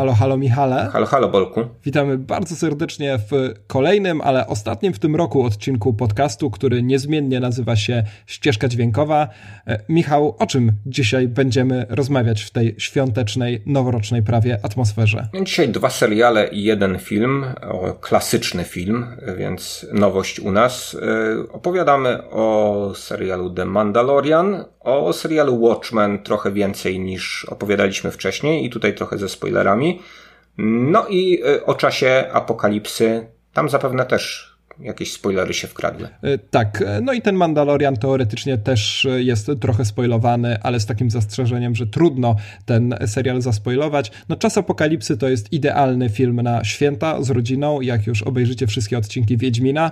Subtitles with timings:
[0.00, 0.88] Halo, halo Michale.
[0.92, 1.60] Halo, halo Bolku.
[1.84, 7.76] Witamy bardzo serdecznie w kolejnym, ale ostatnim w tym roku odcinku podcastu, który niezmiennie nazywa
[7.76, 9.28] się Ścieżka Dźwiękowa.
[9.66, 15.28] E, Michał, o czym dzisiaj będziemy rozmawiać w tej świątecznej, noworocznej prawie atmosferze?
[15.44, 17.44] Dzisiaj dwa seriale i jeden film,
[18.00, 19.06] klasyczny film,
[19.38, 20.96] więc nowość u nas.
[21.02, 28.70] E, opowiadamy o serialu The Mandalorian, o serialu Watchmen trochę więcej niż opowiadaliśmy wcześniej i
[28.70, 29.89] tutaj trochę ze spoilerami.
[30.58, 34.50] No i y, o czasie apokalipsy, tam zapewne też
[34.80, 36.08] jakieś spoilery się wkradły.
[36.24, 41.74] Y, tak, no i ten Mandalorian teoretycznie też jest trochę spoilowany, ale z takim zastrzeżeniem,
[41.74, 42.36] że trudno
[42.66, 44.12] ten serial zaspoilować.
[44.28, 48.98] No Czas Apokalipsy to jest idealny film na święta z rodziną, jak już obejrzycie wszystkie
[48.98, 49.90] odcinki Wiedźmina,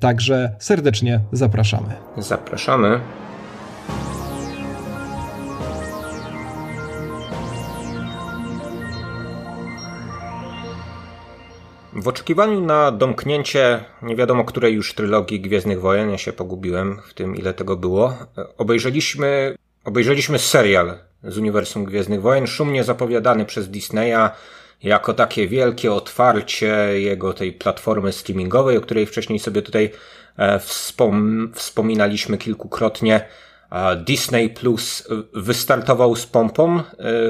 [0.00, 1.88] także serdecznie zapraszamy.
[2.16, 3.00] Zapraszamy.
[12.02, 17.14] W oczekiwaniu na domknięcie nie wiadomo której już trylogii Gwiezdnych Wojen, ja się pogubiłem w
[17.14, 18.16] tym ile tego było,
[18.58, 24.30] obejrzeliśmy, obejrzeliśmy serial z uniwersum Gwiezdnych Wojen, szumnie zapowiadany przez Disneya
[24.82, 29.90] jako takie wielkie otwarcie jego tej platformy streamingowej, o której wcześniej sobie tutaj
[30.36, 33.28] e, wspom wspominaliśmy kilkukrotnie.
[34.04, 36.82] Disney Plus wystartował z pompą e,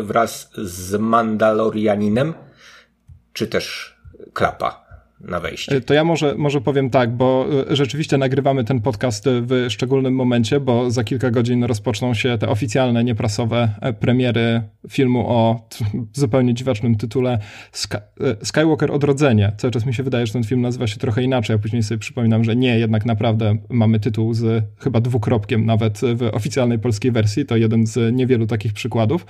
[0.02, 2.34] wraz z Mandalorianinem,
[3.32, 3.91] czy też
[4.32, 4.81] klapa
[5.22, 5.80] na wejście.
[5.80, 10.60] To ja może, może powiem tak, bo e, rzeczywiście nagrywamy ten podcast w szczególnym momencie,
[10.60, 15.68] bo za kilka godzin rozpoczną się te oficjalne, nieprasowe e, premiery filmu o
[16.12, 17.38] zupełnie dziwacznym tytule
[17.72, 18.00] Sky, e,
[18.46, 19.52] Skywalker Odrodzenie.
[19.56, 21.98] Cały czas mi się wydaje, że ten film nazywa się trochę inaczej, a później sobie
[21.98, 27.46] przypominam, że nie, jednak naprawdę mamy tytuł z chyba dwukropkiem nawet w oficjalnej polskiej wersji.
[27.46, 29.26] To jeden z niewielu takich przykładów,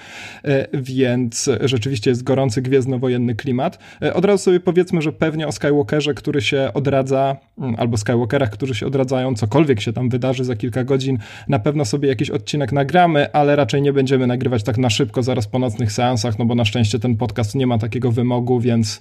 [0.72, 3.78] więc rzeczywiście jest gorący gwiezdnowojenny klimat.
[4.14, 8.50] Od razu sobie powiedzmy, że pewnie o Skywalker Skywalkerze, który się odradza, mm, albo Skywalkerach,
[8.50, 12.72] którzy się odradzają, cokolwiek się tam wydarzy za kilka godzin, na pewno sobie jakiś odcinek
[12.72, 16.54] nagramy, ale raczej nie będziemy nagrywać tak na szybko, zaraz po nocnych seansach, no bo
[16.54, 19.00] na szczęście ten podcast nie ma takiego wymogu, więc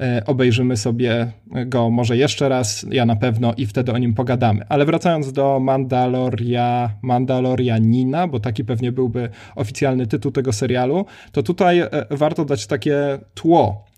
[0.00, 1.32] e, obejrzymy sobie
[1.66, 4.64] go może jeszcze raz, ja na pewno i wtedy o nim pogadamy.
[4.68, 11.80] Ale wracając do Mandaloria, Mandalorianina, bo taki pewnie byłby oficjalny tytuł tego serialu, to tutaj
[11.80, 13.89] e, warto dać takie tło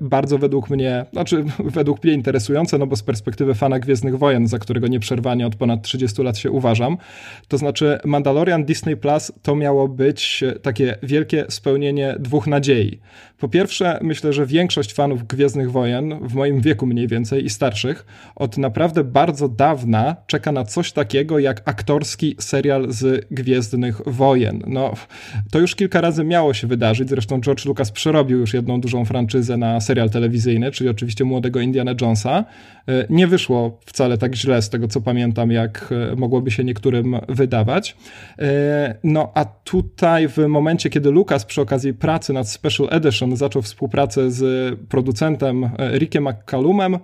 [0.00, 1.44] bardzo według mnie, znaczy
[1.78, 5.82] według mnie interesujące, no bo z perspektywy fana Gwiezdnych Wojen, za którego nieprzerwanie od ponad
[5.82, 6.96] 30 lat się uważam,
[7.48, 13.00] to znaczy Mandalorian Disney Plus to miało być takie wielkie spełnienie dwóch nadziei.
[13.38, 18.06] Po pierwsze, myślę, że większość fanów Gwiezdnych Wojen, w moim wieku mniej więcej i starszych,
[18.36, 24.62] od naprawdę bardzo dawna czeka na coś takiego jak aktorski serial z Gwiezdnych Wojen.
[24.66, 24.94] No,
[25.50, 29.53] to już kilka razy miało się wydarzyć, zresztą George Lucas przerobił już jedną dużą franczyzę
[29.56, 32.44] na serial telewizyjny, czyli oczywiście młodego Indiana Jonesa.
[32.88, 37.16] E, nie wyszło wcale tak źle z tego, co pamiętam, jak e, mogłoby się niektórym
[37.28, 37.96] wydawać.
[38.38, 43.62] E, no a tutaj w momencie, kiedy Lucas przy okazji pracy nad Special Edition zaczął
[43.62, 46.98] współpracę z producentem Rickiem McCallumem,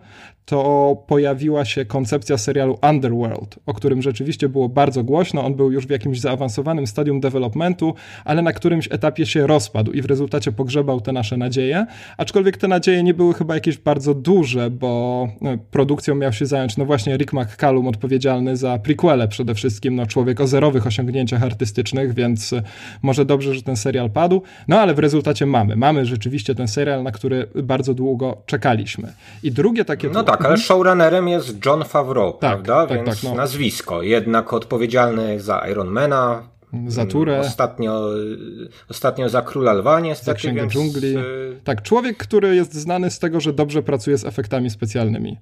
[0.50, 5.44] to pojawiła się koncepcja serialu Underworld, o którym rzeczywiście było bardzo głośno.
[5.44, 7.94] On był już w jakimś zaawansowanym stadium developmentu,
[8.24, 11.86] ale na którymś etapie się rozpadł i w rezultacie pogrzebał te nasze nadzieje.
[12.16, 16.76] Aczkolwiek te nadzieje nie były chyba jakieś bardzo duże, bo e, produkcją miał się zająć
[16.76, 22.14] no właśnie Rick McCallum, odpowiedzialny za prequele przede wszystkim, no człowiek o zerowych osiągnięciach artystycznych,
[22.14, 22.62] więc e,
[23.02, 24.42] może dobrze, że ten serial padł.
[24.68, 25.76] No ale w rezultacie mamy.
[25.76, 29.12] Mamy rzeczywiście ten serial, na który bardzo długo czekaliśmy.
[29.42, 30.08] I drugie takie...
[30.08, 32.86] No tak, ale showrunnerem jest John Favreau, tak, prawda?
[32.86, 33.34] Tak, Więc tak, no.
[33.34, 34.02] nazwisko.
[34.02, 36.42] Jednak odpowiedzialny za Ironmana,
[36.86, 37.40] za Turę.
[37.40, 38.10] Ostatnio,
[38.90, 40.48] ostatnio za Króla Lwa niestety.
[40.48, 40.72] Za więc...
[40.72, 41.16] dżungli.
[41.16, 45.38] Y, tak, człowiek, który jest znany z tego, że dobrze pracuje z efektami specjalnymi.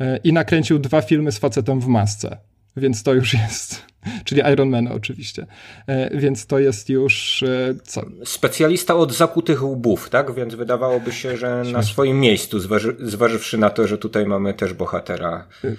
[0.00, 2.38] Y, I nakręcił dwa filmy z facetem w masce
[2.76, 3.82] więc to już jest,
[4.24, 5.46] czyli Iron Man oczywiście,
[5.86, 8.02] e, więc to jest już e, co?
[8.24, 10.34] Specjalista od zakutych łbów, tak?
[10.34, 14.72] Więc wydawałoby się, że na swoim miejscu, zważy, zważywszy na to, że tutaj mamy też
[14.72, 15.74] bohatera, e,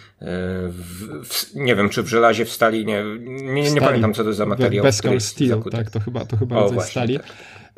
[0.69, 4.33] w, w, nie wiem, czy w żelazie, w stali, nie, nie, nie pamiętam co to
[4.33, 4.83] za materiał.
[4.83, 7.17] Beskar Steel, tak, to chyba, to chyba o, rodzaj stali.
[7.17, 7.25] Tak.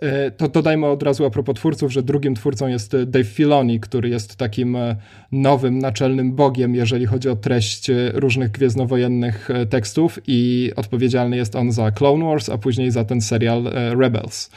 [0.01, 3.79] E, to dodajmy od razu a propos twórców, że drugim twórcą jest e, Dave Filoni,
[3.79, 4.95] który jest takim e,
[5.31, 11.91] nowym, naczelnym bogiem, jeżeli chodzi o treść różnych gwiezdnowojennych tekstów i odpowiedzialny jest on za
[11.91, 13.63] Clone Wars, a później za ten serial
[13.99, 14.49] Rebels.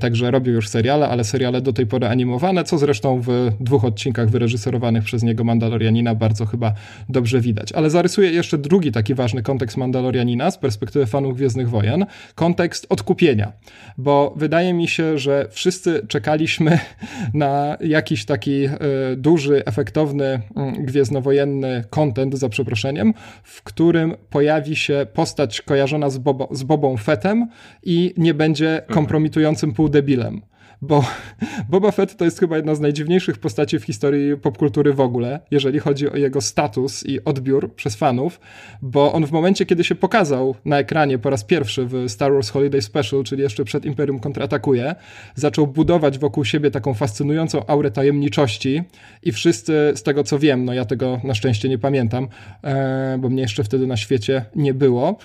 [0.00, 4.30] Także robił już seriale, ale seriale do tej pory animowane, co zresztą w dwóch odcinkach
[4.30, 6.72] wyreżyserowanych przez niego Mandalorianina bardzo chyba
[7.08, 7.72] dobrze widać.
[7.72, 13.52] Ale zarysuję jeszcze drugi taki ważny kontekst Mandalorianina z perspektywy fanów Gwiezdnych Wojen, kontekst odkupienia,
[13.98, 16.78] bo wydaje mi mi się, że wszyscy czekaliśmy
[17.34, 18.70] na jakiś taki e,
[19.16, 26.48] duży, efektowny, mm, gwiezdnowojenny content, za przeproszeniem, w którym pojawi się postać kojarzona z, Bobo,
[26.50, 27.48] z Bobą Fettem
[27.82, 30.42] i nie będzie kompromitującym półdebilem
[30.82, 31.04] bo
[31.70, 35.78] Boba Fett to jest chyba jedna z najdziwniejszych postaci w historii popkultury w ogóle, jeżeli
[35.78, 38.40] chodzi o jego status i odbiór przez fanów,
[38.82, 42.50] bo on w momencie, kiedy się pokazał na ekranie po raz pierwszy w Star Wars
[42.50, 44.94] Holiday Special, czyli jeszcze przed Imperium kontratakuje,
[45.34, 48.82] zaczął budować wokół siebie taką fascynującą aurę tajemniczości
[49.22, 52.28] i wszyscy, z tego co wiem, no ja tego na szczęście nie pamiętam,
[52.64, 55.18] e, bo mnie jeszcze wtedy na świecie nie było,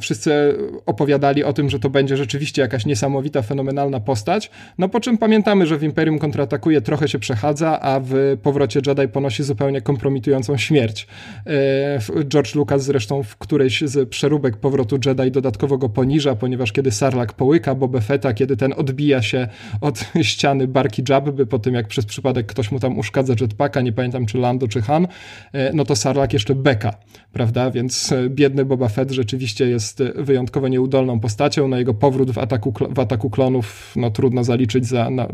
[0.00, 5.18] wszyscy opowiadali o tym, że to będzie rzeczywiście jakaś niesamowita, fenomenalna postać, no po czym
[5.18, 10.56] pamiętamy, że w Imperium kontratakuje trochę się przechadza, a w powrocie Jedi ponosi zupełnie kompromitującą
[10.56, 11.06] śmierć.
[11.46, 16.90] E, George Lucas zresztą w którejś z przeróbek powrotu Jedi dodatkowo go poniża, ponieważ kiedy
[16.90, 19.48] Sarlak połyka Boba Fetta, kiedy ten odbija się
[19.80, 23.92] od ściany barki Jabby po tym, jak przez przypadek ktoś mu tam uszkadza jetpacka, nie
[23.92, 25.08] pamiętam czy Lando czy Han,
[25.52, 26.94] e, no to Sarlak jeszcze beka,
[27.32, 27.70] prawda?
[27.70, 31.68] Więc e, biedny Boba Fett rzeczywiście jest wyjątkowo nieudolną postacią.
[31.68, 35.28] Na jego powrót w ataku, w ataku klonów no trudno zaliczyć liczyć za, na,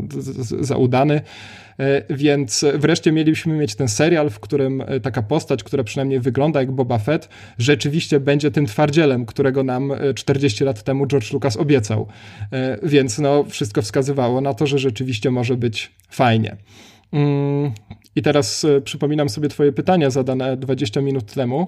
[0.59, 1.21] za udany.
[1.79, 6.59] E, więc wreszcie mieliśmy mieć ten serial, w którym e, taka postać, która przynajmniej wygląda
[6.59, 11.57] jak Boba Fett, rzeczywiście będzie tym twardzielem, którego nam 40 e, lat temu George Lucas
[11.57, 12.07] obiecał.
[12.83, 16.55] Więc no, wszystko wskazywało na to, że rzeczywiście może być fajnie.
[17.13, 17.71] Mm,
[18.15, 21.67] I teraz przypominam sobie Twoje pytania zadane 20 minut temu.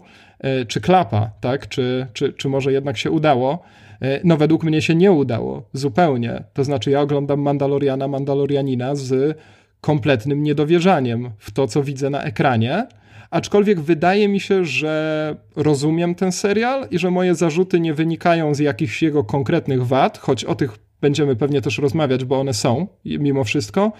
[0.68, 1.68] Czy klapa, tak?
[1.68, 3.63] Czy, czy, czy może jednak się udało?
[4.01, 6.44] E, no według mnie się nie udało zupełnie.
[6.54, 9.38] To znaczy ja oglądam Mandaloriana, Mandalorianina z
[9.81, 12.88] kompletnym niedowierzaniem w to, co widzę na ekranie.
[13.31, 18.60] Aczkolwiek wydaje mi się, że rozumiem ten serial i że moje zarzuty nie wynikają z
[18.60, 23.44] jakichś jego konkretnych wad, choć o tych będziemy pewnie też rozmawiać, bo one są mimo
[23.44, 23.92] wszystko,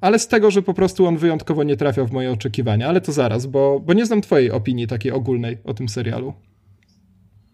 [0.00, 2.88] ale z tego, że po prostu on wyjątkowo nie trafiał w moje oczekiwania.
[2.88, 6.32] Ale to zaraz, bo, bo nie znam Twojej opinii takiej ogólnej o tym serialu.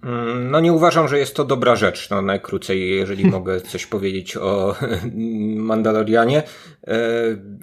[0.04, 4.36] Mm, no nie uważam, że jest to dobra rzecz, no najkrócej, jeżeli mogę coś powiedzieć
[4.36, 4.76] o
[5.56, 6.42] Mandalorianie.
[6.86, 7.00] E,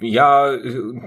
[0.02, 0.46] ja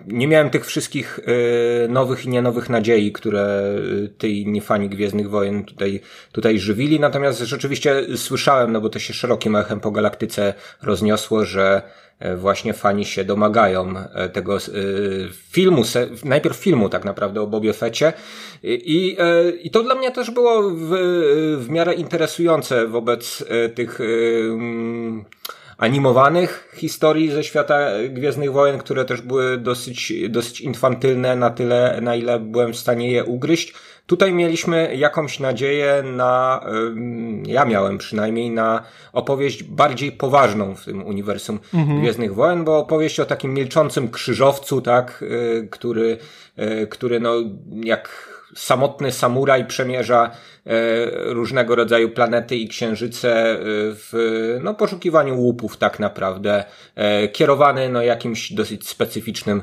[0.08, 3.76] nie miałem tych wszystkich e, nowych i nienowych nadziei, które
[4.18, 6.02] ty inni fani Gwiezdnych Wojen tutaj,
[6.32, 11.82] tutaj żywili, natomiast rzeczywiście słyszałem, no bo to się szerokim echem po galaktyce rozniosło, że
[12.15, 14.60] E, właśnie fani się domagają e, tego e,
[15.32, 15.84] filmu,
[16.24, 18.14] najpierw filmu tak naprawdę o Bobie Fecie
[18.64, 19.18] i,
[19.64, 20.90] i to dla mnie też było w,
[21.58, 23.46] w miarę interesujące wobec
[23.76, 25.26] tych mm,
[25.78, 32.16] animowanych historii ze świata Gwiezdnych Wojen, które też były dosyć, dosyć infantylne na tyle, na
[32.16, 33.74] ile byłem w stanie je ugryźć.
[34.06, 36.66] Tutaj mieliśmy jakąś nadzieję na,
[37.46, 42.02] ja miałem przynajmniej, na opowieść bardziej poważną w tym uniwersum mhm.
[42.02, 46.18] Gwiezdnych Wojen, bo opowieść o takim milczącym krzyżowcu, tak, y, który,
[46.60, 47.34] y, który no,
[47.84, 50.30] jak samotny samuraj przemierza e,
[51.26, 53.58] różnego rodzaju planety i księżyce e,
[53.94, 54.14] w
[54.64, 56.64] no, poszukiwaniu łupów tak naprawdę,
[56.96, 59.62] e, kierowany no, jakimś dosyć specyficznym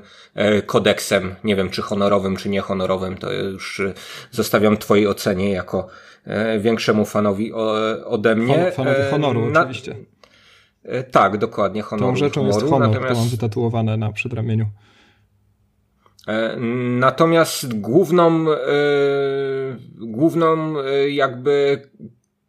[0.66, 3.82] kodeksem, nie wiem czy honorowym, czy niehonorowym, to już
[4.31, 5.88] zostawiam twojej ocenie jako
[6.60, 7.52] większemu fanowi
[8.05, 8.70] ode mnie.
[8.70, 9.60] Fanowi honoru Na...
[9.60, 9.96] oczywiście.
[11.10, 12.12] Tak, dokładnie, honoru.
[12.12, 13.14] Tą rzeczą honoru, jest honor, natomiast...
[13.14, 14.66] to mam wytatuowane na przedramieniu.
[16.29, 16.56] E,
[16.98, 18.56] natomiast główną, e,
[19.98, 21.82] główną e, jakby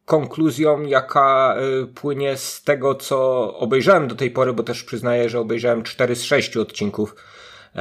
[0.05, 1.55] konkluzją, jaka
[1.95, 6.23] płynie z tego, co obejrzałem do tej pory, bo też przyznaję, że obejrzałem 4 z
[6.23, 7.15] 6 odcinków.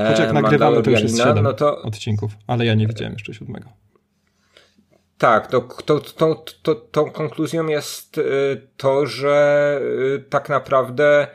[0.08, 1.82] Choć jak nagrywamy, to już jest 7 no to...
[1.82, 3.68] odcinków, ale ja nie widziałem jeszcze siódmego.
[5.18, 8.20] Tak, to, to, to, to, tą konkluzją jest
[8.76, 9.80] to, że
[10.30, 11.26] tak naprawdę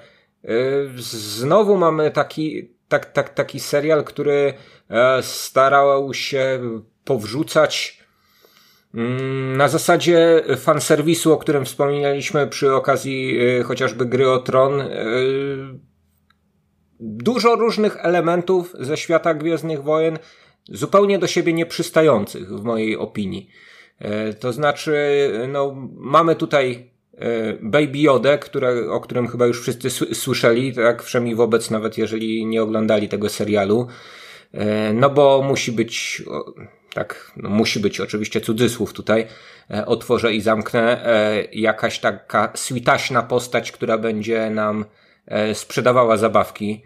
[0.96, 4.54] znowu mamy taki tak, tak, taki serial, który
[4.90, 6.60] e, starał się
[7.04, 8.04] powrzucać
[8.94, 14.88] mm, na zasadzie fanserwisu, o którym wspominaliśmy przy okazji e, chociażby gry o tron, e,
[17.00, 20.20] dużo różnych elementów ze świata Gwiezdnych Wojen,
[20.70, 23.50] zupełnie do siebie nieprzystających w mojej opinii.
[24.40, 24.96] To znaczy,
[25.48, 26.92] no, mamy tutaj
[27.62, 32.64] Baby Yoda, które, o którym chyba już wszyscy słyszeli, tak wszemi wobec, nawet jeżeli nie
[32.64, 33.88] oglądali tego serialu.
[34.54, 36.24] E, no bo musi być,
[36.94, 39.28] tak, no musi być oczywiście cudzysłów tutaj,
[39.72, 41.08] e, otworzę i zamknę,
[41.54, 44.86] jakaś taka switaśna postać, która będzie nam
[45.54, 46.82] sprzedawała zabawki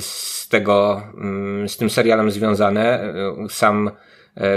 [0.00, 3.14] z tego, mm, z tym serialem związane.
[3.50, 3.90] Sam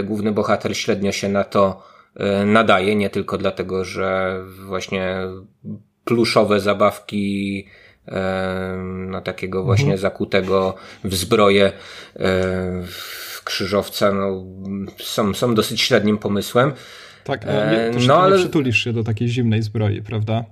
[0.04, 1.95] główny bohater średnio się na to E,
[2.46, 5.18] nadaje, nie tylko dlatego, że właśnie
[6.06, 7.66] pluszowe zabawki
[9.08, 10.00] no, takiego właśnie mhm.
[10.00, 11.72] zakutego w zbroję
[13.44, 14.46] krzyżowca no,
[15.00, 16.72] są, są dosyć średnim pomysłem.
[17.24, 18.36] Tak, no, nie, no, ale...
[18.36, 20.46] nie przytulisz się do takiej zimnej zbroi, prawda?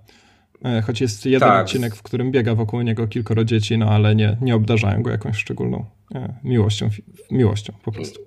[0.65, 1.65] E, choć jest jeden tak.
[1.65, 5.37] odcinek, w którym biega wokół niego kilkoro dzieci, no ale nie, nie obdarzają go jakąś
[5.37, 6.89] szczególną e, miłością,
[7.31, 8.19] miłością po prostu.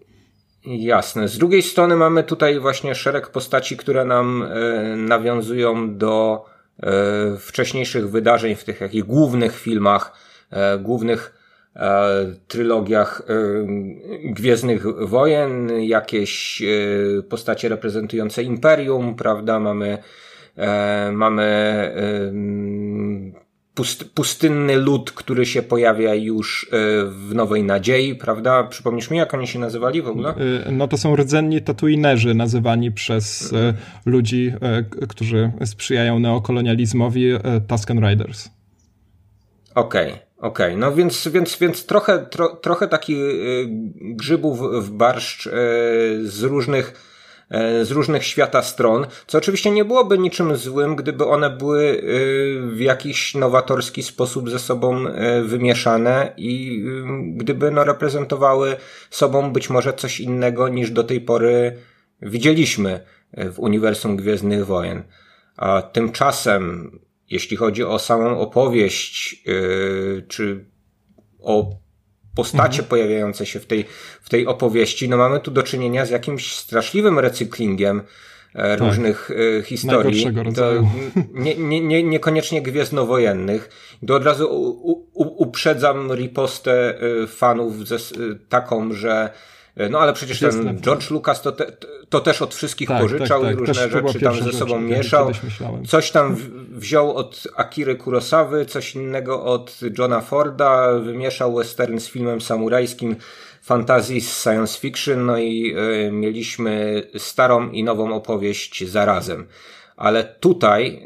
[0.67, 1.29] Jasne.
[1.29, 6.45] Z drugiej strony mamy tutaj właśnie szereg postaci, które nam e, nawiązują do
[7.39, 10.13] wcześniejszych wydarzeń w tych jakich głównych filmach,
[10.79, 11.35] głównych
[12.49, 13.23] trylogiach
[14.25, 16.63] Gwiezdnych Wojen, jakieś
[17.29, 19.61] postacie reprezentujące Imperium, prawda?
[19.61, 19.99] Mamy
[20.59, 21.13] E,
[23.79, 28.65] mamy pustynny lud, który się pojawia już e, w Nowej Nadziei, prawda?
[28.65, 30.35] Przypomnisz mi, jak oni się nazywali w ogóle?
[30.67, 33.55] E, no to są rdzenni tatuinerzy nazywani przez
[34.07, 34.53] ludzi,
[35.09, 37.33] którzy sprzyjają neokolonializmowi
[37.69, 38.49] Tusken Riders.
[39.75, 40.13] Okej.
[40.13, 40.27] Okay.
[40.37, 43.19] Okej, okay, no więc, więc, więc trochę, tro, trochę takich
[44.01, 45.49] grzybów w barszcz
[46.23, 47.16] z różnych E,
[47.83, 52.03] z różnych świata stron, co oczywiście nie byłoby niczym złym, gdyby one były e,
[52.71, 56.85] w jakiś nowatorski sposób ze sobą e, wymieszane i
[57.37, 58.77] gdyby no, reprezentowały
[59.11, 61.77] sobą być może coś innego niż do tej pory
[62.23, 63.01] widzieliśmy
[63.53, 65.03] w uniwersum Gwiezdnych Wojen.
[65.57, 66.91] A tymczasem,
[67.31, 69.43] jeśli chodzi o samą opowieść,
[70.29, 70.65] czy
[71.41, 71.71] o
[72.37, 72.89] postacie mhm.
[72.89, 73.85] pojawiające się w tej,
[74.23, 78.03] w tej opowieści, no mamy tu do czynienia z jakimś straszliwym recyklingiem
[78.55, 78.89] e, tak.
[78.89, 80.27] różnych e, historii.
[80.55, 80.73] To
[81.35, 83.69] nie, nie, nie, niekoniecznie gwiezdnowojennych.
[84.07, 87.97] To od razu u, u, uprzedzam ripostę e, fanów ze,
[88.49, 89.31] taką, że
[89.91, 91.73] no ale przecież ten George Lucas to, te,
[92.09, 93.57] to też od wszystkich tak, pożyczał tak, tak.
[93.57, 95.31] i różne też rzeczy tam ze sobą rzecz, mieszał.
[95.89, 96.37] Coś tam
[96.71, 103.17] wziął od Akiry Kurosawy, coś innego od Johna Forda, wymieszał western z filmem samurajskim,
[103.63, 105.75] fantazji z science fiction, no i
[106.07, 109.47] y, mieliśmy starą i nową opowieść zarazem.
[109.97, 111.03] Ale tutaj,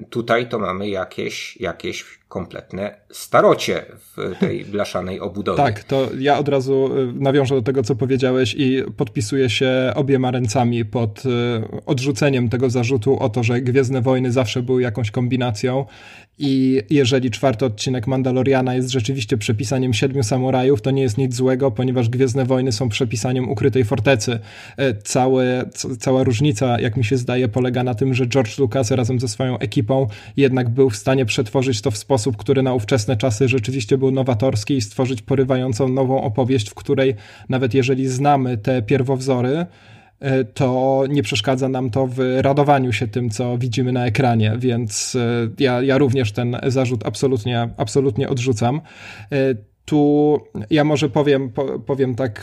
[0.00, 5.56] y, tutaj to mamy jakieś, jakieś kompletne starocie w tej blaszanej obudowie.
[5.56, 10.30] Tak, to ja od razu y, nawiążę do tego, co powiedziałeś i podpisuję się obiema
[10.30, 11.28] ręcami pod y,
[11.86, 15.86] odrzuceniem tego zarzutu o to, że Gwiezdne Wojny zawsze były jakąś kombinacją
[16.38, 21.70] i jeżeli czwarty odcinek Mandaloriana jest rzeczywiście przepisaniem Siedmiu Samurajów, to nie jest nic złego,
[21.70, 24.38] ponieważ Gwiezdne Wojny są przepisaniem Ukrytej Fortecy.
[24.76, 25.64] E, całe,
[25.98, 29.58] cała różnica, jak mi się zdaje, polega na tym, że George Lucas razem ze swoją
[29.58, 30.06] ekipą
[30.36, 34.76] jednak był w stanie przetworzyć to w sposób, który na ówczesne czasy rzeczywiście był nowatorski
[34.76, 37.14] i stworzyć porywającą nową opowieść, w której
[37.48, 39.66] nawet jeżeli znamy te pierwowzory,
[40.20, 45.16] E, to nie przeszkadza nam to w radowaniu się tym, co widzimy na ekranie, więc
[45.16, 48.80] e, ja, ja również ten zarzut absolutnie, absolutnie odrzucam.
[49.88, 50.38] Tu
[50.70, 51.52] ja może powiem,
[51.86, 52.42] powiem tak e,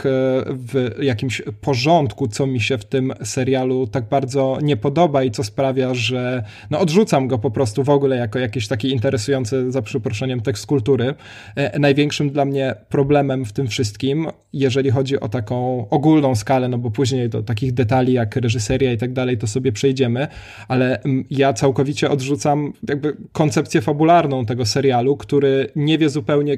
[0.50, 5.44] w jakimś porządku, co mi się w tym serialu tak bardzo nie podoba i co
[5.44, 10.42] sprawia, że no odrzucam go po prostu w ogóle jako jakiś taki interesujący, za przeproszeniem,
[10.42, 11.14] tekst kultury.
[11.56, 16.78] E, największym dla mnie problemem w tym wszystkim, jeżeli chodzi o taką ogólną skalę, no
[16.78, 20.28] bo później do takich detali jak reżyseria i tak dalej, to sobie przejdziemy,
[20.68, 21.00] ale
[21.30, 26.58] ja całkowicie odrzucam jakby koncepcję fabularną tego serialu, który nie wie zupełnie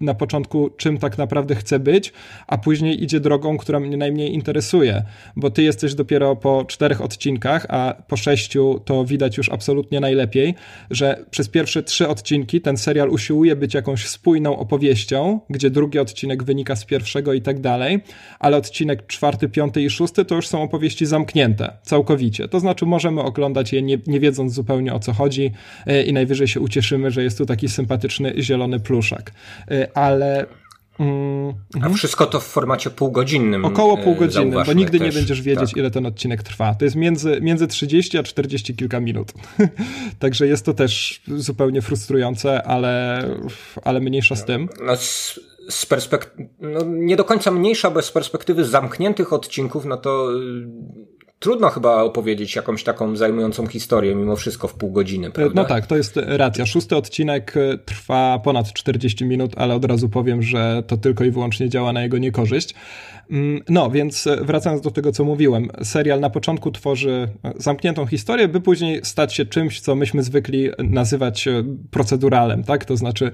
[0.00, 2.12] na początku, czym tak naprawdę chcę być,
[2.46, 5.02] a później idzie drogą, która mnie najmniej interesuje,
[5.36, 10.54] bo ty jesteś dopiero po czterech odcinkach, a po sześciu to widać już absolutnie najlepiej,
[10.90, 16.44] że przez pierwsze trzy odcinki ten serial usiłuje być jakąś spójną opowieścią, gdzie drugi odcinek
[16.44, 18.00] wynika z pierwszego i tak dalej,
[18.38, 22.48] ale odcinek czwarty, piąty i szósty to już są opowieści zamknięte, całkowicie.
[22.48, 25.52] To znaczy możemy oglądać je nie, nie wiedząc zupełnie o co chodzi
[25.86, 29.32] e, i najwyżej się ucieszymy, że jest tu taki sympatyczny zielony pluszak.
[29.94, 30.46] Ale ale
[30.98, 31.94] Mm, A mhm.
[31.94, 33.64] wszystko to w formacie półgodzinnym.
[33.64, 35.06] Około e, półgodzinnym, bo nigdy też.
[35.06, 35.76] nie będziesz wiedzieć, tak.
[35.76, 36.74] ile ten odcinek trwa.
[36.74, 39.32] To jest między, między 30 a 40 kilka minut.
[40.18, 43.24] Także jest to też zupełnie frustrujące, ale,
[43.84, 44.68] ale mniejsza z tym.
[44.86, 45.40] No, z,
[45.70, 50.28] z perspektywy, no, nie do końca mniejsza, bo z perspektywy zamkniętych odcinków, no to
[51.42, 55.62] trudno chyba opowiedzieć jakąś taką zajmującą historię mimo wszystko w pół godziny, prawda?
[55.62, 56.66] No tak, to jest racja.
[56.66, 61.30] Szósty odcinek e, trwa ponad 40 minut, ale od razu powiem, że to tylko i
[61.30, 62.74] wyłącznie działa na jego niekorzyść.
[63.30, 68.06] Mm, no, więc e, wracając do tego, co mówiłem, serial na początku tworzy e, zamkniętą
[68.06, 71.48] historię, by później stać się czymś, co myśmy zwykli nazywać
[71.90, 72.84] proceduralem, tak?
[72.84, 73.32] To znaczy,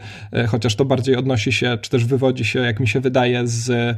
[0.49, 3.97] chociaż to bardziej odnosi się, czy też wywodzi się, jak mi się wydaje, z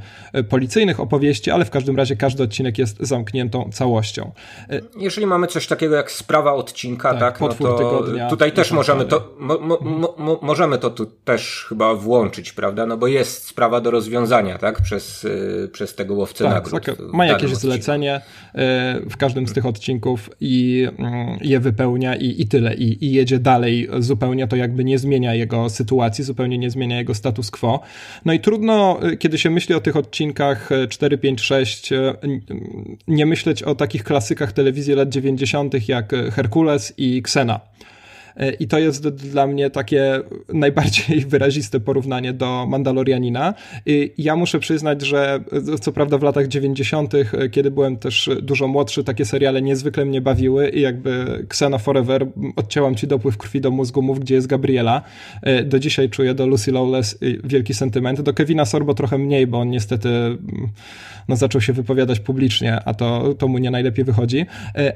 [0.48, 4.32] policyjnych opowieści, ale w każdym razie każdy odcinek jest zamkniętą całością.
[4.96, 8.76] Jeżeli mamy coś takiego jak sprawa odcinka, tak, tak no to tygodnia, tutaj też tak
[8.76, 12.86] możemy to, mo, mo, mo, możemy to tu też chyba włączyć, prawda?
[12.86, 15.26] No bo jest sprawa do rozwiązania, tak, przez,
[15.72, 16.84] przez tego łowcę tak, nagród.
[16.84, 18.20] Tak, ma jakieś zlecenie
[19.10, 22.74] w każdym z tych odcinków i mm, je wypełnia i, i tyle.
[22.74, 27.14] I, I jedzie dalej zupełnie, to jakby nie zmienia jego sytuacji, zupełnie nie zmienia jego
[27.14, 27.80] status quo.
[28.24, 31.90] No i trudno, kiedy się myśli o tych odcinkach 4, 5, 6,
[33.08, 35.88] nie myśleć o takich klasykach telewizji lat 90.
[35.88, 37.60] jak Herkules i Xena.
[38.60, 43.54] I to jest dla mnie takie najbardziej wyraziste porównanie do Mandalorianina.
[43.86, 45.40] I ja muszę przyznać, że
[45.80, 47.12] co prawda w latach 90.,
[47.50, 51.10] kiedy byłem też dużo młodszy, takie seriale niezwykle mnie bawiły i jakby
[51.44, 55.02] Xena Forever, odcięłam ci dopływ krwi do mózgu, mów gdzie jest Gabriela.
[55.64, 58.20] Do dzisiaj czuję do Lucy Lawless wielki sentyment.
[58.20, 60.08] Do Kevina Sorbo trochę mniej, bo on niestety
[61.28, 64.46] no, zaczął się wypowiadać publicznie, a to, to mu nie najlepiej wychodzi,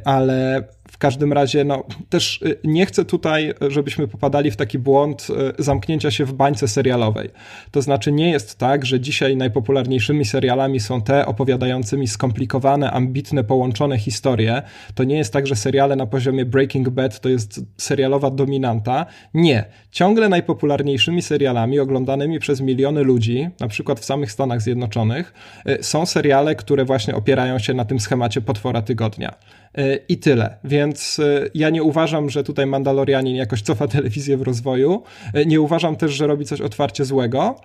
[0.04, 5.26] ale w każdym razie, no, też y, nie chcę tutaj, żebyśmy popadali w taki błąd
[5.58, 7.30] y, zamknięcia się w bańce serialowej.
[7.70, 13.98] To znaczy, nie jest tak, że dzisiaj najpopularniejszymi serialami są te opowiadającymi skomplikowane, ambitne, połączone
[13.98, 14.62] historie.
[14.94, 19.06] To nie jest tak, że seriale na poziomie Breaking Bad to jest serialowa dominanta.
[19.34, 19.64] Nie.
[19.90, 25.32] Ciągle najpopularniejszymi serialami oglądanymi przez miliony ludzi, na przykład w samych Stanach Zjednoczonych,
[25.68, 29.34] y, są seriale, które właśnie opierają się na tym schemacie potwora tygodnia.
[29.78, 30.56] E, i tyle.
[30.64, 35.02] Więc e, ja nie uważam, że tutaj Mandalorianin jakoś cofa telewizję w rozwoju.
[35.34, 37.56] E, nie uważam też, że robi coś otwarcie złego,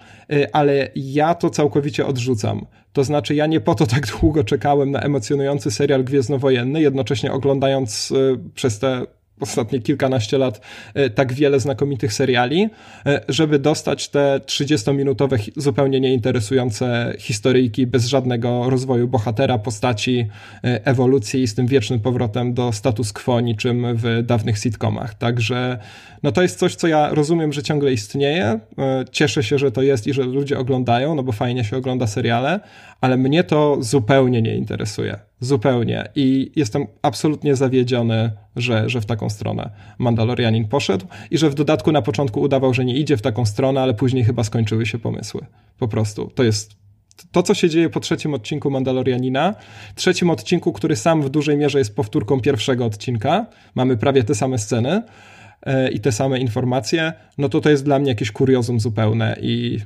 [0.53, 2.65] ale ja to całkowicie odrzucam.
[2.93, 8.13] To znaczy, ja nie po to tak długo czekałem na emocjonujący serial gwiezdnowojenny, jednocześnie oglądając
[8.55, 9.05] przez te
[9.39, 10.61] ostatnie kilkanaście lat
[10.93, 12.69] e, tak wiele znakomitych seriali,
[13.05, 20.27] e, żeby dostać te 30-minutowe, zupełnie nieinteresujące historyjki bez żadnego rozwoju bohatera, postaci,
[20.63, 25.13] e, ewolucji i z tym wiecznym powrotem do status quo niczym w dawnych sitcomach.
[25.13, 25.79] Także
[26.23, 28.59] no to jest coś, co ja rozumiem, że ciągle istnieje.
[29.11, 32.59] Cieszę się, że to jest i że ludzie oglądają, no bo fajnie się ogląda seriale,
[33.01, 35.19] ale mnie to zupełnie nie interesuje.
[35.39, 36.09] Zupełnie.
[36.15, 41.91] I jestem absolutnie zawiedziony, że, że w taką stronę Mandalorianin poszedł i że w dodatku
[41.91, 45.45] na początku udawał, że nie idzie w taką stronę, ale później chyba skończyły się pomysły.
[45.77, 46.31] Po prostu.
[46.35, 46.79] To jest
[47.31, 49.55] to, co się dzieje po trzecim odcinku Mandalorianina,
[49.95, 54.57] trzecim odcinku, który sam w dużej mierze jest powtórką pierwszego odcinka, mamy prawie te same
[54.57, 55.03] sceny
[55.63, 59.79] e, i te same informacje, no to to jest dla mnie jakieś kuriozum zupełne i,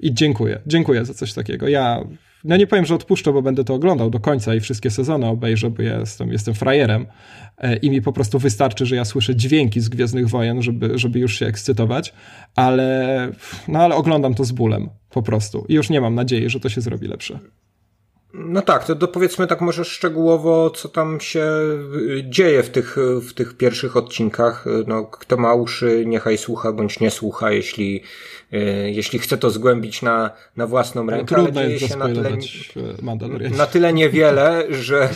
[0.00, 0.60] i dziękuję.
[0.66, 1.68] Dziękuję za coś takiego.
[1.68, 2.04] Ja
[2.46, 5.70] no nie powiem, że odpuszczę, bo będę to oglądał do końca i wszystkie sezony obejrzę,
[5.70, 7.06] bo ja jestem, jestem frajerem
[7.58, 11.18] e, i mi po prostu wystarczy, że ja słyszę dźwięki z Gwiezdnych Wojen, żeby, żeby
[11.18, 12.14] już się ekscytować,
[12.56, 13.32] ale,
[13.68, 16.68] no ale oglądam to z bólem po prostu i już nie mam nadziei, że to
[16.68, 17.38] się zrobi lepsze.
[18.34, 21.44] No tak, to, to powiedzmy tak może szczegółowo, co tam się
[21.96, 24.64] y, dzieje w tych, w tych pierwszych odcinkach.
[24.86, 28.02] No, kto ma uszy, niechaj słucha bądź nie słucha, jeśli,
[28.86, 31.34] jeśli chce to zgłębić na, na własną rękę.
[31.38, 32.30] No, ale dzieje się na tyle,
[33.50, 35.08] na tyle niewiele, że,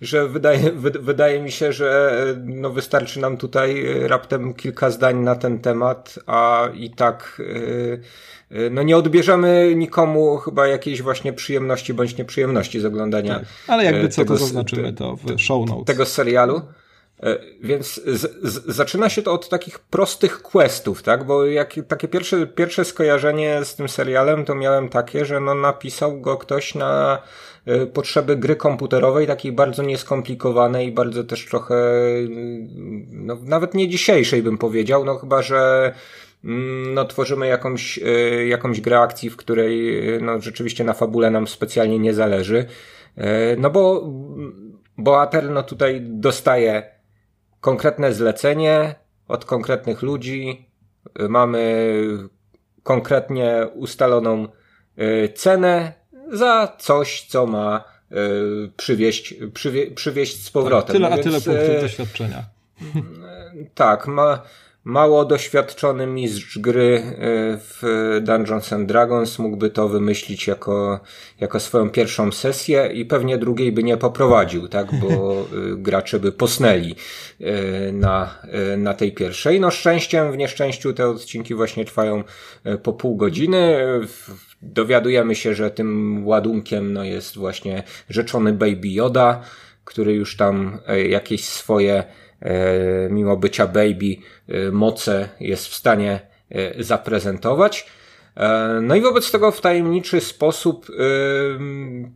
[0.00, 5.58] że wydaje, wydaje mi się, że no wystarczy nam tutaj raptem kilka zdań na ten
[5.58, 7.36] temat, a i tak.
[7.40, 13.34] Y, no nie odbierzemy nikomu chyba jakiejś właśnie przyjemności bądź nieprzyjemności z oglądania.
[13.34, 13.48] Tak.
[13.66, 15.84] Ale jakby y, co, tego, to zaznaczymy to w show notes.
[15.84, 16.62] Tego serialu.
[17.24, 21.24] Y, więc z, z, zaczyna się to od takich prostych questów, tak?
[21.24, 26.20] Bo jak, takie pierwsze, pierwsze skojarzenie z tym serialem to miałem takie, że no napisał
[26.20, 27.22] go ktoś na
[27.94, 31.74] potrzeby gry komputerowej, takiej bardzo nieskomplikowanej, bardzo też trochę,
[33.10, 35.92] no nawet nie dzisiejszej bym powiedział, no chyba, że
[36.44, 41.30] Mm, no, tworzymy jakąś, e, jakąś grę akcji, w której e, no, rzeczywiście na fabule
[41.30, 42.66] nam specjalnie nie zależy.
[43.16, 44.08] E, no bo
[44.98, 46.82] bohater no, tutaj dostaje
[47.64, 48.94] konkretne zlecenie
[49.28, 50.68] od konkretnych ludzi,
[51.28, 51.86] mamy
[52.82, 54.48] konkretnie ustaloną
[55.34, 55.92] cenę
[56.32, 57.84] za coś, co ma
[58.76, 61.02] przywieźć, przywie, przywieźć z powrotem.
[61.02, 62.44] Tak, tyle, a tyle punktów doświadczenia.
[63.74, 64.42] Tak, ma,
[64.84, 67.14] Mało doświadczony mistrz gry e,
[67.58, 67.82] w
[68.22, 71.00] Dungeons and Dragons mógłby to wymyślić jako,
[71.40, 75.44] jako swoją pierwszą sesję i pewnie drugiej by nie poprowadził, tak, bo e,
[75.76, 76.94] gracze by posnęli
[77.40, 78.38] e, na,
[78.78, 79.60] na tej pierwszej.
[79.60, 82.24] No szczęściem w nieszczęściu te odcinki właśnie trwają
[82.82, 83.78] po pół godziny.
[84.62, 89.40] Dowiadujemy się, że tym ładunkiem no, jest właśnie rzeczony Baby Yoda,
[89.84, 92.04] który już tam jakieś swoje
[93.10, 94.16] mimo bycia baby,
[94.48, 97.86] e, moce jest w stanie e, zaprezentować.
[98.82, 100.86] No i wobec tego w tajemniczy sposób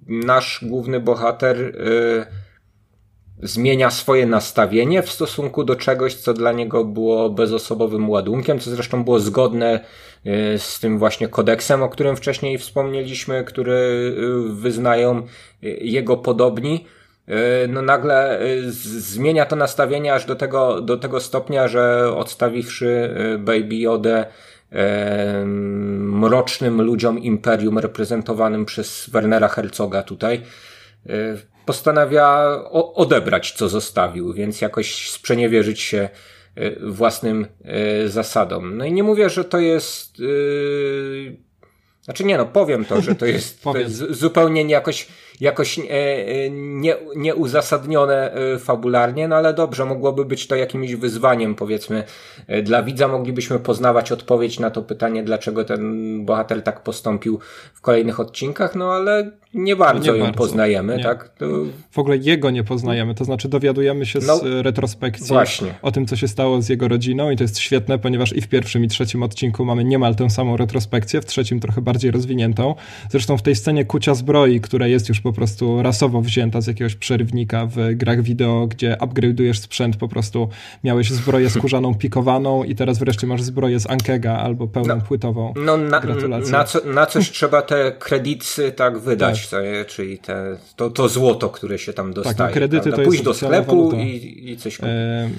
[0.06, 1.72] nasz główny bohater
[3.42, 9.04] zmienia swoje nastawienie w stosunku do czegoś, co dla niego było bezosobowym ładunkiem, co zresztą
[9.04, 9.80] było zgodne
[10.56, 14.14] z tym właśnie kodeksem, o którym wcześniej wspomnieliśmy, który
[14.48, 15.22] wyznają
[15.80, 16.84] jego podobni.
[17.68, 24.24] No nagle zmienia to nastawienie aż do tego, do tego stopnia, że odstawiwszy Baby Yoda
[25.98, 30.42] mrocznym ludziom imperium reprezentowanym przez Wernera Herzoga tutaj,
[31.66, 32.48] postanawia
[32.94, 36.08] odebrać, co zostawił, więc jakoś sprzeniewierzyć się
[36.80, 38.76] własnym e, zasadom.
[38.76, 40.18] No i nie mówię, że to jest.
[40.18, 41.36] Yy...
[42.02, 45.08] Znaczy nie no, powiem to, że to jest, to jest zupełnie jakoś
[45.40, 51.54] jakoś e, e, nie, nieuzasadnione e, fabularnie, no ale dobrze, mogłoby być to jakimś wyzwaniem,
[51.54, 52.04] powiedzmy,
[52.62, 53.08] dla widza.
[53.08, 57.38] Moglibyśmy poznawać odpowiedź na to pytanie, dlaczego ten bohater tak postąpił
[57.74, 60.38] w kolejnych odcinkach, no ale nie bardzo nie ją bardzo.
[60.38, 61.02] poznajemy, nie.
[61.02, 61.28] tak?
[61.28, 61.46] To...
[61.90, 65.74] W ogóle jego nie poznajemy, to znaczy dowiadujemy się no, z retrospekcji właśnie.
[65.82, 68.48] o tym, co się stało z jego rodziną i to jest świetne, ponieważ i w
[68.48, 72.74] pierwszym i trzecim odcinku mamy niemal tę samą retrospekcję, w trzecim trochę bardziej rozwiniętą.
[73.10, 76.94] Zresztą w tej scenie kucia zbroi, która jest już po prostu rasowo wzięta z jakiegoś
[76.94, 80.48] przerywnika w grach wideo, gdzie upgrade'ujesz sprzęt, po prostu
[80.84, 85.54] miałeś zbroję skórzaną pikowaną i teraz wreszcie masz zbroję z Ankega albo pełną no, płytową.
[85.56, 86.52] No na, Gratulacje.
[86.52, 89.37] Na, co, na coś trzeba te kredyty tak wydać, tak.
[89.86, 92.36] Czyli te, to, to złoto, które się tam dostaje.
[92.36, 93.02] Tak, no kredyty prawda?
[93.02, 95.30] to Pójść do sklepu i, i coś e,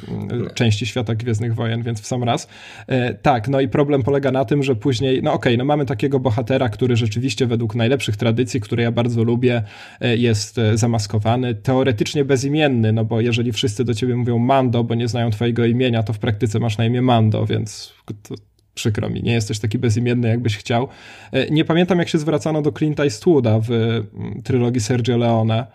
[0.53, 2.47] Części świata Gwiezdnych Wojen, więc w sam raz.
[2.87, 5.85] E, tak, no i problem polega na tym, że później, no okej, okay, no mamy
[5.85, 9.63] takiego bohatera, który rzeczywiście według najlepszych tradycji, które ja bardzo lubię,
[9.99, 14.95] E, jest e, zamaskowany, teoretycznie bezimienny, no bo jeżeli wszyscy do ciebie mówią Mando, bo
[14.95, 18.35] nie znają twojego imienia, to w praktyce masz na imię Mando, więc to
[18.79, 20.87] przykro mi, nie jesteś taki bezimienny, jakbyś chciał.
[21.31, 25.67] E, nie pamiętam, jak się zwracano do Clint'a Eastwooda w mm, trylogii Sergio Leone,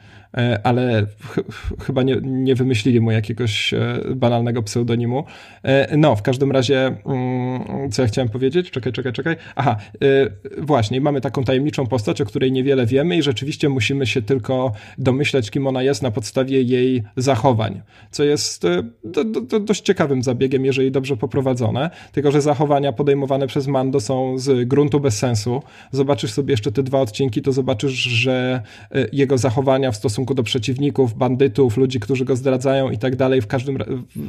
[0.63, 1.39] ale ch
[1.87, 5.25] chyba nie, nie wymyślili mu jakiegoś e, banalnego pseudonimu.
[5.63, 8.71] E, no, w każdym razie, mm, co ja chciałem powiedzieć?
[8.71, 9.37] Czekaj, czekaj, czekaj.
[9.57, 9.77] Aha,
[10.59, 15.51] właśnie, mamy taką tajemniczą postać, o której niewiele wiemy i rzeczywiście musimy się tylko domyśleć,
[15.51, 18.67] kim ona jest na podstawie jej zachowań, co jest
[19.05, 24.39] do, do, dość ciekawym zabiegiem, jeżeli dobrze poprowadzone, tylko że zachowania podejmowane przez Mando są
[24.39, 25.63] z gruntu bez sensu.
[25.93, 28.63] Zobaczysz sobie jeszcze te dwa odcinki, to zobaczysz, że
[29.13, 33.41] jego zachowania w stosunku stosunku do przeciwników, bandytów, ludzi, którzy go zdradzają i tak dalej,
[33.41, 33.79] w każdym,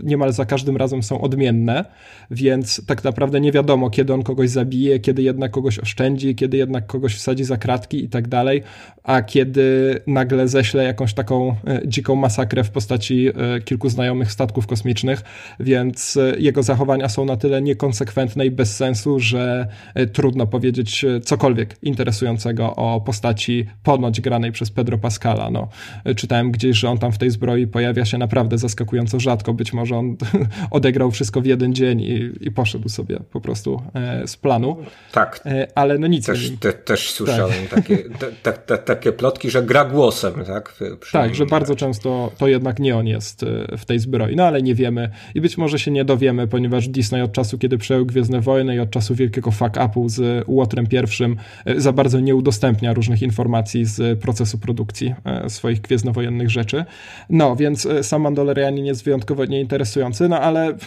[0.03, 1.85] niemal za każdym razem są odmienne,
[2.31, 6.87] więc tak naprawdę nie wiadomo, kiedy on kogoś zabije, kiedy jednak kogoś oszczędzi, kiedy jednak
[6.87, 8.63] kogoś wsadzi za kratki i tak dalej,
[9.03, 14.67] a kiedy nagle ześle jakąś taką e, dziką masakrę w postaci e, kilku znajomych statków
[14.67, 15.23] kosmicznych,
[15.59, 19.67] więc e, jego zachowania są na tyle niekonsekwentne i bez sensu, że
[20.13, 25.49] trudno powiedzieć cokolwiek interesującego o postaci ponoć granej przez Pedro Pascala.
[25.49, 25.67] No,
[26.15, 29.53] czytałem gdzieś, że on tam w tej zbroi pojawia się naprawdę zaskakująco rzadko.
[29.53, 30.15] Być może on
[30.71, 34.77] odegrał wszystko w jeden dzień i, i poszedł sobie po prostu e, z planu.
[35.11, 35.41] Tak.
[35.45, 36.25] E, ale no nic.
[36.25, 37.69] Też, te, też słyszałem tak.
[37.69, 37.97] takie,
[38.43, 40.75] te, te, takie plotki, że gra głosem, tak?
[41.11, 44.35] tak, że bardzo często to jednak nie on jest e, w tej zbroi.
[44.35, 47.77] No ale nie wiemy i być może się nie dowiemy, ponieważ Disney od czasu, kiedy
[47.77, 51.37] przejął Gwiezdne Wojny i od czasu wielkiego fuck-upu z Łotrem pierwszym
[51.77, 55.15] za bardzo nie udostępnia różnych informacji z procesu produkcji
[55.47, 56.85] swoich swoich gwiezdnowojennych rzeczy.
[57.29, 60.77] No, więc e, sam Mandalorianin jest wyjątkowo nieinteresujący, no ale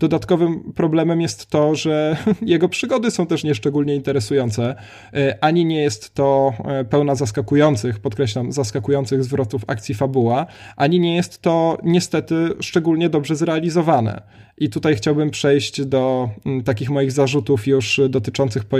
[0.00, 4.74] dodatkowym problemem jest to, że jego przygody są też nieszczególnie interesujące.
[5.14, 11.16] E, ani nie jest to e, pełna zaskakujących, podkreślam, zaskakujących zwrotów akcji fabuła, ani nie
[11.16, 14.22] jest to niestety szczególnie dobrze zrealizowane.
[14.62, 18.76] I tutaj chciałbym przejść do mm, takich moich zarzutów już dotyczących po,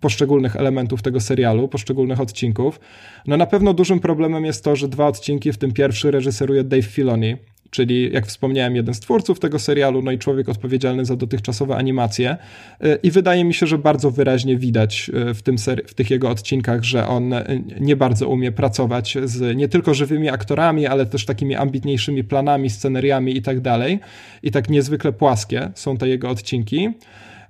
[0.00, 2.80] poszczególnych elementów tego serialu, poszczególnych odcinków.
[3.26, 6.82] No na pewno dużym problemem jest to, że dwa odcinki, w tym pierwszy reżyseruje Dave
[6.82, 7.36] Filoni,
[7.72, 12.36] czyli jak wspomniałem, jeden z twórców tego serialu, no i człowiek odpowiedzialny za dotychczasowe animacje.
[12.84, 15.56] Y, I wydaje mi się, że bardzo wyraźnie widać y, w, tym
[15.86, 20.28] w tych jego odcinkach, że on y, nie bardzo umie pracować z nie tylko żywymi
[20.28, 23.98] aktorami, ale też takimi ambitniejszymi planami, scenariami i tak dalej.
[24.42, 26.88] I tak niezwykle płaskie są te jego odcinki.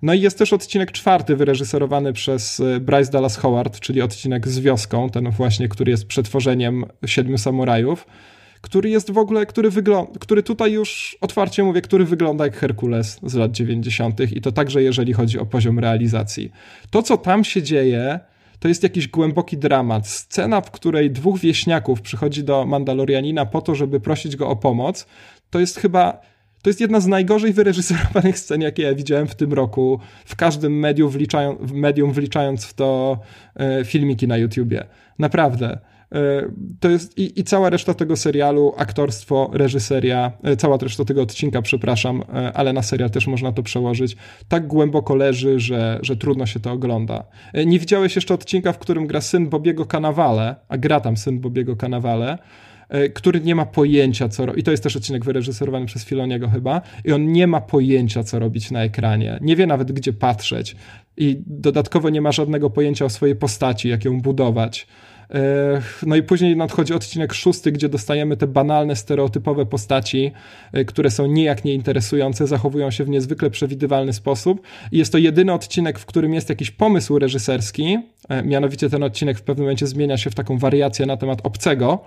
[0.02, 5.10] No i jest też odcinek czwarty wyreżyserowany przez Bryce Dallas Howard, czyli odcinek z wioską,
[5.10, 8.06] ten właśnie, który jest przetworzeniem Siedmiu Samurajów
[8.62, 13.20] który jest w ogóle, który wygląda, który tutaj już otwarcie mówię, który wygląda jak Herkules
[13.22, 14.20] z lat 90.
[14.20, 16.52] i to także jeżeli chodzi o poziom realizacji.
[16.90, 18.20] To, co tam się dzieje,
[18.58, 20.08] to jest jakiś głęboki dramat.
[20.08, 25.06] Scena, w której dwóch wieśniaków przychodzi do Mandalorianina po to, żeby prosić go o pomoc,
[25.50, 26.20] to jest chyba
[26.62, 30.78] to jest jedna z najgorzej wyreżyserowanych scen, jakie ja widziałem w tym roku, w każdym
[30.78, 33.18] medium, wliczają, medium wliczając w to
[33.56, 34.84] e, filmiki na YouTubie.
[35.18, 35.78] Naprawdę.
[36.80, 42.22] To jest i, i, cała reszta tego serialu, aktorstwo, reżyseria, cała reszta tego odcinka, przepraszam,
[42.54, 44.16] ale na serial też można to przełożyć,
[44.48, 47.24] tak głęboko leży, że, że trudno się to ogląda.
[47.66, 51.76] Nie widziałeś jeszcze odcinka, w którym gra syn Bobiego Cannavale, a gra tam syn Bobiego
[51.76, 52.38] Cannavale,
[52.92, 54.60] E, który nie ma pojęcia, co robić.
[54.60, 56.80] I to jest też odcinek wyreżyserowany przez Filoniego chyba.
[57.04, 59.38] I on nie ma pojęcia, co robić na ekranie.
[59.40, 60.76] Nie wie nawet, gdzie patrzeć.
[61.16, 64.86] I dodatkowo nie ma żadnego pojęcia o swojej postaci, jak ją budować.
[65.34, 70.32] E, no i później nadchodzi odcinek szósty, gdzie dostajemy te banalne, stereotypowe postaci,
[70.72, 74.60] e, które są nijak nieinteresujące, zachowują się w niezwykle przewidywalny sposób.
[74.92, 77.98] I jest to jedyny odcinek, w którym jest jakiś pomysł reżyserski.
[78.44, 82.04] Mianowicie ten odcinek w pewnym momencie zmienia się w taką wariację na temat obcego,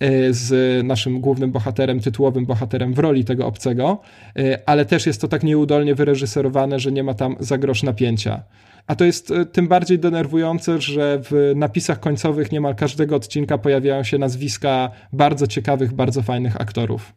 [0.00, 4.00] E, z naszym głównym bohaterem, tytułowym bohaterem w roli tego obcego,
[4.38, 8.42] e, ale też jest to tak nieudolnie wyreżyserowane, że nie ma tam za grosz napięcia.
[8.90, 14.02] A to jest e, tym bardziej denerwujące, że w napisach końcowych niemal każdego odcinka pojawiają
[14.02, 17.14] się nazwiska bardzo ciekawych, bardzo fajnych aktorów.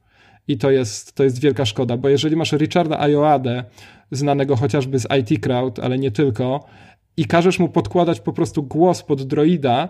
[0.47, 3.63] I to jest, to jest wielka szkoda, bo jeżeli masz Richarda Ayoadę,
[4.11, 6.65] znanego chociażby z IT Crowd, ale nie tylko,
[7.17, 9.89] i każesz mu podkładać po prostu głos pod droida,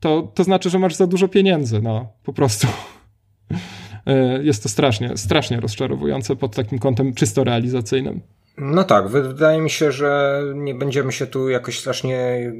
[0.00, 2.66] to, to znaczy, że masz za dużo pieniędzy, no, po prostu.
[4.06, 8.20] E, jest to strasznie, strasznie rozczarowujące pod takim kątem czysto realizacyjnym.
[8.58, 12.52] No tak, wydaje mi się, że nie będziemy się tu jakoś strasznie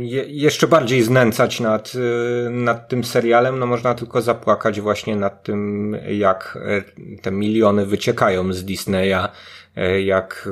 [0.00, 1.92] je, jeszcze bardziej znęcać nad,
[2.46, 3.58] e, nad tym serialem.
[3.58, 6.82] No można tylko zapłakać właśnie nad tym, jak e,
[7.22, 9.28] te miliony wyciekają z Disneya,
[10.04, 10.48] jak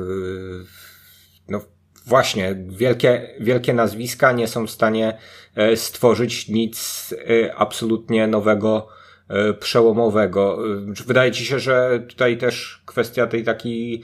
[1.49, 1.61] no
[2.05, 5.17] właśnie wielkie, wielkie nazwiska nie są w stanie
[5.55, 8.87] E, stworzyć nic e, absolutnie nowego,
[9.29, 10.59] e, przełomowego.
[11.05, 14.03] Wydaje ci się, że tutaj też kwestia tej takiej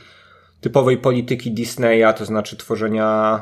[0.65, 3.41] typowej polityki Disneya, to znaczy tworzenia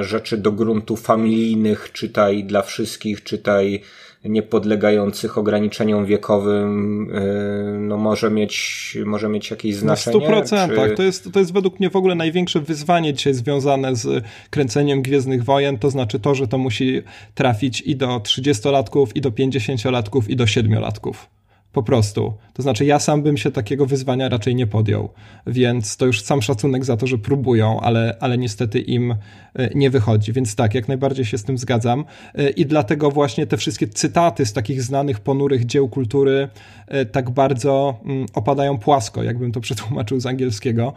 [0.00, 3.82] rzeczy do gruntu familijnych, czytaj dla wszystkich, czytaj
[4.24, 10.28] niepodlegających ograniczeniom wiekowym y, no może mieć, może mieć jakieś znaczenie?
[10.28, 10.88] Na 100%.
[10.88, 10.96] Czy...
[10.96, 15.44] To, jest, to jest według mnie w ogóle największe wyzwanie dzisiaj związane z kręceniem Gwiezdnych
[15.44, 17.02] Wojen, to znaczy to, że to musi
[17.34, 21.37] trafić i do 30-latków, i do 50-latków, i do 7-latków.
[21.78, 22.34] Po prostu.
[22.52, 25.08] To znaczy, ja sam bym się takiego wyzwania raczej nie podjął,
[25.46, 29.14] więc to już sam szacunek za to, że próbują, ale, ale niestety im
[29.54, 30.32] e, nie wychodzi.
[30.32, 32.04] Więc tak, jak najbardziej się z tym zgadzam.
[32.34, 36.48] E, I dlatego właśnie te wszystkie cytaty z takich znanych, ponurych dzieł kultury
[36.86, 40.92] e, tak bardzo mm, opadają płasko, jakbym to przetłumaczył z angielskiego.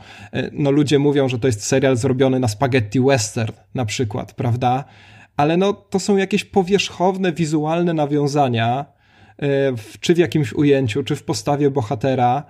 [0.51, 4.83] No, ludzie mówią, że to jest serial zrobiony na spaghetti western, na przykład, prawda?
[5.37, 9.00] Ale no, to są jakieś powierzchowne, wizualne nawiązania
[9.99, 12.43] czy w jakimś ujęciu, czy w postawie bohatera,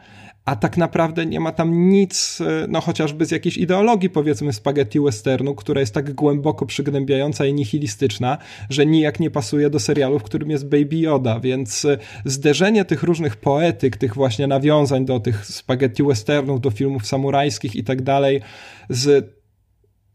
[0.46, 5.00] a tak naprawdę nie ma tam nic, e, no chociażby z jakiejś ideologii, powiedzmy, spaghetti
[5.00, 8.38] westernu, która jest tak głęboko przygnębiająca i nihilistyczna,
[8.70, 13.04] że nijak nie pasuje do serialu, w którym jest Baby Yoda, więc e, zderzenie tych
[13.04, 18.42] różnych poetyk, tych właśnie nawiązań do tych spaghetti westernów, do filmów samurajskich i tak dalej,
[18.90, 19.41] z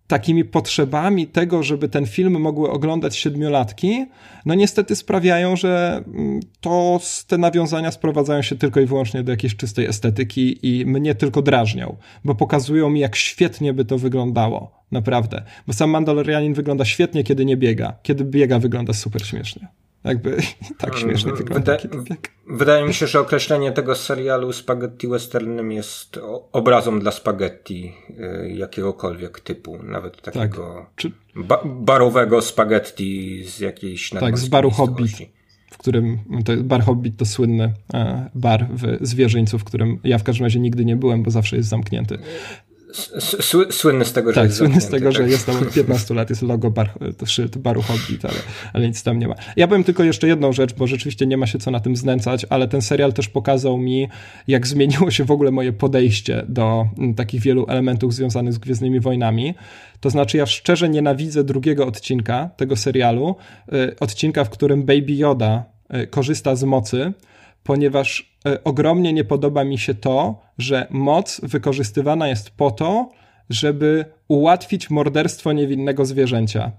[0.07, 4.07] takimi potrzebami tego, żeby ten film mogły oglądać siedmiolatki,
[4.47, 9.57] no niestety sprawiają, że mm, to te nawiązania sprowadzają się tylko i wyłącznie do jakiejś
[9.57, 14.77] czystej estetyki i mnie tylko drażnią, bo pokazują mi, jak świetnie by to wyglądało.
[14.93, 15.43] Naprawdę.
[15.67, 17.95] Bo sam Mandalorianin wygląda świetnie, kiedy nie biega.
[18.03, 19.69] Kiedy biega, wygląda super śmiesznie.
[20.07, 20.37] Jakby
[20.79, 21.77] tak mm, śmiesznie wygląda.
[21.77, 22.17] Wyda
[22.47, 26.21] wydaje mi się, że określenie tego serialu spaghetti westernem jest
[26.53, 30.35] obrazą dla spaghetti y, jakiegokolwiek typu, nawet tak.
[30.35, 30.97] takiego tak.
[30.97, 31.13] Czy...
[31.37, 35.13] ba barowego spaghetti z jakiejś Tak, z baru Hobbit,
[35.71, 40.23] w którym to bar Hobbit to słynny e, bar w Zwierzyńcu, w którym ja w
[40.23, 42.19] każdym razie nigdy nie byłem, bo zawsze jest zamknięty.
[43.71, 45.17] Słynny z tego, że tak, jest słynny z tego, tak.
[45.17, 46.91] że jest tam od 15 lat, jest logo bar,
[47.27, 48.35] szyld baru Hobbit, ale,
[48.73, 49.35] ale nic tam nie ma.
[49.57, 52.47] Ja powiem tylko jeszcze jedną rzecz, bo rzeczywiście nie ma się co na tym znęcać,
[52.51, 54.09] ale ten serial też pokazał mi,
[54.49, 59.01] jak zmieniło się w ogóle moje podejście do mm, takich wielu elementów związanych z Gwiezdnymi
[59.01, 59.55] Wojnami.
[60.01, 63.37] To znaczy, ja szczerze nienawidzę drugiego odcinka tego serialu,
[63.73, 67.13] y, odcinka, w którym Baby Yoda y, korzysta z mocy,
[67.63, 73.11] ponieważ ogromnie nie podoba mi się to, że moc wykorzystywana jest po to,
[73.51, 76.73] żeby ułatwić morderstwo niewinnego zwierzęcia.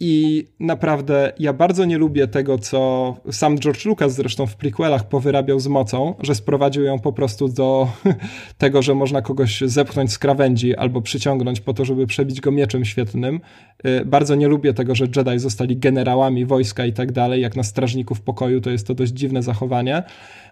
[0.00, 5.60] I naprawdę ja bardzo nie lubię tego, co sam George Lucas zresztą w prequelach powyrabiał
[5.60, 7.88] z mocą, że sprowadził ją po prostu do
[8.58, 12.84] tego, że można kogoś zepchnąć z krawędzi albo przyciągnąć po to, żeby przebić go mieczem
[12.84, 13.40] świetnym.
[13.86, 17.42] Y, bardzo nie lubię tego, że Jedi zostali generałami wojska i tak dalej.
[17.42, 20.02] Jak na strażników pokoju to jest to dość dziwne zachowanie.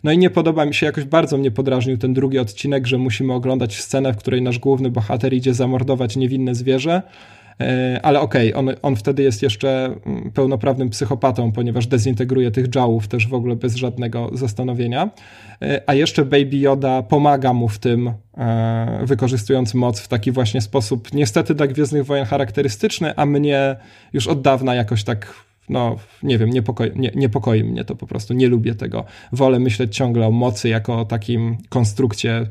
[0.04, 3.32] No i nie podoba mi się, jakoś bardzo mnie podrażnił ten drugi odcinek, że musimy
[3.32, 7.02] oglądać scenę, w której nasz główny bohater idzie zamordować niewinne zwierzę
[8.02, 13.08] ale okej, okay, on, on wtedy jest jeszcze mm, pełnoprawnym psychopatą, ponieważ dezintegruje tych dżałów
[13.08, 15.10] też w ogóle bez żadnego zastanowienia.
[15.62, 20.60] E, a jeszcze Baby Yoda pomaga mu w tym, e, wykorzystując moc w taki właśnie
[20.60, 23.76] sposób, niestety dla Gwiezdnych Wojen charakterystyczny, a mnie
[24.12, 28.34] już od dawna jakoś tak no nie wiem, niepokoi, nie, niepokoi mnie to po prostu,
[28.34, 29.04] nie lubię tego.
[29.32, 32.46] Wolę myśleć ciągle o mocy jako o takim konstrukcie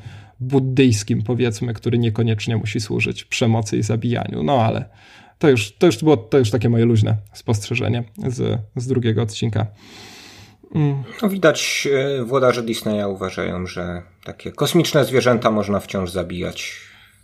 [0.48, 4.44] buddyjskim, powiedzmy, który niekoniecznie musi służyć przemocy i zabijaniu.
[4.44, 4.90] No ale
[5.40, 9.68] to już, to już było to już takie moje luźne spostrzeżenie z, z drugiego odcinka.
[10.76, 11.04] Mm.
[11.22, 11.88] No, widać,
[12.20, 16.76] e, włodarze Disneya uważają, że takie kosmiczne zwierzęta można wciąż zabijać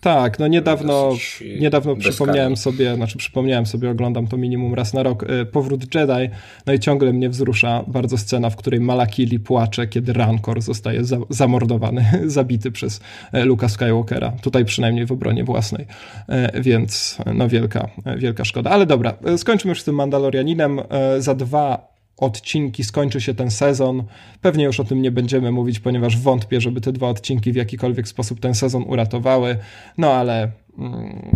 [0.01, 1.11] tak, no niedawno,
[1.59, 6.29] niedawno przypomniałem sobie, znaczy przypomniałem sobie, oglądam to minimum raz na rok, y, Powrót Jedi,
[6.65, 11.17] no i ciągle mnie wzrusza bardzo scena, w której Malakili płacze, kiedy Rancor zostaje za,
[11.29, 14.31] zamordowany, zabity przez e, Luka Skywalkera.
[14.41, 15.85] Tutaj przynajmniej w obronie własnej,
[16.27, 18.69] e, więc no wielka, e, wielka szkoda.
[18.69, 20.81] Ale dobra, skończymy już z tym Mandalorianinem.
[21.19, 24.03] Za dwa odcinki skończy się ten sezon.
[24.41, 28.07] Pewnie już o tym nie będziemy mówić, ponieważ wątpię, żeby te dwa odcinki w jakikolwiek
[28.07, 29.57] sposób ten sezon uratowały.
[29.97, 31.31] No ale mm,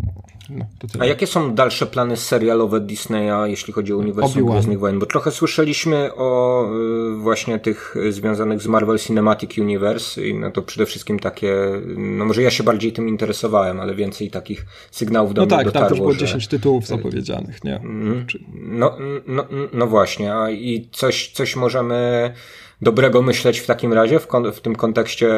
[0.50, 0.66] no,
[1.00, 5.00] A jakie są dalsze plany serialowe Disneya, jeśli chodzi o uniwersum Gwiezdnych Wojen?
[5.00, 6.66] Bo trochę słyszeliśmy o
[7.14, 11.56] y, właśnie tych związanych z Marvel Cinematic Universe i no to przede wszystkim takie,
[11.98, 15.66] no może ja się bardziej tym interesowałem, ale więcej takich sygnałów do no mnie tak,
[15.66, 15.90] dotarło.
[15.90, 16.20] No tak, tam było że...
[16.20, 17.76] 10 tytułów zapowiedzianych, nie?
[17.76, 22.34] Mm, no, no, no właśnie, a i coś, coś możemy
[22.84, 25.30] dobrego myśleć w takim razie w, w tym kontekście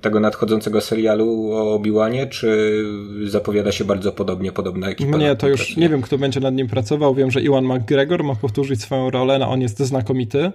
[0.00, 2.82] tego nadchodzącego serialu o Obi-Wanie, czy
[3.24, 5.16] zapowiada się bardzo podobnie, podobna ekipa?
[5.16, 7.14] Nie, to już nie wiem, kto będzie nad nim pracował.
[7.14, 10.52] Wiem, że Iwan McGregor ma powtórzyć swoją rolę, no on jest znakomity.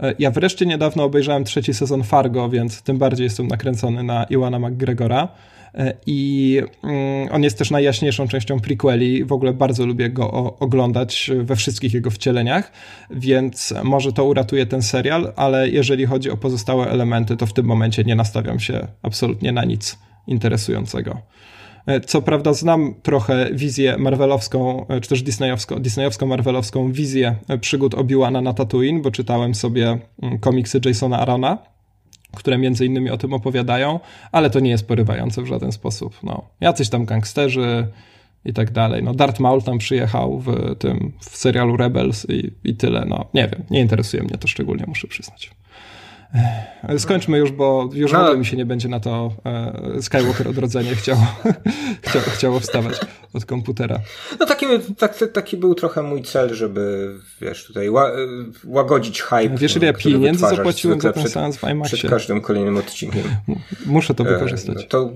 [0.00, 4.58] E, ja wreszcie niedawno obejrzałem trzeci sezon Fargo, więc tym bardziej jestem nakręcony na Iwana
[4.58, 5.28] McGregora.
[5.74, 9.24] E, I mm, on jest też najjaśniejszą częścią prequeli.
[9.24, 12.72] W ogóle bardzo lubię go oglądać we wszystkich jego wcieleniach,
[13.10, 17.66] więc może to uratuje ten serial, ale jeżeli chodzi o pozostałe elementy, to w tym
[17.66, 21.18] momencie nie nastawiam się absolutnie na nic interesującego.
[21.86, 28.42] E, co prawda znam trochę wizję marvelowską, e, czy też disneyowską, disneyowsko-marvelowską wizję przygód Obi-Wana
[28.42, 31.71] na Tatooine, bo czytałem sobie mm, komiksy Jasona Arona
[32.36, 34.00] które między innymi o tym opowiadają,
[34.32, 36.18] ale to nie jest porywające w żaden sposób.
[36.22, 37.86] No, jacyś tam gangsterzy
[38.44, 39.02] i tak dalej.
[39.02, 43.04] No, Darth Maul tam przyjechał w tym, w serialu Rebels i, i tyle.
[43.08, 45.50] No, nie wiem, nie interesuje mnie to szczególnie, muszę przyznać.
[46.98, 48.36] Skończmy już, bo już no.
[48.36, 51.26] mi się nie będzie na to e, Skywalker odrodzenie chciało,
[52.02, 53.00] chciało, chciało wstawać
[53.32, 53.98] od komputera.
[54.40, 54.66] No taki,
[54.98, 57.88] tak, taki był trochę mój cel, żeby wiesz, tutaj
[58.64, 59.56] łagodzić hype.
[59.56, 61.96] Wiesz ile ja pieniędzy zapłaciłem za ten seans w IMAXie?
[61.96, 63.22] Przed każdym kolejnym odcinkiem.
[63.86, 64.76] Muszę to e, wykorzystać.
[64.76, 65.10] No to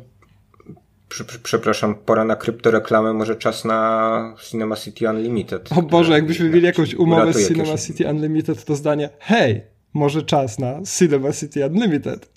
[1.42, 5.68] przepraszam, pora na kryptoreklamę, może czas na Cinema City Unlimited.
[5.76, 10.58] O Boże, jakbyśmy mieli jakąś umowę z Cinema City Unlimited, to zdanie, hej, może czas
[10.58, 12.30] na Cinema City Unlimited,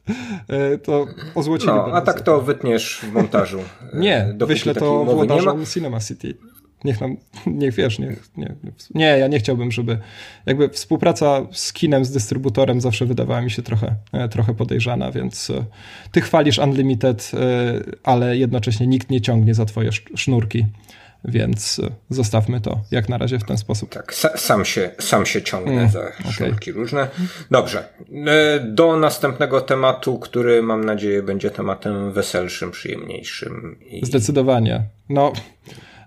[0.48, 1.74] e, to ozłocili.
[1.74, 3.60] No, a tak to wytniesz w montażu.
[3.94, 6.38] E, nie, wyślę to włodarzom Cinema City.
[6.84, 7.18] Niech nam,
[7.48, 8.56] niech wiesz, niech, nie,
[8.96, 9.98] nie, ja nie chciałbym, żeby
[10.46, 15.52] jakby współpraca z kinem, z dystrybutorem zawsze wydawała mi się trochę, e, trochę podejrzana, więc
[16.12, 17.32] ty chwalisz Unlimited,
[18.04, 20.66] ale jednocześnie nikt nie ciągnie za twoje sznurki
[21.26, 23.90] więc e, zostawmy to jak na razie w ten sposób.
[23.90, 26.00] Tak, sam się, sam się ciągnę mm, za
[26.36, 26.74] okay.
[26.74, 27.08] różne.
[27.52, 27.84] Dobrze,
[28.28, 33.80] e, do następnego tematu, który mam nadzieję będzie tematem weselszym, przyjemniejszym.
[33.90, 34.06] I...
[34.06, 34.84] Zdecydowanie.
[35.10, 35.34] No,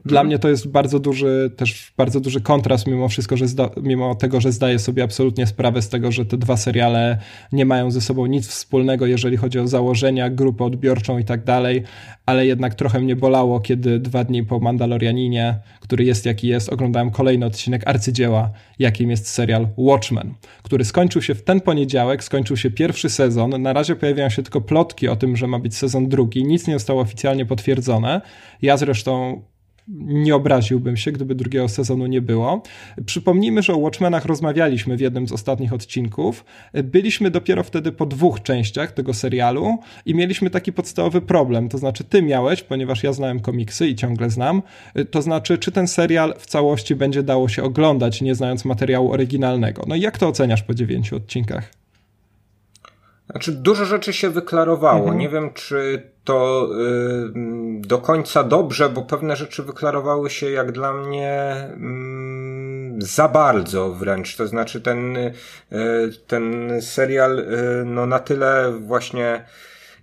[0.05, 0.27] dla mhm.
[0.27, 4.41] mnie to jest bardzo duży, też bardzo duży kontrast mimo wszystko, że zda, mimo tego,
[4.41, 7.19] że zdaję sobie absolutnie sprawę z tego, że te dwa seriale
[7.53, 11.83] nie mają ze sobą nic wspólnego, jeżeli chodzi o założenia, grupę odbiorczą i tak dalej,
[12.27, 17.11] ale jednak trochę mnie bolało, kiedy dwa dni po Mandalorianinie, który jest jaki jest, oglądałem
[17.11, 22.71] kolejny odcinek arcydzieła, jakim jest serial Watchmen, który skończył się w ten poniedziałek, skończył się
[22.71, 26.45] pierwszy sezon, na razie pojawiają się tylko plotki o tym, że ma być sezon drugi,
[26.45, 28.21] nic nie zostało oficjalnie potwierdzone.
[28.63, 29.43] Ja zresztą
[29.89, 32.63] nie obraziłbym się, gdyby drugiego sezonu nie było.
[33.07, 36.45] Przypomnijmy, że o Watchmenach rozmawialiśmy w jednym z ostatnich odcinków.
[36.85, 41.69] Byliśmy dopiero wtedy po dwóch częściach tego serialu i mieliśmy taki podstawowy problem.
[41.69, 44.63] To znaczy, ty miałeś, ponieważ ja znałem komiksy i ciągle znam,
[45.11, 49.85] to znaczy, czy ten serial w całości będzie dało się oglądać, nie znając materiału oryginalnego.
[49.87, 51.82] No i jak to oceniasz po dziewięciu odcinkach?
[53.33, 54.99] Znaczy, dużo rzeczy się wyklarowało.
[54.99, 55.19] Mhm.
[55.19, 57.33] Nie wiem, czy to y,
[57.81, 61.55] do końca dobrze, bo pewne rzeczy wyklarowały się jak dla mnie
[63.01, 64.37] y, za bardzo wręcz.
[64.37, 65.33] To znaczy, ten, y,
[66.27, 69.45] ten serial, y, no na tyle właśnie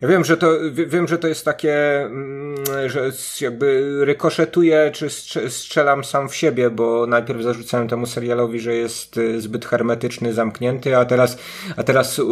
[0.01, 2.55] Ja wiem, że to, wiem, że to jest takie, mm,
[2.86, 3.11] że
[3.41, 5.09] jakby rykoszetuję, czy
[5.49, 10.97] strzelam sam w siebie, bo najpierw zarzucałem temu serialowi, że jest y, zbyt hermetyczny, zamknięty,
[10.97, 11.38] a teraz,
[11.77, 12.25] a teraz yy,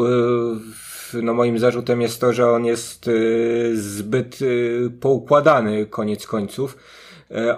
[1.13, 6.77] no moim zarzutem jest to, że on jest yy, zbyt yy, poukładany koniec końców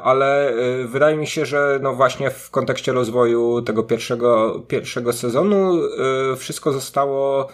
[0.03, 0.53] ale
[0.85, 5.81] wydaje mi się, że no właśnie w kontekście rozwoju tego pierwszego, pierwszego sezonu
[6.37, 7.49] wszystko zostało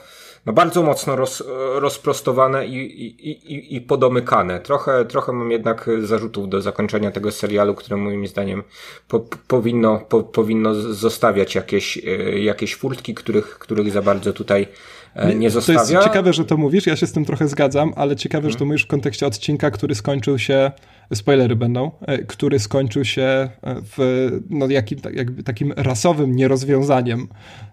[0.45, 1.43] no bardzo mocno roz,
[1.75, 4.59] rozprostowane i, i, i, i podomykane.
[4.59, 8.63] Trochę, trochę mam jednak zarzutów do zakończenia tego serialu, które moim zdaniem
[9.07, 11.97] po, powinno, po, powinno zostawiać jakieś,
[12.35, 14.67] jakieś furtki, których, których za bardzo tutaj
[15.15, 15.79] e, nie zostawia.
[15.79, 18.51] To jest ciekawe, że to mówisz, ja się z tym trochę zgadzam, ale ciekawe, hmm.
[18.51, 20.71] że to mówisz w kontekście odcinka, który skończył się
[21.13, 27.64] spoilery będą, e, który skończył się w no, jakim, jakby takim rasowym nierozwiązaniem E,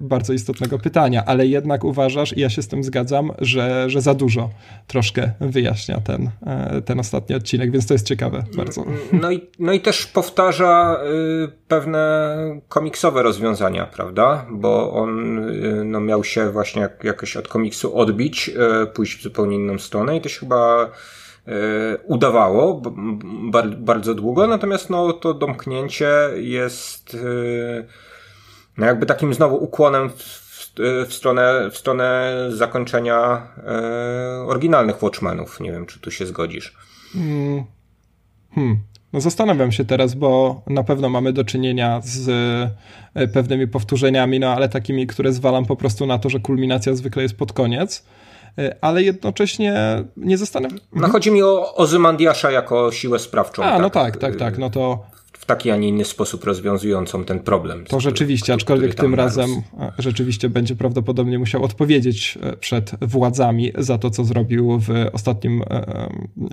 [0.00, 4.14] bardzo istotnego pytania, ale jednak uważasz, i ja się z tym zgadzam, że, że za
[4.14, 4.50] dużo
[4.86, 8.84] troszkę wyjaśnia ten, e, ten ostatni odcinek, więc to jest ciekawe bardzo.
[9.12, 11.00] No i, no i też powtarza
[11.44, 12.36] y, pewne
[12.68, 14.46] komiksowe rozwiązania, prawda?
[14.50, 15.40] Bo on
[15.90, 18.50] no, miał się właśnie jakoś od komiksu odbić,
[18.94, 20.90] pójść w zupełnie inną stronę i to się chyba
[22.04, 22.82] udawało
[23.78, 27.16] bardzo długo, natomiast no, to domknięcie jest
[28.80, 30.40] no jakby takim znowu ukłonem w,
[31.08, 35.60] w, stronę, w stronę zakończenia e, oryginalnych Watchmenów.
[35.60, 36.76] Nie wiem, czy tu się zgodzisz.
[37.12, 37.64] Hmm.
[38.54, 38.78] hmm.
[39.12, 42.28] No zastanawiam się teraz, bo na pewno mamy do czynienia z
[43.14, 47.22] e, pewnymi powtórzeniami, no ale takimi, które zwalam po prostu na to, że kulminacja zwykle
[47.22, 48.04] jest pod koniec
[48.58, 50.78] e, ale jednocześnie nie zastanawiam.
[50.78, 51.12] No mhm.
[51.12, 53.62] chodzi mi o Ozymandiasza jako siłę sprawczą.
[53.62, 53.82] A, tak?
[53.82, 54.58] no tak, tak, tak.
[54.58, 55.04] No to
[55.46, 57.84] taki, a nie inny sposób rozwiązującą ten problem.
[57.84, 63.98] To rzeczywiście, aczkolwiek tym razem e, rzeczywiście będzie prawdopodobnie musiał odpowiedzieć e, przed władzami za
[63.98, 66.10] to, co zrobił w ostatnim, e,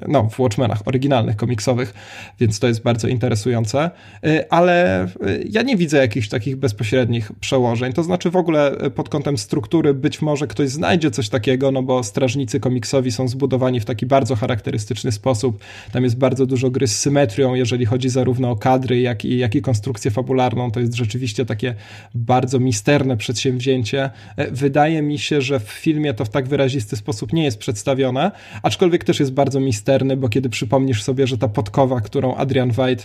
[0.07, 1.93] no, w Watchmenach oryginalnych, komiksowych,
[2.39, 3.91] więc to jest bardzo interesujące,
[4.49, 5.07] ale
[5.49, 10.21] ja nie widzę jakichś takich bezpośrednich przełożeń, to znaczy w ogóle pod kątem struktury być
[10.21, 15.11] może ktoś znajdzie coś takiego, no bo strażnicy komiksowi są zbudowani w taki bardzo charakterystyczny
[15.11, 15.59] sposób,
[15.91, 19.37] tam jest bardzo dużo gry z symetrią, jeżeli chodzi zarówno o kadry, kadry, jak i,
[19.37, 20.71] jak i konstrukcję fabularną.
[20.71, 21.75] To jest rzeczywiście takie
[22.15, 24.09] bardzo misterne przedsięwzięcie.
[24.35, 28.31] E, wydaje mi się, że w filmie to w tak wyrazisty sposób nie jest przedstawione,
[28.63, 33.03] aczkolwiek też jest bardzo misterny, bo kiedy przypomnisz sobie, że ta podkowa, którą Adrian White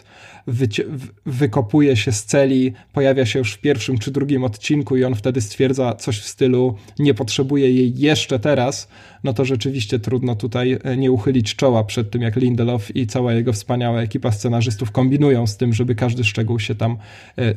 [1.27, 5.41] wykopuje się z celi, pojawia się już w pierwszym czy drugim odcinku i on wtedy
[5.41, 8.89] stwierdza coś w stylu nie potrzebuje jej jeszcze teraz,
[9.25, 13.33] no to rzeczywiście trudno tutaj e, nie uchylić czoła przed tym, jak Lindelof i cała
[13.33, 16.97] jego wspaniała ekipa scenarzystów kombinują z tym, żeby każdy szczegół się tam
[17.39, 17.55] e, e,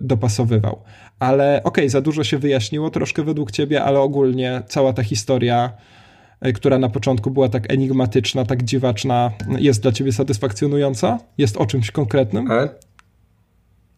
[0.00, 0.82] dopasowywał.
[1.18, 5.72] Ale okej, okay, za dużo się wyjaśniło troszkę według ciebie, ale ogólnie cała ta historia
[6.54, 11.18] która na początku była tak enigmatyczna, tak dziwaczna, jest dla ciebie satysfakcjonująca?
[11.38, 12.50] Jest o czymś konkretnym?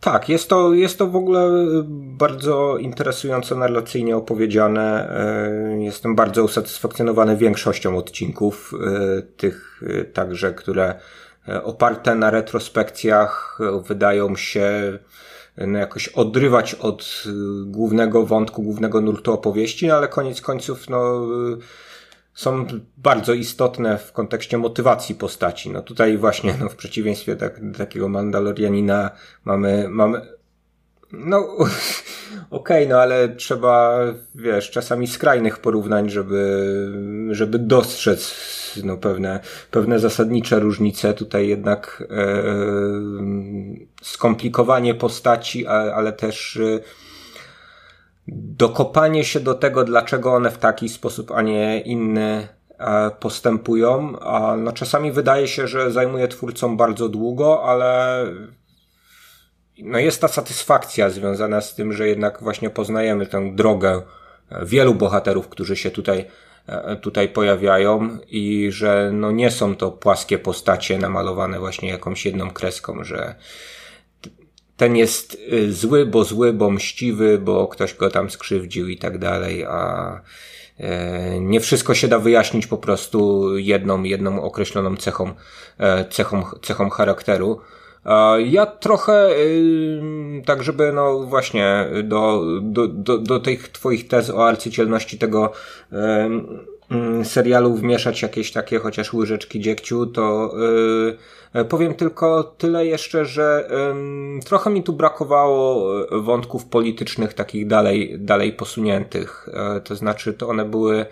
[0.02, 1.50] Tak, jest to, jest to w ogóle
[1.92, 5.10] bardzo interesująco narracyjnie opowiedziane.
[5.10, 8.72] E, jestem bardzo usatysfakcjonowany większością odcinków,
[9.18, 9.82] e, tych
[10.12, 10.94] także, które
[11.62, 14.98] oparte na retrospekcjach wydają się
[15.58, 17.24] no, jakoś odrywać od
[17.66, 21.26] głównego wątku, głównego nurtu opowieści, ale koniec końców, no,
[22.34, 22.66] są
[22.96, 25.70] bardzo istotne w kontekście motywacji postaci.
[25.70, 29.10] No tutaj właśnie, no w przeciwieństwie tak, takiego Mandalorianina
[29.44, 30.20] mamy, mamy,
[31.12, 31.38] no,
[32.50, 33.98] okej, okay, no ale trzeba,
[34.34, 36.92] wiesz, czasami skrajnych porównań, żeby,
[37.30, 38.34] żeby dostrzec,
[38.84, 41.14] no pewne, pewne zasadnicze różnice.
[41.14, 42.42] Tutaj jednak, e,
[44.02, 46.80] skomplikowanie postaci, ale też, e,
[48.28, 52.48] dokopanie się do tego, dlaczego one w taki sposób, a nie inny
[52.78, 54.18] e, postępują.
[54.20, 58.24] A no czasami wydaje się, że zajmuje twórcom bardzo długo, ale
[59.78, 64.02] no jest ta satysfakcja związana z tym, że jednak właśnie poznajemy tę drogę
[64.62, 66.24] wielu bohaterów, którzy się tutaj,
[66.66, 72.50] e, tutaj pojawiają i że no nie są to płaskie postacie namalowane właśnie jakąś jedną
[72.50, 73.34] kreską, że
[74.76, 79.18] ten jest y, zły, bo zły, bo mściwy, bo ktoś go tam skrzywdził i tak
[79.18, 80.20] dalej, a
[80.78, 85.34] e, nie wszystko się da wyjaśnić po prostu jedną, jedną określoną cechą,
[85.78, 87.60] e, cechą, cechą charakteru.
[88.46, 94.48] Ja trochę, y, tak żeby, no właśnie, do, do, do, do tych twoich tez o
[94.48, 95.52] arcycielności tego
[97.24, 101.16] serialu wmieszać jakieś takie chociaż łyżeczki dziegciu, to yy,
[101.68, 103.68] powiem tylko tyle jeszcze, że
[104.44, 109.48] trochę mi tu brakowało e, wątków politycznych takich dalej, dalej posuniętych.
[109.52, 111.06] E, to znaczy, to one były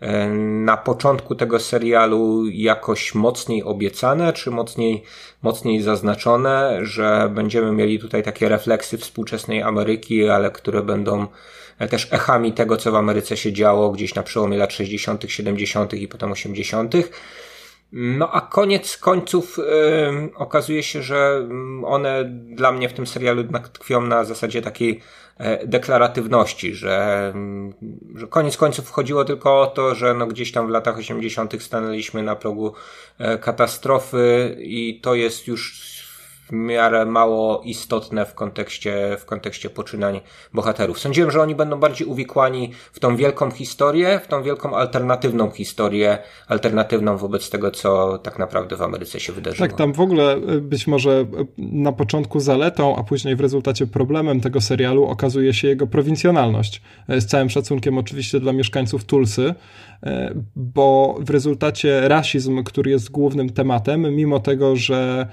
[0.00, 0.28] e,
[0.64, 5.02] na początku tego serialu jakoś mocniej obiecane, czy mocniej,
[5.42, 11.26] mocniej zaznaczone, że będziemy mieli tutaj takie refleksy współczesnej Ameryki, ale które będą
[11.78, 15.94] e, też echami tego, co w Ameryce się działo gdzieś na przełomie lat 60., 70.
[15.94, 16.94] i potem 80.
[17.96, 19.58] No a koniec końców
[20.36, 21.48] okazuje się, że
[21.84, 25.00] one dla mnie w tym serialu jednak tkwią na zasadzie takiej
[25.38, 27.32] E, deklaratywności, że,
[28.14, 31.62] że koniec końców chodziło tylko o to, że no gdzieś tam w latach 80.
[31.62, 32.74] stanęliśmy na progu
[33.18, 35.93] e, katastrofy i to jest już
[36.48, 40.20] w miarę mało istotne w kontekście, w kontekście poczynań
[40.54, 40.98] bohaterów.
[40.98, 46.18] Sądziłem, że oni będą bardziej uwikłani w tą wielką historię, w tą wielką alternatywną historię,
[46.48, 49.68] alternatywną wobec tego, co tak naprawdę w Ameryce się wydarzyło.
[49.68, 51.24] Tak, tam w ogóle e, być może e,
[51.58, 56.82] na początku zaletą, a później w rezultacie problemem tego serialu okazuje się jego prowincjonalność.
[57.08, 59.54] E, z całym szacunkiem oczywiście dla mieszkańców Tulsy,
[60.56, 65.28] bo w rezultacie rasizm, który jest głównym tematem, mimo tego, że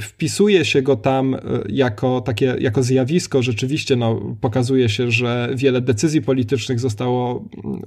[0.00, 1.38] wpisuje się go tam e,
[1.68, 7.44] jako takie, jako zjawisko, rzeczywiście no, pokazuje się, że wiele decyzji politycznych zostało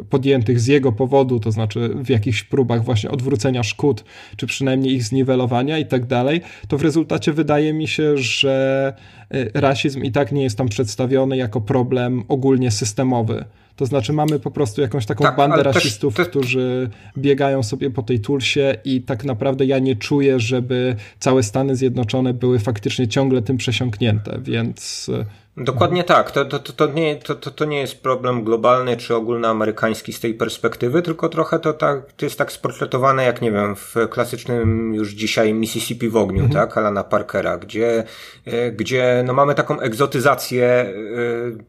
[0.09, 4.03] podjętych z jego powodu, to znaczy w jakichś próbach właśnie odwrócenia szkód,
[4.38, 8.93] czy przynajmniej ich zniwelowania i tak dalej, to w rezultacie wydaje mi się, że
[9.32, 13.45] e, rasizm i tak nie jest tam przedstawiony jako problem ogólnie systemowy.
[13.78, 18.04] To znaczy mamy po prostu jakąś taką tak, bandę rasistów, też, którzy biegają sobie po
[18.04, 23.42] tej tulsie i tak naprawdę ja nie czuję, żeby całe Stany Zjednoczone były faktycznie ciągle
[23.42, 25.12] tym przesiąknięte, więc
[25.58, 26.32] Dokładnie tak.
[26.32, 31.01] To, to, to, nie, to, to nie jest problem globalny czy ogólnoamerykański z tej perspektywy,
[31.01, 35.53] tylko trochę to, tak, to jest tak sportretowane jak, nie wiem, w klasycznym już dzisiaj
[35.53, 36.68] Mississippi w ogniu, mhm.
[36.68, 38.03] tak, Alana Parkera, gdzie,
[38.45, 40.93] e, gdzie no, mamy taką egzotyzację e,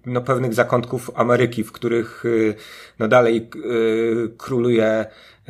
[0.06, 2.54] no, pewnych zakątków Ameryki, w których e,
[2.98, 3.50] no, dalej
[4.38, 5.06] króluje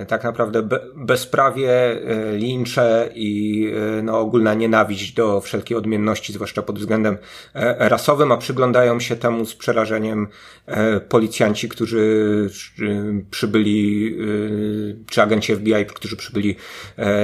[0.06, 3.66] tak naprawdę be, bezprawie, e, lincze i
[3.98, 7.18] e, no, ogólna nienawiść do wszelkiej odmienności, zwłaszcza pod względem
[7.54, 10.28] e, rasowym, a przyglądają się temu z przerażeniem
[11.08, 12.50] policjanci, którzy
[13.30, 14.16] przybyli,
[15.10, 16.56] czy agenci FBI, którzy przybyli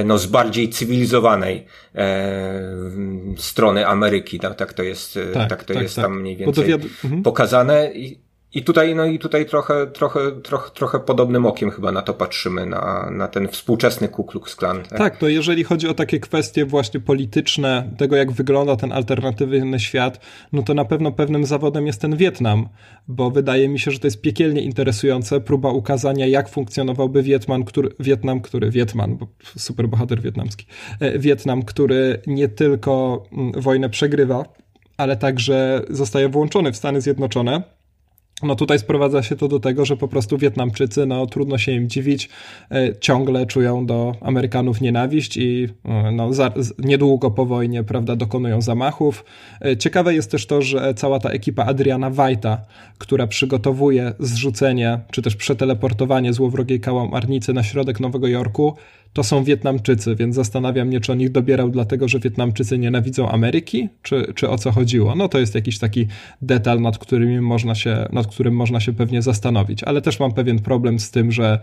[0.04, 1.66] no, z bardziej cywilizowanej
[3.36, 4.38] strony Ameryki.
[4.38, 6.04] Tak, tak to jest, tak, tak to tak, jest tak.
[6.04, 7.22] tam mniej więcej mhm.
[7.22, 7.92] pokazane.
[7.92, 8.23] I,
[8.54, 12.66] i tutaj, no i tutaj trochę, trochę, trochę, trochę podobnym okiem chyba na to patrzymy,
[12.66, 14.82] na, na ten współczesny Ku Klux Klan.
[14.82, 14.98] Tak?
[14.98, 20.20] tak, to jeżeli chodzi o takie kwestie właśnie polityczne, tego jak wygląda ten alternatywny świat,
[20.52, 22.68] no to na pewno pewnym zawodem jest ten Wietnam,
[23.08, 27.90] bo wydaje mi się, że to jest piekielnie interesujące, próba ukazania jak funkcjonowałby Wietnam, który,
[28.00, 29.26] Wietnam, który, Wietman, bo
[29.58, 30.66] super bohater wietnamski,
[31.00, 34.44] e, Wietnam, który nie tylko mm, wojnę przegrywa,
[34.96, 37.62] ale także zostaje włączony w Stany Zjednoczone,
[38.44, 41.88] no tutaj sprowadza się to do tego, że po prostu Wietnamczycy, no trudno się im
[41.88, 42.28] dziwić,
[42.70, 48.60] e, ciągle czują do Amerykanów nienawiść i e, no, za, niedługo po wojnie, prawda, dokonują
[48.62, 49.24] zamachów.
[49.64, 52.60] E, ciekawe jest też to, że cała ta ekipa Adriana Wajta,
[52.98, 58.74] która przygotowuje zrzucenie, czy też przeteleportowanie złowrogiej kałamarnicy na środek Nowego Jorku,
[59.14, 63.88] to są Wietnamczycy, więc zastanawiam mnie, czy on ich dobierał dlatego, że Wietnamczycy nienawidzą Ameryki,
[64.02, 65.14] czy, czy o co chodziło.
[65.14, 66.06] No to jest jakiś taki
[66.42, 70.58] detal, nad którym można się, nad którym można się pewnie zastanowić, ale też mam pewien
[70.58, 71.60] problem z tym, że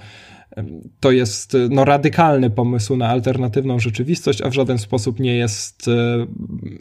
[0.99, 6.27] to jest no, radykalny pomysł na alternatywną rzeczywistość, a w żaden sposób nie jest e,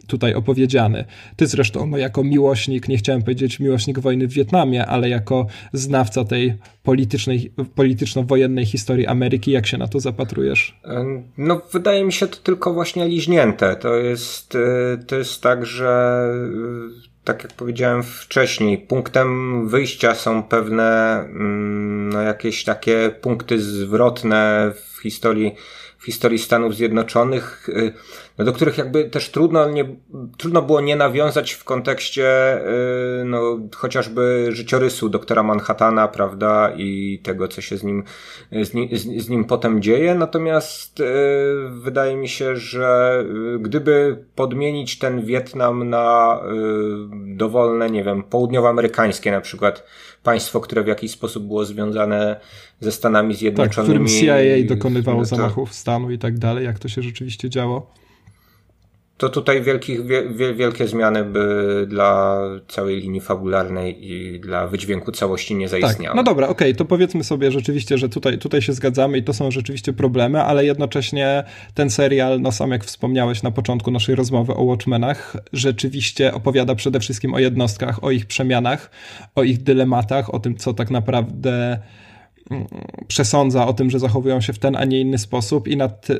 [0.07, 1.05] tutaj opowiedziany.
[1.35, 6.25] Ty zresztą, no, jako miłośnik, nie chciałem powiedzieć miłośnik wojny w Wietnamie, ale jako znawca
[6.25, 6.53] tej
[6.83, 10.79] politycznej, polityczno-wojennej historii Ameryki, jak się na to zapatrujesz?
[11.37, 13.75] No, wydaje mi się to tylko właśnie liźnięte.
[13.75, 16.23] To jest, e, to jest tak, że
[17.23, 25.01] tak jak powiedziałem wcześniej, punktem wyjścia są pewne mm, no, jakieś takie punkty zwrotne w
[25.01, 25.55] historii,
[25.97, 27.93] w historii Stanów Zjednoczonych, y,
[28.37, 29.95] do których jakby też trudno, nie,
[30.37, 32.57] trudno było nie nawiązać w kontekście
[33.21, 38.03] y, no, chociażby życiorysu doktora Manhattana, prawda, i tego, co się z nim,
[38.51, 40.15] z, nim, z nim potem dzieje.
[40.15, 41.03] Natomiast y,
[41.69, 43.23] wydaje mi się, że
[43.59, 46.39] gdyby podmienić ten Wietnam na
[47.11, 49.83] dowolne, nie wiem, południowoamerykańskie na przykład
[50.23, 52.39] państwo, które w jakiś sposób było związane
[52.79, 53.75] ze Stanami Zjednoczonymi.
[53.75, 55.25] Tak, w którym CIA dokonywało to...
[55.25, 58.01] zamachów stanu i tak dalej, jak to się rzeczywiście działo
[59.21, 65.55] to tutaj wielkich, wie, wielkie zmiany by dla całej linii fabularnej i dla wydźwięku całości
[65.55, 66.07] nie zaistniały.
[66.07, 66.15] Tak.
[66.15, 69.33] No dobra, okej, okay, to powiedzmy sobie rzeczywiście, że tutaj, tutaj się zgadzamy i to
[69.33, 71.43] są rzeczywiście problemy, ale jednocześnie
[71.73, 76.99] ten serial, no sam jak wspomniałeś na początku naszej rozmowy o Watchmenach, rzeczywiście opowiada przede
[76.99, 78.91] wszystkim o jednostkach, o ich przemianach,
[79.35, 81.79] o ich dylematach, o tym, co tak naprawdę
[83.07, 85.77] przesądza o tym, że zachowują się w ten, a nie inny sposób i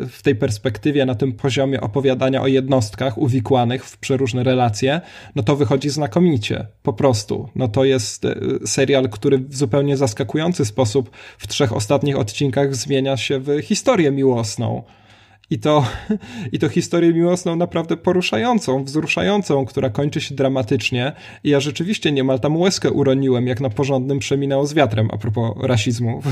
[0.10, 5.02] w tej perspektywie, na tym poziomie opowiadania o jednostkach uwikłanych w przeróżne relacje,
[5.36, 7.50] no to wychodzi znakomicie, po prostu.
[7.56, 13.18] No to jest e, serial, który w zupełnie zaskakujący sposób w trzech ostatnich odcinkach zmienia
[13.18, 14.84] się w historię miłosną.
[15.52, 15.86] I to,
[16.52, 21.12] I to historię miłosną naprawdę poruszającą, wzruszającą, która kończy się dramatycznie.
[21.43, 25.54] I ja rzeczywiście niemal tam łezkę uroniłem, jak na porządnym przeminęło z wiatrem, a propos
[25.64, 26.28] rasizmu w,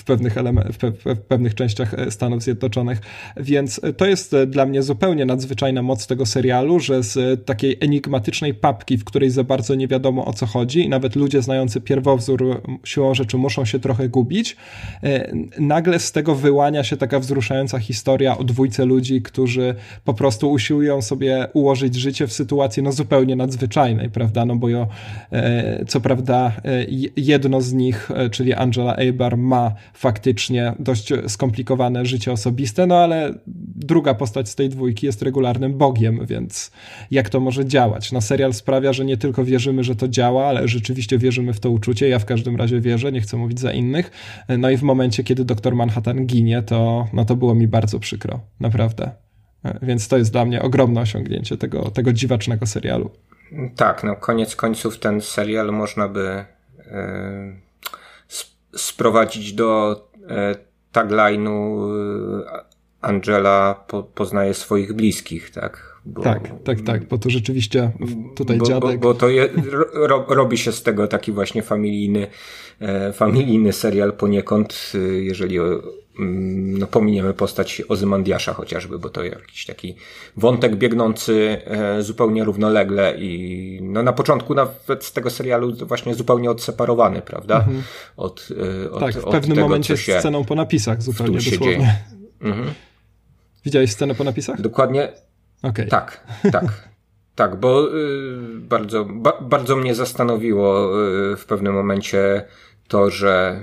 [0.00, 3.00] w pewnych, element, w, pe, w pewnych częściach e, Stanów Zjednoczonych.
[3.36, 8.54] Więc to jest e, dla mnie zupełnie nadzwyczajna moc tego serialu, że z takiej enigmatycznej
[8.54, 12.62] papki, w której za bardzo nie wiadomo o co chodzi, i nawet ludzie znający pierwowzór
[12.84, 14.56] siłą rzeczy muszą się trochę gubić,
[15.02, 19.74] e, nagle z tego wyłania się taka wzruszająca historia historia o dwójce ludzi, którzy
[20.04, 24.44] po prostu usiłują sobie ułożyć życie w sytuacji no zupełnie nadzwyczajnej, prawda?
[24.44, 24.88] No bo jo,
[25.32, 32.06] e, co prawda e, jedno z nich, e, czyli Angela Abar ma faktycznie dość skomplikowane
[32.06, 33.34] życie osobiste, no ale
[33.76, 36.70] druga postać z tej dwójki jest regularnym bogiem, więc
[37.10, 38.12] jak to może działać?
[38.12, 41.70] No serial sprawia, że nie tylko wierzymy, że to działa, ale rzeczywiście wierzymy w to
[41.70, 42.08] uczucie.
[42.08, 44.10] Ja w każdym razie wierzę, nie chcę mówić za innych.
[44.58, 48.40] No i w momencie, kiedy doktor Manhattan ginie, to, no to było mi bardzo przykro
[48.60, 49.10] naprawdę.
[49.64, 53.10] E, więc to jest dla mnie ogromne osiągnięcie tego, tego dziwacznego serialu.
[53.76, 56.44] Tak, no koniec końców ten serial można by
[56.78, 57.56] e,
[58.76, 60.54] sprowadzić do e,
[60.92, 61.80] tagline'u
[63.00, 65.98] Angela po, poznaje swoich bliskich, tak?
[66.04, 67.90] Bo, tak, tak, tak, bo to rzeczywiście
[68.36, 69.00] tutaj bo, dziadek...
[69.00, 69.48] Bo, bo to je,
[69.92, 72.26] ro, robi się z tego taki właśnie familijny,
[73.12, 75.58] familijny serial poniekąd, e, jeżeli
[76.18, 79.94] Mm, no, pominiemy postać Ozymandiasza chociażby, bo to jakiś taki
[80.36, 86.50] wątek biegnący e, zupełnie równolegle i no, na początku nawet z tego serialu właśnie zupełnie
[86.50, 87.56] odseparowany, prawda?
[87.56, 87.82] Mhm.
[88.16, 88.48] Od,
[88.84, 91.96] e, od, tak, w pewnym tego, momencie się sceną po napisach zupełnie dosłownie.
[92.40, 92.70] Mhm.
[93.64, 94.60] Widziałeś scenę po napisach?
[94.60, 95.12] Dokładnie.
[95.62, 95.86] Okay.
[95.86, 96.64] Tak, tak.
[97.34, 101.00] Tak, bo y, bardzo, ba, bardzo mnie zastanowiło
[101.32, 102.44] y, w pewnym momencie
[102.88, 103.60] to, że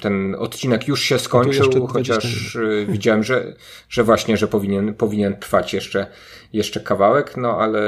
[0.00, 3.54] ten odcinek już się skończył, chociaż y, widziałem, że,
[3.88, 6.06] że właśnie, że powinien, powinien trwać jeszcze,
[6.54, 7.80] jeszcze kawałek, no ale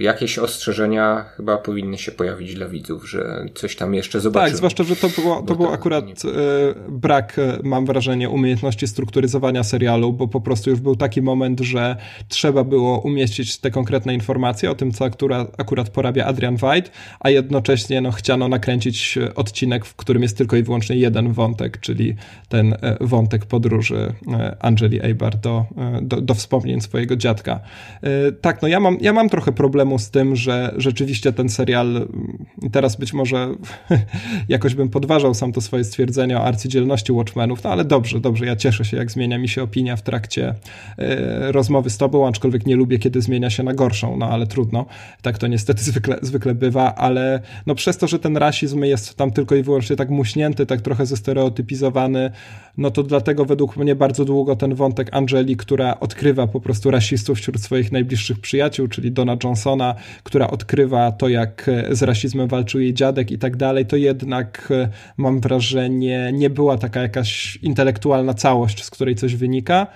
[0.00, 4.50] jakieś ostrzeżenia chyba powinny się pojawić dla widzów, że coś tam jeszcze zobaczymy.
[4.50, 6.14] Tak, zwłaszcza, że to było, to było akurat nie...
[6.88, 11.96] brak, e, mam wrażenie, umiejętności strukturyzowania serialu, bo po prostu już był taki moment, że
[12.28, 16.90] trzeba było umieścić te konkretne informacje o tym, co akurat, akurat porabia Adrian White,
[17.20, 22.16] a jednocześnie no, chciano nakręcić odcinek, w którym jest tylko i wyłącznie jeden wątek, czyli
[22.48, 25.64] ten e, wątek podróży e, Angeli Eibar do,
[26.02, 27.60] do, do wspomnień swojego dziadka.
[28.40, 32.08] Tak, no ja mam, ja mam trochę problemu z tym, że rzeczywiście ten serial,
[32.72, 33.48] teraz być może
[34.48, 38.56] jakoś bym podważał sam to swoje stwierdzenie o arcydzielności Watchmenów, no ale dobrze, dobrze, ja
[38.56, 40.54] cieszę się, jak zmienia mi się opinia w trakcie
[40.98, 44.86] y, rozmowy z tobą, aczkolwiek nie lubię, kiedy zmienia się na gorszą, no ale trudno,
[45.22, 49.30] tak to niestety zwykle, zwykle bywa, ale no przez to, że ten rasizm jest tam
[49.30, 52.30] tylko i wyłącznie tak muśnięty, tak trochę zestereotypizowany,
[52.76, 57.38] no to dlatego według mnie bardzo długo ten wątek Angeli, która odkrywa po prostu rasistów
[57.38, 62.94] wśród swoich najbliższych przyjaciół, czyli Dona Johnsona, która odkrywa to, jak z rasizmem walczył jej
[62.94, 68.84] dziadek i tak dalej, to jednak e, mam wrażenie, nie była taka jakaś intelektualna całość,
[68.84, 69.86] z której coś wynika.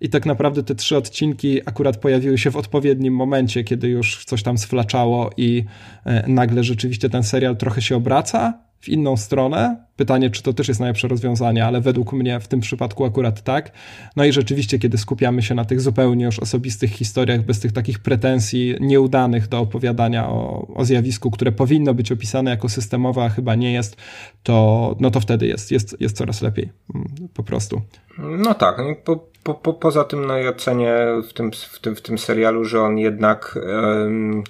[0.00, 4.42] I tak naprawdę te trzy odcinki akurat pojawiły się w odpowiednim momencie, kiedy już coś
[4.42, 5.64] tam sflaczało i
[6.04, 9.76] e, nagle rzeczywiście ten serial trochę się obraca w inną stronę.
[9.96, 13.72] Pytanie, czy to też jest najlepsze rozwiązanie, ale według mnie w tym przypadku akurat tak.
[14.16, 17.98] No i rzeczywiście, kiedy skupiamy się na tych zupełnie już osobistych historiach, bez tych takich
[17.98, 23.54] pretensji nieudanych do opowiadania o, o zjawisku, które powinno być opisane jako systemowe, a chyba
[23.54, 23.96] nie jest,
[24.42, 26.72] to, no to wtedy jest, jest, jest coraz lepiej.
[26.94, 27.80] Mm, po prostu.
[28.18, 28.78] No tak.
[28.78, 30.94] No po, po, po, poza tym, no ja cenię
[31.28, 33.58] w tym, w tym, w tym serialu, że on jednak.
[34.04, 34.44] Um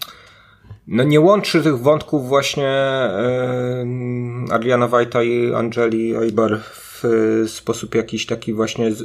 [0.87, 3.87] no nie łączy tych wątków właśnie e,
[4.51, 7.03] Adriana Wajta i Angeli Eibar w
[7.47, 8.99] sposób jakiś taki właśnie z,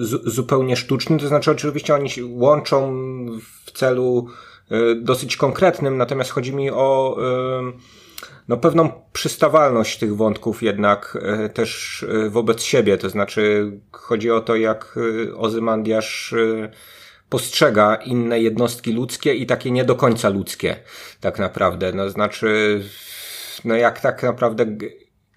[0.00, 1.18] z, zupełnie sztuczny.
[1.18, 2.96] To znaczy oczywiście oni się łączą
[3.64, 4.26] w celu
[4.70, 7.16] e, dosyć konkretnym, natomiast chodzi mi o
[8.48, 11.18] no, pewną przystawalność tych wątków jednak
[11.54, 12.98] też wobec siebie.
[12.98, 14.98] To znaczy chodzi o to, jak
[15.36, 16.34] Ozymandiasz
[17.32, 20.76] postrzega inne jednostki ludzkie i takie nie do końca ludzkie,
[21.20, 21.92] tak naprawdę.
[21.92, 22.80] No znaczy,
[23.64, 24.66] no jak tak naprawdę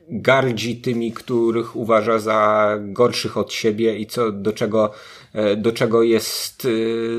[0.10, 4.91] gardzi tymi, których uważa za gorszych od siebie i co, do czego,
[5.34, 6.68] e, do czego jest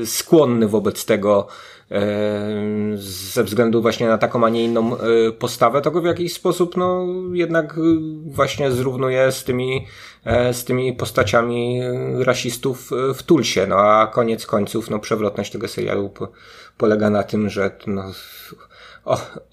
[0.01, 1.47] e, skłonny wobec tego
[2.95, 4.97] ze względu właśnie na taką, a nie inną
[5.39, 7.75] postawę, to go w jakiś sposób, no, jednak
[8.25, 9.87] właśnie zrównuje z tymi,
[10.51, 11.81] z tymi postaciami
[12.19, 13.67] rasistów w Tulsie.
[13.67, 16.11] No a koniec końców, no, przewrotność tego serialu
[16.77, 18.03] polega na tym, że no,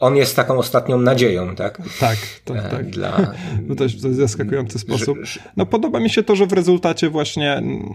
[0.01, 1.83] on jest taką ostatnią nadzieją, tak?
[2.01, 2.91] Tak, tak, e, tak.
[2.91, 3.33] Dla...
[3.63, 5.19] No to jest zaskakujący sposób.
[5.57, 7.95] No podoba mi się to, że w rezultacie właśnie mm,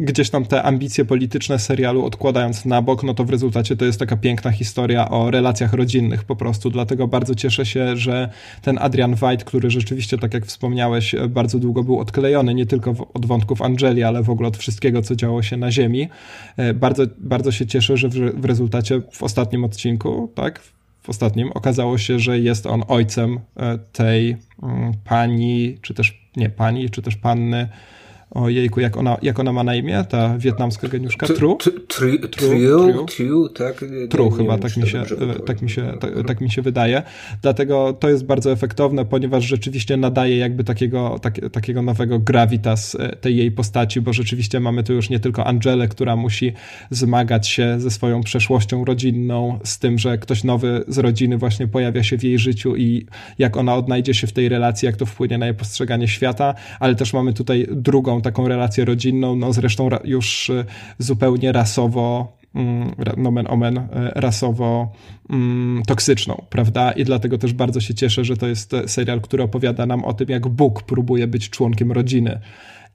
[0.00, 3.98] gdzieś tam te ambicje polityczne serialu odkładając na bok, no to w rezultacie to jest
[3.98, 6.70] taka piękna historia o relacjach rodzinnych po prostu.
[6.70, 8.30] Dlatego bardzo cieszę się, że
[8.62, 13.26] ten Adrian White, który rzeczywiście, tak jak wspomniałeś, bardzo długo był odklejony, nie tylko od
[13.26, 16.08] wątków Angeli, ale w ogóle od wszystkiego, co działo się na ziemi.
[16.56, 20.60] E, bardzo, bardzo się cieszę, że w, w rezultacie w ostatnim odcinku, tak,
[21.08, 21.52] w ostatnim.
[21.52, 27.02] Okazało się, że jest on ojcem e, tej mm, pani, czy też nie pani, czy
[27.02, 27.68] też panny
[28.30, 31.26] Ojejku, jak ona, jak ona ma na imię, ta wietnamska geniuszka?
[31.26, 31.58] Tru?
[31.88, 33.84] Tru, tru, tru, tak?
[34.10, 35.02] Tru chyba, tak mi, się,
[35.46, 37.02] tak, mi się, tak, tak, mi się wydaje.
[37.42, 43.16] Dlatego to jest bardzo efektowne, ponieważ rzeczywiście nadaje jakby takiego, tak, takiego nowego gravitas e,
[43.16, 46.52] tej jej postaci, bo rzeczywiście mamy tu już nie tylko Angelę, która musi
[46.90, 52.02] zmagać się ze swoją przeszłością rodzinną, z tym, że ktoś nowy z rodziny właśnie pojawia
[52.02, 53.06] się w jej życiu i
[53.38, 56.94] jak ona odnajdzie się w tej relacji, jak to wpłynie na jej postrzeganie świata, ale
[56.94, 60.64] też mamy tutaj drugą taką relację rodzinną, no zresztą już y,
[60.98, 64.92] zupełnie rasowo mm, nomen omen, y, rasowo
[65.30, 66.92] mm, toksyczną, prawda?
[66.92, 70.28] I dlatego też bardzo się cieszę, że to jest serial, który opowiada nam o tym,
[70.28, 72.40] jak Bóg próbuje być członkiem rodziny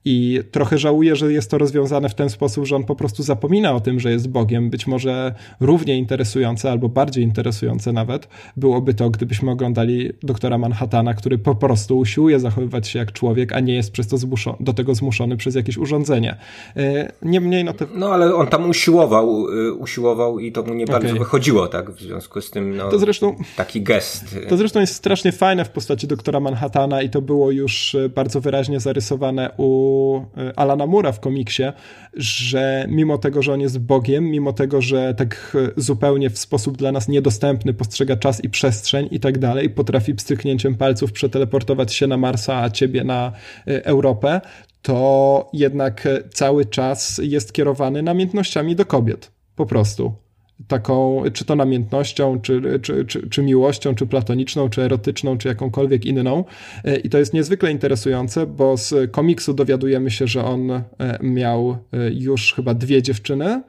[0.04, 3.72] i trochę żałuję, że jest to rozwiązane w ten sposób, że on po prostu zapomina
[3.72, 4.70] o tym, że jest Bogiem.
[4.70, 11.38] Być może równie interesujące albo bardziej interesujące nawet byłoby to, gdybyśmy oglądali doktora Manhattana, który
[11.38, 14.16] po prostu usiłuje zachowywać się jak człowiek, a nie jest przez to
[14.60, 16.36] do tego zmuszony przez jakieś urządzenie.
[16.76, 17.84] E, niemniej, no to...
[17.94, 21.18] No ale on tam usiłował, y, usiłował i to mu nie bardzo okay.
[21.18, 21.90] wychodziło, tak?
[21.90, 24.36] W związku z tym, no, to zresztą, taki gest.
[24.48, 28.40] To zresztą jest strasznie fajne w postaci doktora Manhattana i to było już y, bardzo
[28.40, 29.93] wyraźnie zarysowane u
[30.36, 31.62] E, Alana Mura w komiksie,
[32.14, 36.76] że mimo tego, że on jest Bogiem, mimo tego, że tak e, zupełnie w sposób
[36.76, 42.06] dla nas niedostępny postrzega czas i przestrzeń i tak dalej, potrafi pstryknięciem palców przeteleportować się
[42.06, 43.32] na Marsa, a ciebie na
[43.66, 44.40] e, Europę,
[44.82, 49.32] to jednak cały czas jest kierowany namiętnościami do kobiet.
[49.56, 50.23] Po prostu
[50.68, 56.06] taką, czy to namiętnością, czy, czy, czy, czy, miłością, czy platoniczną, czy erotyczną, czy jakąkolwiek
[56.06, 56.44] inną.
[56.84, 60.82] E, I to jest niezwykle interesujące, bo z komiksu dowiadujemy się, że on e,
[61.22, 61.76] miał e,
[62.12, 63.62] już chyba dwie dziewczyny.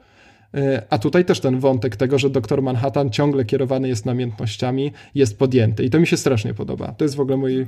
[0.90, 5.84] A tutaj też ten wątek tego, że doktor Manhattan ciągle kierowany jest namiętnościami, jest podjęty.
[5.84, 6.92] I to mi się strasznie podoba.
[6.92, 7.66] To jest w ogóle mój.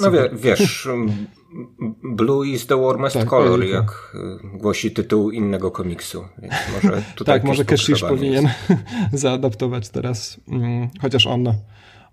[0.00, 0.88] No wie, wiesz,
[2.02, 6.24] Blue is the warmest tak, color, jak y, głosi tytuł innego komiksu.
[6.38, 8.48] Więc może tutaj tak, może Keshish powinien
[9.12, 11.54] zaadaptować teraz, mm, chociaż on,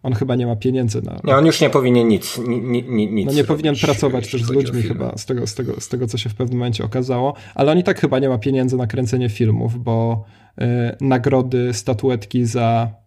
[0.03, 1.19] on chyba nie ma pieniędzy na...
[1.23, 4.49] Nie, on już nie powinien nic, ni, ni, nic No nie powinien pracować też z
[4.49, 7.71] ludźmi chyba, z tego, z, tego, z tego co się w pewnym momencie okazało, ale
[7.71, 10.23] on i tak chyba nie ma pieniędzy na kręcenie filmów, bo
[10.61, 10.65] y,
[11.01, 12.98] nagrody, statuetki za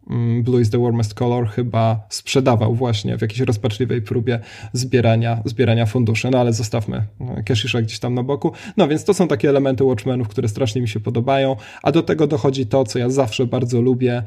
[0.42, 4.40] Blue is the warmest color chyba sprzedawał właśnie w jakiejś rozpaczliwej próbie
[4.72, 7.04] zbierania, zbierania funduszy, no ale zostawmy
[7.44, 8.52] Keshisha gdzieś tam na boku.
[8.76, 12.26] No więc to są takie elementy Watchmenów, które strasznie mi się podobają, a do tego
[12.26, 14.22] dochodzi to, co ja zawsze bardzo lubię,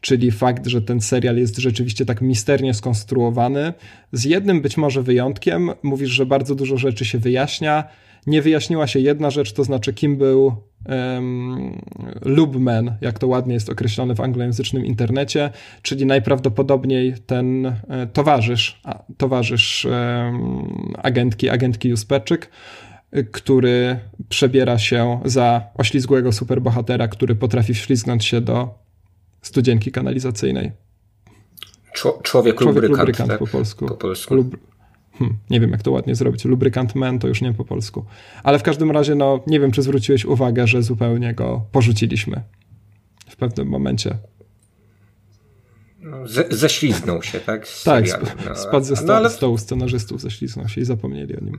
[0.00, 3.72] czyli fakt, że ten serial jest rzeczywiście tak misternie skonstruowany.
[4.12, 7.84] Z jednym być może wyjątkiem, mówisz, że bardzo dużo rzeczy się wyjaśnia,
[8.26, 10.52] nie wyjaśniła się jedna rzecz, to znaczy kim był
[10.86, 11.80] um,
[12.24, 15.50] Lubman, jak to ładnie jest określone w anglojęzycznym internecie,
[15.82, 17.74] czyli najprawdopodobniej ten e,
[18.12, 18.80] towarzysz,
[19.16, 22.50] towarzysz um, agentki, agentki Juspeczyk,
[23.32, 23.98] który
[24.28, 28.74] przebiera się za oślizgłego superbohatera, który potrafi wślizgnąć się do
[29.42, 30.72] studzienki kanalizacyjnej.
[31.92, 33.38] Człowiek, człowiek lubrykant, lubrykant tak?
[33.38, 33.86] po polsku.
[33.86, 34.34] Po polsku.
[34.34, 34.56] Lub,
[35.18, 36.44] Hmm, nie wiem, jak to ładnie zrobić.
[36.44, 38.04] Lubrykant men to już nie po polsku.
[38.42, 42.42] Ale w każdym razie, no, nie wiem, czy zwróciłeś uwagę, że zupełnie go porzuciliśmy
[43.28, 44.18] w pewnym momencie.
[46.10, 47.68] No, ze, ześliznął się, tak?
[47.68, 49.30] Z tak, sp no, spadł ze no, ale...
[49.30, 51.58] stołu scenarzystów, ześliznął się i zapomnieli o nim.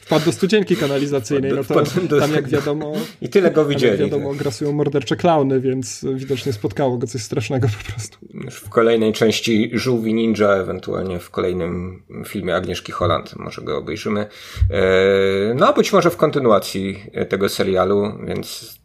[0.00, 2.20] Wpadł do studzienki kanalizacyjnej, no to do...
[2.20, 2.92] tam jak wiadomo...
[3.22, 3.92] I tyle go widzieli.
[3.92, 4.38] jak wiadomo, tak.
[4.38, 8.18] grasują mordercze klauny, więc widocznie spotkało go coś strasznego po prostu.
[8.50, 14.26] W kolejnej części Żółwi Ninja, ewentualnie w kolejnym filmie Agnieszki Holland, może go obejrzymy.
[14.70, 18.81] E, no, być może w kontynuacji tego serialu, więc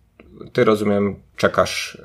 [0.54, 1.98] ty rozumiem, czekasz.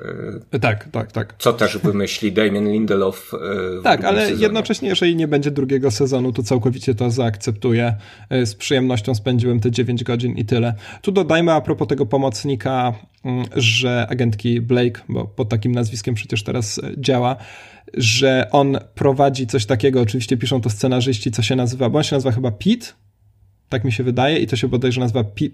[0.51, 1.35] Yy, tak, tak, tak.
[1.39, 3.31] Co też wymyśli Damien Lindelof.
[3.75, 4.41] Yy, tak, ale sezonie.
[4.41, 7.95] jednocześnie, jeżeli nie będzie drugiego sezonu, to całkowicie to zaakceptuję.
[8.29, 10.73] Yy, z przyjemnością spędziłem te 9 godzin i tyle.
[11.01, 12.93] Tu dodajmy a propos tego pomocnika,
[13.25, 17.35] mm, że agentki Blake, bo pod takim nazwiskiem przecież teraz działa,
[17.93, 22.15] że on prowadzi coś takiego, oczywiście piszą to scenarzyści, co się nazywa, bo on się
[22.15, 22.85] nazywa chyba Pete,
[23.69, 25.49] tak mi się wydaje, i to się bodajże nazywa e,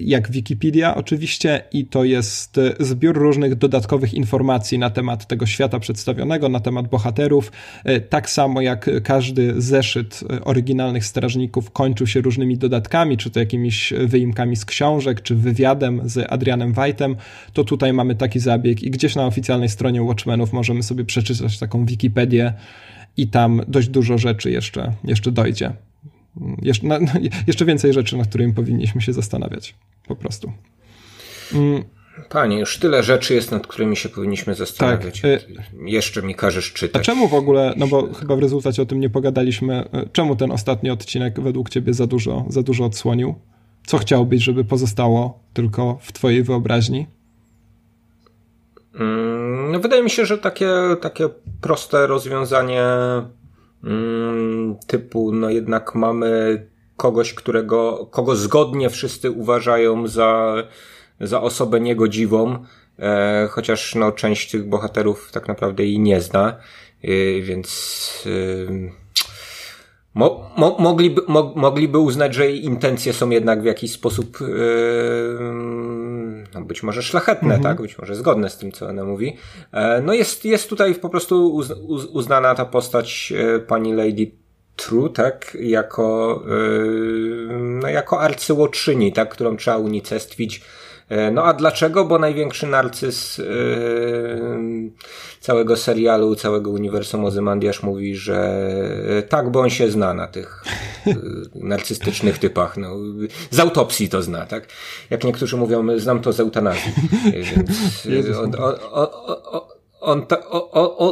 [0.00, 5.80] jak Wikipedia oczywiście, i to jest e, zbiór różnych dodatkowych informacji na temat tego świata
[5.80, 7.52] przedstawionego, na temat bohaterów.
[7.84, 13.92] E, tak samo jak każdy zeszyt oryginalnych strażników kończył się różnymi dodatkami, czy to jakimiś
[14.06, 17.14] wyimkami z książek, czy wywiadem z Adrianem White'em,
[17.52, 21.86] to tutaj mamy taki zabieg i gdzieś na oficjalnej stronie Watchmenów możemy sobie przeczytać taką
[21.86, 22.52] Wikipedię
[23.16, 25.72] i tam dość dużo rzeczy jeszcze, jeszcze dojdzie.
[26.62, 26.98] Jeszcze, na,
[27.46, 29.74] jeszcze więcej rzeczy, nad którymi powinniśmy się zastanawiać.
[30.08, 30.52] Po prostu.
[31.54, 31.84] Mm.
[32.28, 35.20] Panie, już tyle rzeczy jest, nad którymi się powinniśmy zastanawiać.
[35.20, 35.40] Tak.
[35.84, 37.02] Jeszcze mi każesz czytać.
[37.02, 40.36] A czemu w ogóle, no bo chyba w rezultacie o tym nie pogadaliśmy, y, czemu
[40.36, 43.34] ten ostatni odcinek według ciebie za dużo, za dużo odsłonił?
[43.86, 47.06] Co chciałbyś, żeby pozostało tylko w twojej wyobraźni?
[48.94, 50.70] Mm, no wydaje mi się, że takie,
[51.00, 51.28] takie
[51.60, 52.82] proste rozwiązanie
[54.86, 56.66] typu, no jednak mamy
[56.96, 60.54] kogoś, którego, kogo zgodnie wszyscy uważają za,
[61.20, 62.64] za osobę niegodziwą,
[62.98, 66.56] e, chociaż no, część tych bohaterów tak naprawdę jej nie zna,
[67.02, 69.10] e, więc e,
[70.14, 74.46] mo, mo, mogliby, mo, mogliby uznać, że jej intencje są jednak w jakiś sposób e,
[76.54, 77.62] no być może szlachetne, mhm.
[77.62, 77.82] tak?
[77.82, 79.36] Być może zgodne z tym, co ona mówi.
[79.72, 84.30] E, no jest, jest tutaj po prostu uz, uz, uznana ta postać e, pani Lady
[84.76, 85.56] True, tak?
[85.60, 86.42] Jako,
[87.60, 89.28] no jako arcyłoczyni, tak?
[89.28, 90.79] Którą trzeba unicestwić E,
[91.32, 92.04] no a dlaczego?
[92.04, 94.90] Bo największy narcyz yy,
[95.40, 98.70] całego serialu, całego uniwersum Ozymandiasz mówi, że
[99.08, 100.64] yy, tak, bo on się zna na tych
[101.54, 102.76] narcystycznych typach.
[102.76, 102.96] No,
[103.50, 104.68] z autopsji to zna, tak?
[105.10, 106.92] Jak niektórzy mówią, znam to z eutanazji.
[108.04, 109.62] Więc, on, on, on,
[110.00, 110.48] on, ta,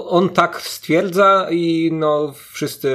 [0.08, 2.90] on, tak stwierdza i no wszyscy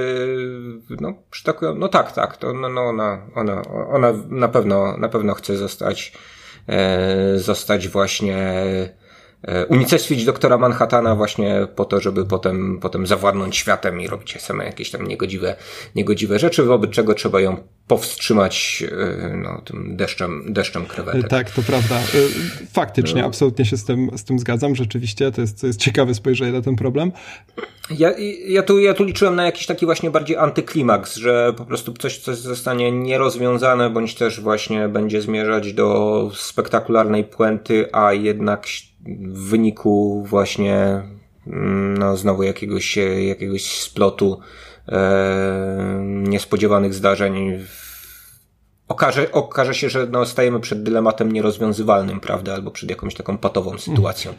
[0.89, 5.33] no przytakują, no tak, tak, to no, no ona, ona, ona na pewno, na pewno
[5.33, 6.33] chce zostać E,
[7.37, 8.89] zostać właśnie e,
[9.69, 14.91] unicestwić doktora Manhattana właśnie po to, żeby potem, potem zawładnąć światem i robić same jakieś
[14.91, 15.55] tam niegodziwe,
[15.95, 21.27] niegodziwe rzeczy, wobec czego trzeba ją powstrzymać e, no, tym deszczem, deszczem krewetek.
[21.27, 21.99] Tak, to prawda.
[22.73, 23.27] Faktycznie, no.
[23.27, 24.75] absolutnie się z tym, z tym zgadzam.
[24.75, 27.11] Rzeczywiście, to jest, to jest ciekawe spojrzenie na ten problem.
[27.89, 28.11] Ja,
[28.47, 32.17] ja, tu, ja tu liczyłem na jakiś taki właśnie bardziej antyklimaks, że po prostu coś,
[32.17, 38.67] coś zostanie nierozwiązane, bądź też właśnie będzie zmierzać do spektakularnej puenty, a jednak
[39.05, 41.01] w wyniku właśnie
[41.47, 42.97] mm, no znowu jakiegoś,
[43.27, 44.39] jakiegoś splotu
[44.87, 47.59] e, niespodziewanych zdarzeń
[48.87, 53.77] okaże, okaże się, że no, stajemy przed dylematem nierozwiązywalnym, prawda, albo przed jakąś taką patową
[53.77, 54.33] sytuacją.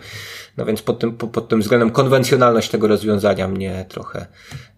[0.57, 4.27] No więc pod tym, pod tym względem konwencjonalność tego rozwiązania mnie trochę,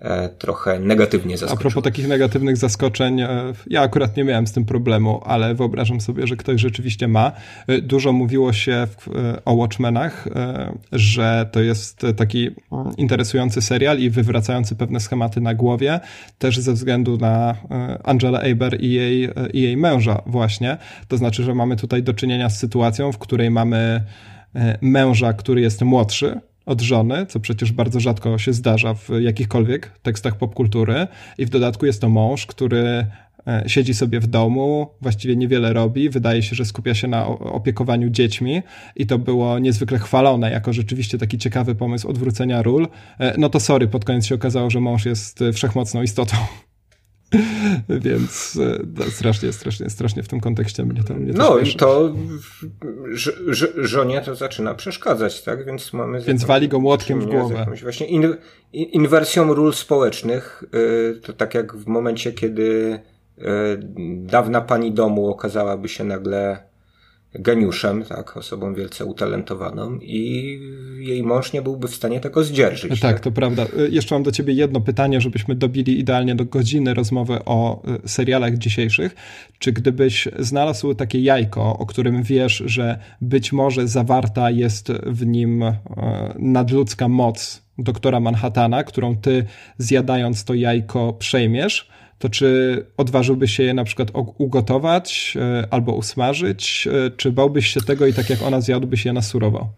[0.01, 1.61] e, trochę negatywnie zaskoczyła.
[1.61, 6.01] A propos takich negatywnych zaskoczeń, e, ja akurat nie miałem z tym problemu, ale wyobrażam
[6.01, 7.33] sobie, że ktoś rzeczywiście ma.
[7.67, 9.09] E, dużo mówiło się w,
[9.45, 10.29] o Watchmenach,
[10.93, 12.51] że to jest taki
[12.97, 16.01] interesujący serial i wywracający pewne schematy na głowie,
[16.39, 17.57] też ze względu na
[18.05, 20.77] Angela Aber i jej, i jej męża właśnie.
[21.09, 24.05] To znaczy, że mamy tutaj do czynienia z sytuacją, w której mamy
[24.55, 29.99] e, męża, który jest młodszy od żony, co przecież bardzo rzadko się zdarza w jakichkolwiek
[30.03, 31.07] tekstach popkultury
[31.39, 33.07] i w dodatku jest to mąż, który
[33.47, 38.11] e, siedzi sobie w domu, właściwie niewiele robi, wydaje się, że skupia się na opiekowaniu
[38.11, 38.63] dziećmi
[38.97, 42.89] i to było niezwykle chwalone jako rzeczywiście taki ciekawy pomysł odwrócenia ról.
[43.19, 46.37] E, no to sorry, pod koniec się okazało, że mąż jest wszechmocną istotą.
[48.07, 48.59] Więc
[48.97, 52.14] no, strasznie, strasznie, strasznie w tym kontekście mnie to mnie No i to
[53.77, 55.66] żonie to zaczyna przeszkadzać, tak?
[55.66, 56.20] Więc mamy...
[56.20, 57.66] Więc wali go młotkiem w głowę.
[57.83, 58.37] Właśnie in,
[58.72, 63.01] inwersją ról społecznych, y, to tak jak w momencie, kiedy
[63.39, 63.43] y,
[64.16, 66.66] dawna pani domu okazałaby się nagle
[67.39, 70.61] geniuszem, tak, osobą wielce utalentowaną i
[70.99, 72.91] jej mąż nie byłby w stanie tego zdzierżyć.
[72.91, 73.66] Tak, tak, to prawda.
[73.78, 78.09] Y, jeszcze mam do ciebie jedno pytanie, żebyśmy dobili idealnie do godziny rozmowy o y,
[78.09, 79.14] serialach dzisiejszych.
[79.59, 85.62] Czy gdybyś znalazł takie jajko, o którym wiesz, że być może zawarta jest w nim
[85.62, 85.74] y,
[86.39, 89.45] nadludzka moc doktora Manhattana, którą ty
[89.78, 91.89] zjadając to jajko przejmiesz,
[92.19, 94.09] to czy odważyłbyś się je na przykład
[94.39, 99.12] ugotować e, albo usmażyć, e, czy bałbyś się tego i tak jak ona zjadłbyś je
[99.12, 99.69] na surowo?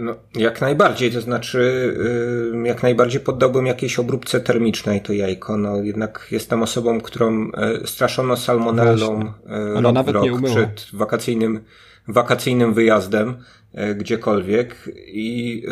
[0.00, 1.94] No, jak najbardziej, to znaczy
[2.64, 5.56] jak najbardziej poddałbym jakiejś obróbce termicznej to jajko.
[5.56, 9.32] No jednak jestem osobą, którą e, straszono salmonellą
[9.74, 11.60] rok nawet rok nie przed wakacyjnym,
[12.08, 13.36] wakacyjnym wyjazdem
[13.94, 15.62] gdziekolwiek i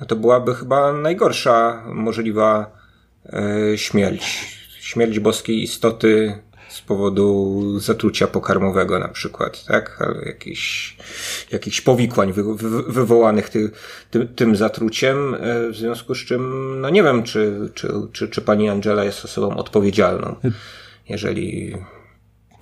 [0.00, 2.81] no to byłaby chyba najgorsza możliwa E,
[3.76, 4.56] śmierć.
[4.80, 6.38] Śmierć boskiej istoty
[6.72, 9.98] z powodu zatrucia pokarmowego na przykład, tak?
[10.26, 10.96] Jakichś,
[11.50, 13.70] jakichś powikłań wy, wy, wywołanych ty,
[14.10, 18.40] ty, tym zatruciem, e, w związku z czym, no nie wiem, czy, czy, czy, czy
[18.40, 20.36] pani Angela jest osobą odpowiedzialną,
[21.08, 21.74] jeżeli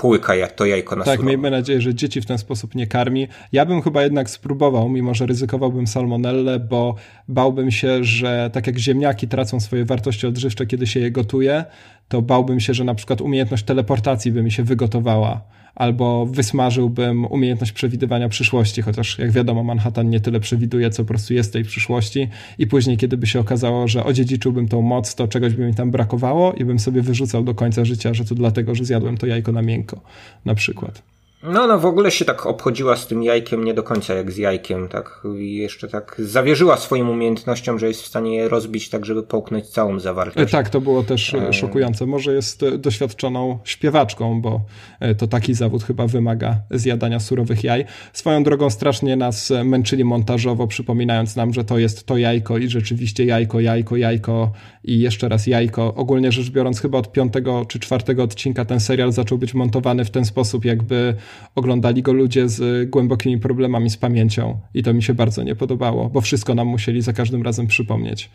[0.01, 1.28] płyka jak to jajko na Tak, surowo.
[1.28, 3.28] miejmy nadzieję, że dzieci w ten sposób nie karmi.
[3.53, 6.94] Ja bym chyba jednak spróbował, mimo że ryzykowałbym salmonellę, bo
[7.28, 11.64] bałbym się, że tak jak ziemniaki tracą swoje wartości odżywcze, kiedy się je gotuje,
[12.09, 15.40] to bałbym się, że na przykład umiejętność teleportacji by mi się wygotowała
[15.80, 21.34] albo wysmażyłbym umiejętność przewidywania przyszłości, chociaż jak wiadomo, Manhattan nie tyle przewiduje, co po prostu
[21.34, 22.28] jest tej przyszłości
[22.58, 25.90] i później, kiedy by się okazało, że odziedziczyłbym tą moc, to czegoś by mi tam
[25.90, 29.52] brakowało i bym sobie wyrzucał do końca życia, że to dlatego, że zjadłem to jajko
[29.52, 30.00] na miękko,
[30.44, 31.02] na przykład.
[31.43, 34.36] No, no w ogóle się tak obchodziła z tym jajkiem nie do końca jak z
[34.36, 39.07] jajkiem, tak i jeszcze tak zawierzyła swoim umiejętnościom, że jest w stanie je rozbić tak,
[39.07, 40.53] żeby połknąć całą zawartość.
[40.53, 41.53] Tak, to było też e...
[41.53, 42.07] szokujące.
[42.07, 44.61] Może jest doświadczoną śpiewaczką, bo
[45.01, 47.84] e, to taki zawód chyba wymaga zjadania surowych jaj.
[48.12, 53.24] Swoją drogą strasznie nas męczyli montażowo, przypominając nam, że to jest to jajko i rzeczywiście
[53.24, 54.53] jajko, jajko, jajko
[54.84, 55.95] i jeszcze raz jajko.
[55.95, 60.11] Ogólnie rzecz biorąc, chyba od piątego czy czwartego odcinka ten serial zaczął być montowany w
[60.11, 61.14] ten sposób, jakby
[61.54, 66.10] oglądali go ludzie z głębokimi problemami z pamięcią i to mi się bardzo nie podobało,
[66.10, 68.30] bo wszystko nam musieli za każdym razem przypomnieć.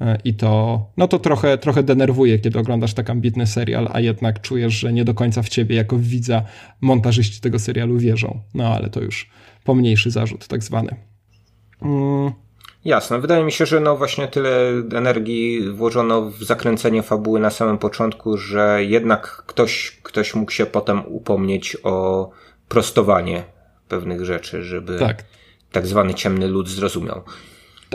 [0.00, 4.40] E, I to, no to trochę, trochę denerwuje, kiedy oglądasz tak ambitny serial, a jednak
[4.40, 6.42] czujesz, że nie do końca w ciebie, jako widza,
[6.80, 8.40] montażyści tego serialu wierzą.
[8.54, 9.30] No ale to już
[9.64, 10.96] pomniejszy zarzut, tak zwany.
[11.82, 12.45] Mm.
[12.86, 13.20] Jasne.
[13.20, 14.50] Wydaje mi się, że no właśnie tyle
[14.94, 21.02] energii włożono w zakręcenie fabuły na samym początku, że jednak ktoś, ktoś mógł się potem
[21.06, 22.30] upomnieć o
[22.68, 23.44] prostowanie
[23.88, 25.24] pewnych rzeczy, żeby tak,
[25.72, 27.22] tak zwany ciemny lud zrozumiał.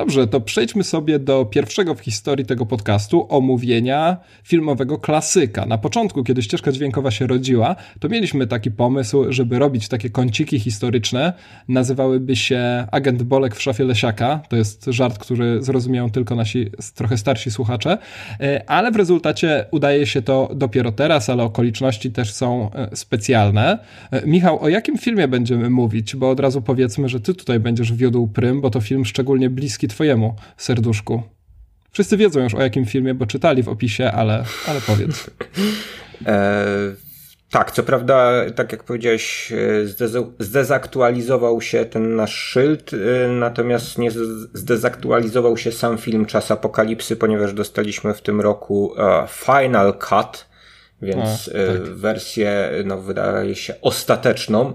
[0.02, 5.66] Dobrze, to przejdźmy sobie do pierwszego w historii tego podcastu omówienia filmowego klasyka.
[5.66, 10.60] Na początku, kiedy ścieżka dźwiękowa się rodziła, to mieliśmy taki pomysł, żeby robić takie kąciki
[10.60, 11.34] historyczne.
[11.68, 14.42] Nazywałyby się Agent Bolek w szafie Lesiaka.
[14.50, 17.98] To jest żart, który zrozumieją tylko nasi trochę starsi słuchacze,
[18.40, 23.80] e, ale w rezultacie udaje się to dopiero teraz, ale okoliczności też są e, specjalne.
[24.12, 26.16] E, Michał, o jakim filmie będziemy mówić?
[26.16, 29.82] Bo od razu powiedzmy, że ty tutaj będziesz wiódł prym, bo to film szczególnie bliski
[29.82, 31.24] bliski twojemu serduszku.
[31.92, 35.26] Wszyscy wiedzą już o jakim filmie, bo czytali w opisie, ale, ale powiedz.
[36.26, 36.66] E,
[37.52, 39.88] tak, co prawda, tak jak powiedziałeś, e,
[40.40, 44.12] zdezaktualizował się ten nasz szyld, e, natomiast nie
[44.54, 50.46] zdezaktualizował się sam film Czas Apokalipsy, ponieważ dostaliśmy w tym roku e, Final Cut,
[51.02, 51.84] więc A, tak.
[51.84, 54.74] wersję, no, wydaje się, ostateczną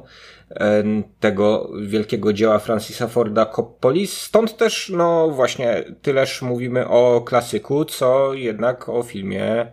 [1.21, 4.07] tego wielkiego dzieła Francisa Forda Coppoli.
[4.07, 9.67] Stąd też, no właśnie, tyleż mówimy o klasyku, co jednak o filmie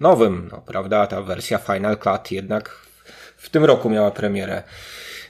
[0.00, 1.06] nowym, no prawda?
[1.06, 2.70] Ta wersja Final Cut jednak
[3.36, 4.62] w tym roku miała premierę.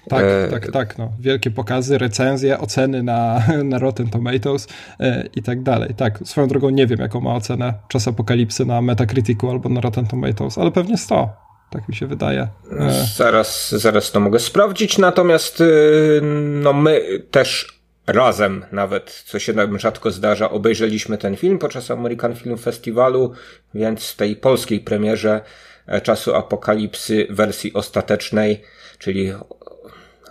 [0.09, 0.49] Tak, e...
[0.51, 0.99] tak, tak.
[0.99, 1.12] No.
[1.20, 4.66] Wielkie pokazy, recenzje, oceny na, na Rotten Tomatoes
[5.01, 5.94] e, i tak dalej.
[5.94, 10.07] Tak, swoją drogą nie wiem, jaką ma ocenę Czas Apokalipsy na Metacriticu albo na Rotten
[10.07, 11.45] Tomatoes, ale pewnie 100.
[11.70, 12.48] Tak mi się wydaje.
[12.78, 16.20] E, zaraz, zaraz to mogę sprawdzić, natomiast y,
[16.62, 17.00] no my
[17.30, 23.32] też razem nawet, co się nam rzadko zdarza, obejrzeliśmy ten film podczas American Film Festiwalu,
[23.74, 25.40] więc w tej polskiej premierze
[25.86, 28.62] e, czasu apokalipsy wersji ostatecznej,
[28.98, 29.32] czyli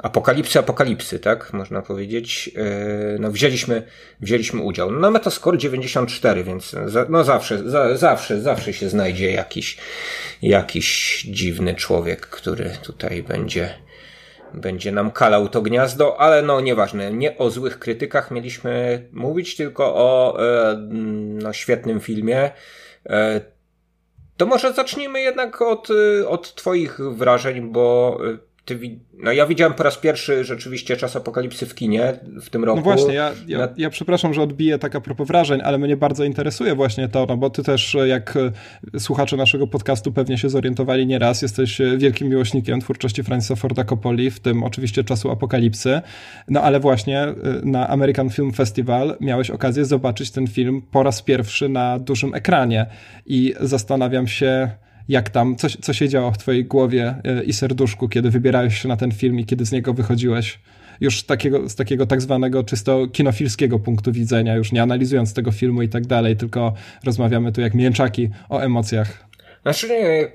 [0.03, 1.53] apokalipsy, apokalipsy, tak?
[1.53, 2.51] Można powiedzieć.
[2.55, 3.83] E, no, wzięliśmy,
[4.21, 4.91] wzięliśmy udział.
[4.91, 6.75] No, Metascore 94, więc
[7.09, 9.77] no zawsze, za, zawsze, zawsze się znajdzie jakiś,
[10.41, 13.73] jakiś dziwny człowiek, który tutaj będzie,
[14.53, 19.95] będzie nam kalał to gniazdo, ale no nieważne, nie o złych krytykach mieliśmy mówić, tylko
[19.95, 20.77] o e,
[21.43, 22.51] no, świetnym filmie.
[23.05, 23.41] E,
[24.37, 25.87] to może zacznijmy jednak od,
[26.27, 28.17] od Twoich wrażeń, bo
[28.65, 32.77] ty, no ja widziałem po raz pierwszy rzeczywiście Czas Apokalipsy w kinie w tym roku.
[32.77, 36.75] No właśnie, ja, ja, ja przepraszam, że odbiję taka propos wrażeń, ale mnie bardzo interesuje
[36.75, 38.37] właśnie to, no bo ty też, jak
[38.95, 43.83] e, słuchacze naszego podcastu pewnie się zorientowali nieraz, jesteś e, wielkim miłośnikiem twórczości Francisa Forda
[43.83, 46.01] Coppoli, w tym oczywiście Czasu Apokalipsy,
[46.47, 51.21] no ale właśnie e, na American Film Festival miałeś okazję zobaczyć ten film po raz
[51.21, 52.85] pierwszy na dużym ekranie
[53.25, 54.69] i zastanawiam się,
[55.07, 58.87] jak tam, co, co się działo w twojej głowie e, i serduszku, kiedy wybierałeś się
[58.87, 60.59] na ten film i kiedy z niego wychodziłeś
[61.01, 65.81] już takiego, z takiego tak zwanego czysto kinofilskiego punktu widzenia, już nie analizując tego filmu
[65.81, 69.24] i tak dalej, tylko rozmawiamy tu jak mięczaki o emocjach.
[69.65, 69.87] Znaczy,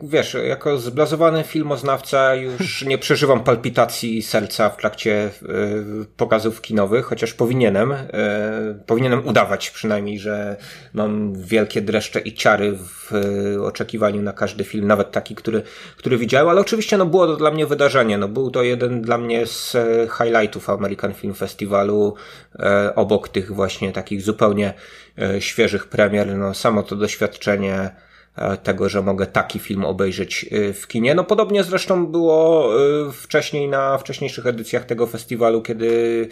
[0.03, 7.35] wiesz, jako zblazowany filmoznawca już nie przeżywam palpitacji serca w trakcie y, pokazów kinowych, chociaż
[7.35, 7.93] powinienem.
[7.93, 7.99] Y,
[8.87, 10.57] powinienem udawać przynajmniej, że
[10.95, 13.13] mam wielkie dreszcze i ciary w
[13.57, 15.63] y, oczekiwaniu na każdy film, nawet taki, który,
[15.97, 18.19] który widziałem, ale oczywiście no, było to dla mnie wydarzenie.
[18.19, 19.77] No, był to jeden dla mnie z
[20.19, 22.15] highlightów American Film Festivalu,
[22.95, 24.75] obok tych właśnie takich zupełnie
[25.39, 26.37] świeżych premier.
[26.37, 28.10] No, samo to doświadczenie E,
[28.63, 31.15] tego, że mogę taki film obejrzeć e, w kinie.
[31.15, 32.71] No podobnie zresztą było
[33.09, 36.29] e, wcześniej na wcześniejszych edycjach tego festiwalu, kiedy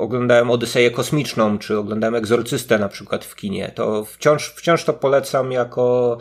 [0.00, 3.72] oglądałem Odyseję Kosmiczną, czy oglądałem Egzorcystę na przykład w kinie.
[3.74, 6.18] To wciąż, wciąż to polecam jako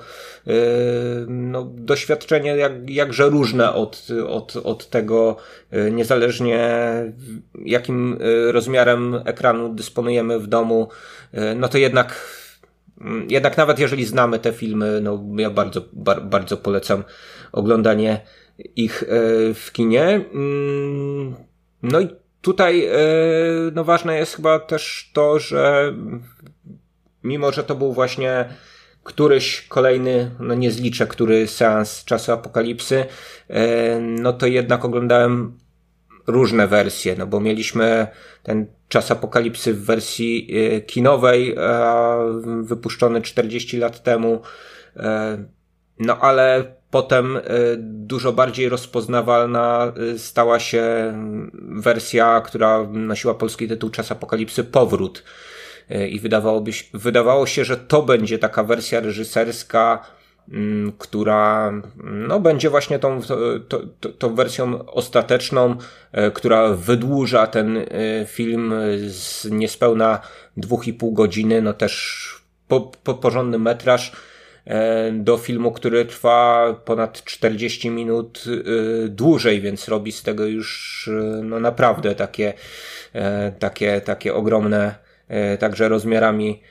[1.27, 5.35] no, doświadczenie jak, jakże różne od, od, od tego,
[5.91, 6.79] niezależnie
[7.65, 8.17] jakim
[8.51, 10.89] rozmiarem ekranu dysponujemy w domu,
[11.55, 12.40] no to jednak
[13.27, 17.03] jednak nawet jeżeli znamy te filmy, no ja bardzo, bar, bardzo polecam
[17.51, 18.21] oglądanie
[18.75, 19.07] ich e,
[19.53, 20.25] w kinie.
[20.33, 21.35] Mm,
[21.83, 22.07] no i
[22.41, 22.91] tutaj e,
[23.73, 25.93] no ważne jest chyba też to, że
[27.23, 28.45] mimo, że to był właśnie
[29.03, 33.05] któryś kolejny, no nie zliczę, który seans czasu apokalipsy,
[33.49, 35.57] e, no to jednak oglądałem
[36.27, 38.07] różne wersje, no bo mieliśmy
[38.43, 41.61] ten czas apokalipsy w wersji e, kinowej, e,
[42.61, 44.41] wypuszczony 40 lat temu,
[44.95, 45.37] e,
[45.99, 47.39] no ale potem
[47.79, 51.13] dużo bardziej rozpoznawalna stała się
[51.61, 55.23] wersja, która nosiła polski tytuł Czas apokalipsy Powrót.
[56.09, 60.05] I wydawałoby, wydawało się, że to będzie taka wersja reżyserska,
[60.97, 61.71] która
[62.03, 63.21] no, będzie właśnie tą,
[63.67, 65.75] to, to, tą wersją ostateczną,
[66.11, 67.85] e, która wydłuża ten e,
[68.25, 68.73] film
[69.07, 70.19] z niespełna
[70.57, 72.25] dwóch i pół godziny, no też
[72.67, 74.11] po, po porządny metraż
[74.65, 78.43] e, do filmu, który trwa ponad 40 minut
[79.07, 81.09] dłużej, więc robi z tego już
[81.43, 82.53] no naprawdę takie,
[83.59, 84.95] takie, takie ogromne,
[85.59, 86.61] także rozmiarami,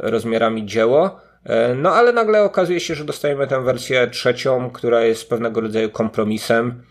[0.00, 1.27] rozmiarami dzieło.
[1.44, 5.90] E, no ale nagle okazuje się, że dostajemy tę wersję trzecią, która jest pewnego rodzaju
[5.90, 6.82] kompromisem,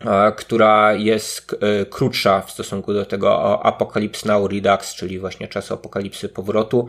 [0.00, 5.74] e, która jest e, krótsza w stosunku do tego Apocalypse Now Redux, czyli właśnie czasu
[5.74, 6.88] apokalipsy powrotu.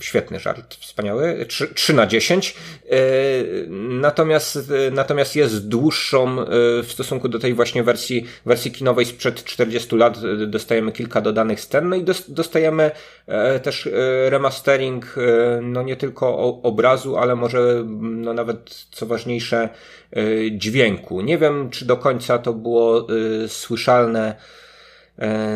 [0.00, 1.46] Świetny żart, wspaniały.
[1.48, 2.54] 3, 3 na 10.
[2.90, 2.96] E,
[3.78, 6.44] natomiast, e, natomiast jest dłuższą e,
[6.82, 10.18] w stosunku do tej właśnie wersji, wersji kinowej sprzed 40 lat.
[10.46, 12.90] Dostajemy kilka dodanych scen, no i dostajemy
[13.62, 13.88] też
[14.28, 15.14] remastering,
[15.62, 19.68] no nie tylko obrazu, ale może no nawet co ważniejsze
[20.50, 21.20] dźwięku.
[21.20, 23.06] Nie wiem, czy do końca to było
[23.48, 24.36] słyszalne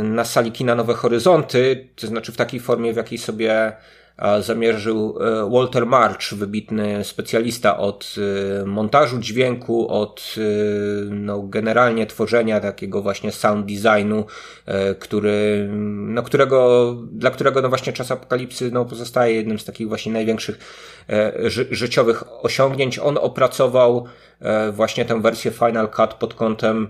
[0.03, 3.72] na sali kina Nowe Horyzonty, to znaczy w takiej formie, w jakiej sobie
[4.41, 8.14] zamierzył e, Walter March, wybitny specjalista od
[8.62, 10.41] e, montażu dźwięku, od e,
[11.11, 14.25] no, generalnie tworzenia takiego właśnie sound designu,
[14.99, 15.68] który,
[15.99, 20.59] no, którego, dla którego no właśnie czas apokalipsy no, pozostaje jednym z takich właśnie największych
[21.45, 22.99] ży życiowych osiągnięć.
[22.99, 24.05] On opracował
[24.73, 26.89] właśnie tę wersję Final Cut pod kątem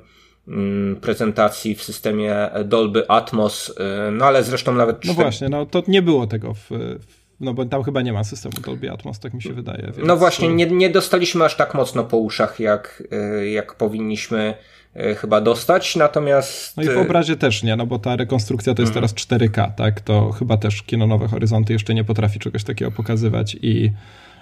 [0.48, 3.74] mm, prezentacji w systemie Dolby Atmos,
[4.12, 5.04] no ale zresztą nawet...
[5.04, 6.68] No właśnie, no to nie było tego w,
[7.06, 9.82] w no bo tam chyba nie ma systemu Dolby Atmos, tak mi się wydaje.
[9.82, 9.98] Więc...
[10.08, 14.54] No właśnie, nie, nie dostaliśmy aż tak mocno po uszach, jak, e, jak powinniśmy
[14.94, 16.76] e, chyba dostać, natomiast...
[16.76, 19.08] No i w obrazie też nie, no bo ta rekonstrukcja to jest mhm.
[19.08, 20.00] teraz 4K, tak?
[20.00, 23.92] To chyba też Kino Nowe Horyzonty jeszcze nie potrafi czegoś takiego pokazywać i,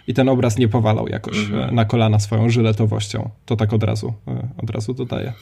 [0.08, 1.74] i ten obraz nie powalał jakoś mhm.
[1.74, 3.30] na kolana swoją żyletowością.
[3.46, 4.14] To tak od razu,
[4.62, 5.32] od razu dodaję.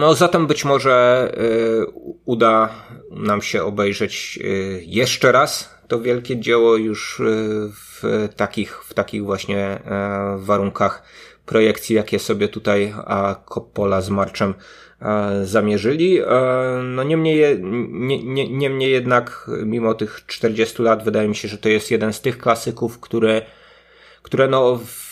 [0.00, 1.86] No zatem być może y,
[2.24, 2.68] uda
[3.10, 4.38] nam się obejrzeć
[4.86, 7.22] jeszcze raz to wielkie dzieło już
[7.74, 9.80] w takich, w takich właśnie e,
[10.38, 11.02] warunkach
[11.46, 12.94] projekcji, jakie sobie tutaj
[13.54, 14.54] Coppola z Marczem
[15.02, 16.20] e, zamierzyli.
[16.20, 16.26] E,
[16.84, 21.68] no niemniej, nie, nie, niemniej jednak, mimo tych 40 lat, wydaje mi się, że to
[21.68, 23.42] jest jeden z tych klasyków, które,
[24.22, 25.10] które no w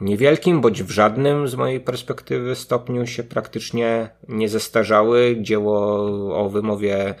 [0.00, 5.36] niewielkim bądź w żadnym z mojej perspektywy stopniu się praktycznie nie zestarzały.
[5.40, 5.80] Dzieło
[6.44, 7.14] o wymowie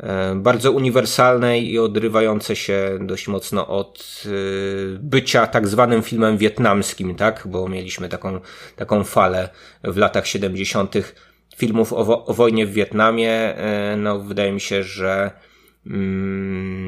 [0.00, 4.28] e, bardzo uniwersalnej i odrywające się dość mocno od e,
[4.98, 7.42] bycia tak zwanym filmem wietnamskim, tak?
[7.46, 8.40] Bo mieliśmy taką,
[8.76, 9.48] taką falę
[9.84, 10.94] w latach 70.
[11.56, 13.30] filmów o, wo o wojnie w Wietnamie.
[13.30, 15.30] E, no, wydaje mi się, że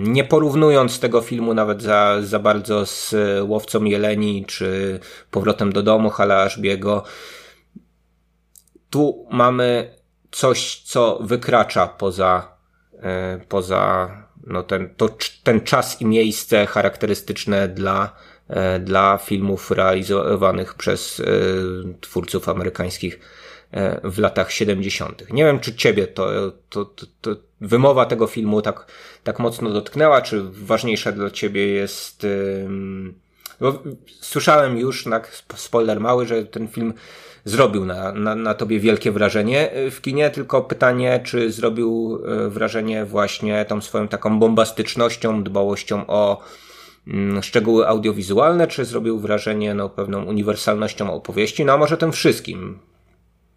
[0.02, 5.00] nie porównując tego filmu nawet za, za bardzo z Łowcą Jeleni czy
[5.30, 7.04] Powrotem do domu Hala Ashbiego,
[8.90, 9.94] tu mamy
[10.30, 12.56] coś, co wykracza poza,
[13.02, 14.10] e, poza
[14.46, 15.08] no ten, to,
[15.42, 18.16] ten czas i miejsce charakterystyczne dla,
[18.48, 21.24] e, dla filmów realizowanych przez e,
[22.00, 23.20] twórców amerykańskich
[24.04, 25.30] w latach 70.
[25.30, 28.86] Nie wiem, czy ciebie to, to, to, to wymowa tego filmu tak,
[29.24, 32.26] tak mocno dotknęła, czy ważniejsza dla ciebie jest.
[33.60, 33.82] Bo
[34.20, 35.20] słyszałem już, na
[35.54, 36.94] spoiler mały, że ten film
[37.44, 43.04] zrobił na, na, na tobie wielkie wrażenie w kinie, tylko pytanie, czy zrobił e, wrażenie
[43.04, 46.40] właśnie tą swoją taką bombastycznością, dbałością o
[47.06, 52.78] mm, szczegóły audiowizualne, czy zrobił wrażenie no, pewną uniwersalnością opowieści, no a może tym wszystkim.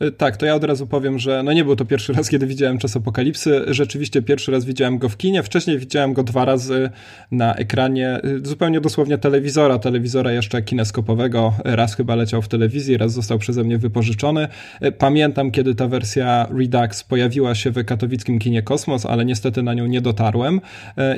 [0.00, 2.46] E, tak, to ja od razu powiem, że no nie był to pierwszy raz, kiedy
[2.46, 3.64] widziałem Czas Apokalipsy.
[3.66, 5.42] Rzeczywiście pierwszy raz widziałem go w kinie.
[5.42, 6.90] Wcześniej widziałem go dwa razy
[7.30, 11.54] na ekranie e, zupełnie dosłownie telewizora, telewizora jeszcze kineskopowego.
[11.64, 14.48] Raz chyba leciał w telewizji, raz został przeze mnie wypożyczony.
[14.80, 19.74] E, pamiętam, kiedy ta wersja Redux pojawiła się w katowickim kinie Kosmos, ale niestety na
[19.74, 20.60] nią nie dotarłem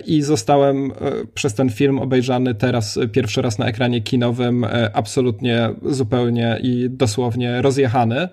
[0.06, 0.92] i zostałem
[1.34, 8.28] przez ten film obejrzany teraz pierwszy raz na ekranie kinowym absolutnie zupełnie i dosłownie rozjechany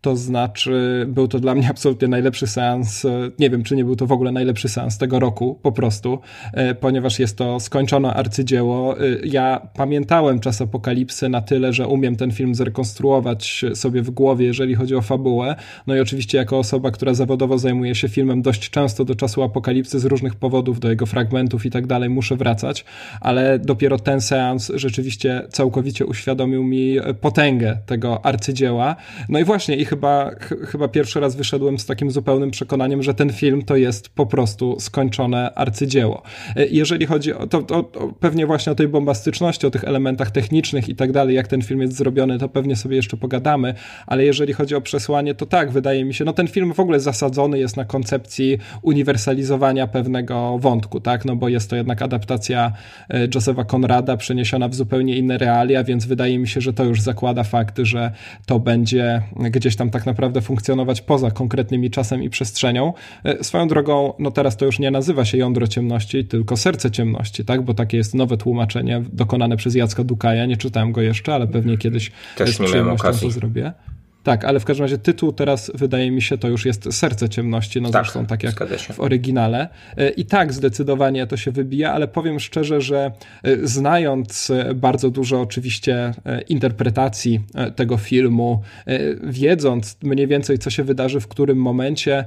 [0.00, 3.96] to znaczy był to dla mnie absolutnie najlepszy seans, e, nie wiem czy nie był
[3.96, 6.18] to w ogóle najlepszy seans tego roku, po prostu,
[6.52, 9.00] e, ponieważ jest to skończone arcydzieło.
[9.00, 14.46] E, ja pamiętałem czas apokalipsy na tyle, że umiem ten film zrekonstruować sobie w głowie,
[14.46, 15.56] jeżeli chodzi o fabułę.
[15.86, 20.00] No i oczywiście jako osoba, która zawodowo zajmuje się filmem dość często do czasu apokalipsy
[20.00, 22.84] z różnych powodów, do jego fragmentów i tak dalej, muszę wracać,
[23.20, 28.96] ale dopiero ten seans rzeczywiście całkowicie uświadomił mi potęgę tego arcydzieła.
[29.28, 33.14] No i właśnie, ich chyba, ch chyba pierwszy raz wyszedłem z takim zupełnym przekonaniem, że
[33.14, 36.22] ten film to jest po prostu skończone arcydzieło.
[36.56, 40.30] E, jeżeli chodzi o to, to, to pewnie właśnie o tej bombastyczności, o tych elementach
[40.30, 43.74] technicznych i tak dalej, jak ten film jest zrobiony, to pewnie sobie jeszcze pogadamy,
[44.06, 47.00] ale jeżeli chodzi o przesłanie, to tak, wydaje mi się, no ten film w ogóle
[47.00, 52.72] zasadzony jest na koncepcji uniwersalizowania pewnego wątku, tak, no bo jest to jednak adaptacja
[53.10, 57.00] e, Josepha Conrada przeniesiona w zupełnie inne realia, więc wydaje mi się, że to już
[57.00, 58.12] zakłada fakt, że
[58.46, 62.92] to będzie gdzieś tam tak naprawdę funkcjonować poza konkretnymi czasem i przestrzenią.
[63.24, 67.44] E, swoją drogą, no teraz to już nie nazywa się jądro ciemności, tylko serce ciemności,
[67.44, 67.62] tak?
[67.62, 70.46] Bo takie jest nowe tłumaczenie dokonane przez Jacka Dukaja.
[70.46, 73.72] Nie czytałem go jeszcze, ale pewnie kiedyś Też z przyjemnością to zrobię.
[74.28, 77.80] Tak, ale w każdym razie tytuł teraz wydaje mi się to już jest Serce Ciemności,
[77.80, 79.68] no tak, zresztą tak jak w oryginale.
[79.96, 85.10] E, I tak zdecydowanie to się wybija, ale powiem szczerze, że e, znając e, bardzo
[85.10, 86.14] dużo oczywiście
[86.48, 87.40] interpretacji
[87.76, 88.62] tego filmu,
[89.22, 92.24] wiedząc mniej więcej co się wydarzy w którym momencie,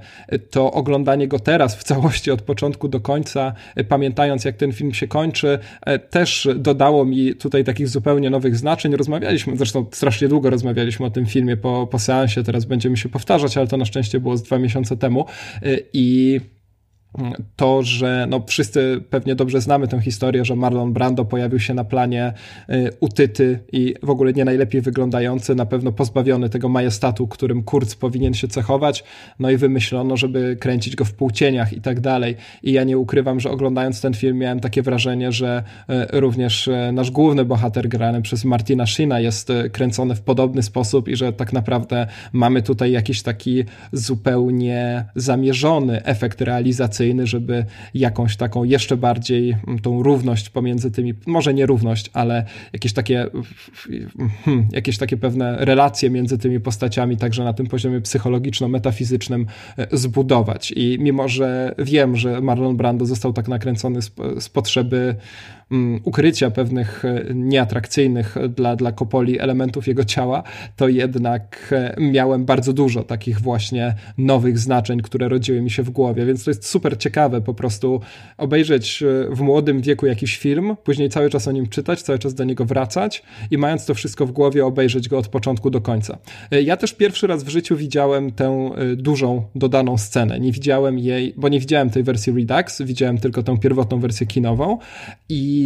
[0.50, 3.54] to oglądanie go teraz w całości od początku do końca,
[3.90, 5.60] pamiętając jak ten film się kończy,
[6.10, 8.96] też dodało mi tutaj takich zupełnie nowych znaczeń.
[8.96, 13.58] Rozmawialiśmy, zresztą strasznie długo rozmawialiśmy o tym filmie po, po seansie, teraz będziemy się powtarzać,
[13.58, 15.26] ale to na szczęście było z dwa miesiące temu.
[15.66, 16.40] Y, i
[17.56, 21.84] to, że no wszyscy pewnie dobrze znamy tę historię, że Marlon Brando pojawił się na
[21.84, 22.34] planie
[22.70, 27.96] y, utyty i w ogóle nie najlepiej wyglądający, na pewno pozbawiony tego majestatu, którym Kurz
[27.96, 29.04] powinien się cechować,
[29.40, 32.36] no i wymyślono, żeby kręcić go w półcieniach i tak dalej.
[32.64, 35.64] I ja nie ukrywam, że oglądając ten film miałem takie wrażenie, że
[36.14, 41.08] y, również y, nasz główny bohater grany przez Martina Sheena jest kręcony w podobny sposób
[41.08, 48.64] i że tak naprawdę mamy tutaj jakiś taki zupełnie zamierzony efekt realizacyjny żeby jakąś taką
[48.64, 53.28] jeszcze bardziej mm, tą równość pomiędzy tymi, może nie równość, ale jakieś takie,
[54.46, 59.46] hmm, jakieś takie pewne relacje między tymi postaciami, także na tym poziomie psychologiczno-metafizycznym
[59.78, 60.74] e, zbudować.
[60.76, 65.16] I mimo, że wiem, że Marlon Brando został tak nakręcony z, z potrzeby
[66.04, 70.44] ukrycia pewnych e, nieatrakcyjnych dla, dla Kopoli elementów jego ciała,
[70.76, 75.90] to jednak e, miałem bardzo dużo takich właśnie nowych znaczeń, które rodziły mi się w
[75.90, 78.02] głowie, więc to jest super ciekawe po prostu
[78.38, 82.34] obejrzeć e, w młodym wieku jakiś film, później cały czas o nim czytać, cały czas
[82.34, 86.18] do niego wracać i mając to wszystko w głowie, obejrzeć go od początku do końca.
[86.52, 90.40] Ja też pierwszy raz w życiu widziałem tę dużą dodaną scenę.
[90.40, 94.78] Nie widziałem jej, bo nie widziałem tej wersji Redux, widziałem tylko tę pierwotną wersję kinową
[95.30, 95.61] i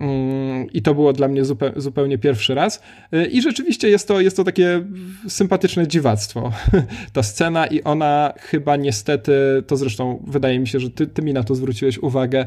[0.00, 1.42] Mm, I to było dla mnie
[1.76, 2.82] zupełnie pierwszy raz.
[3.14, 4.84] Y, I rzeczywiście jest to, jest to takie
[5.28, 6.52] sympatyczne dziwactwo.
[7.12, 9.32] Ta scena i ona chyba niestety,
[9.66, 12.46] to zresztą wydaje mi się, że ty, ty mi na to zwróciłeś uwagę,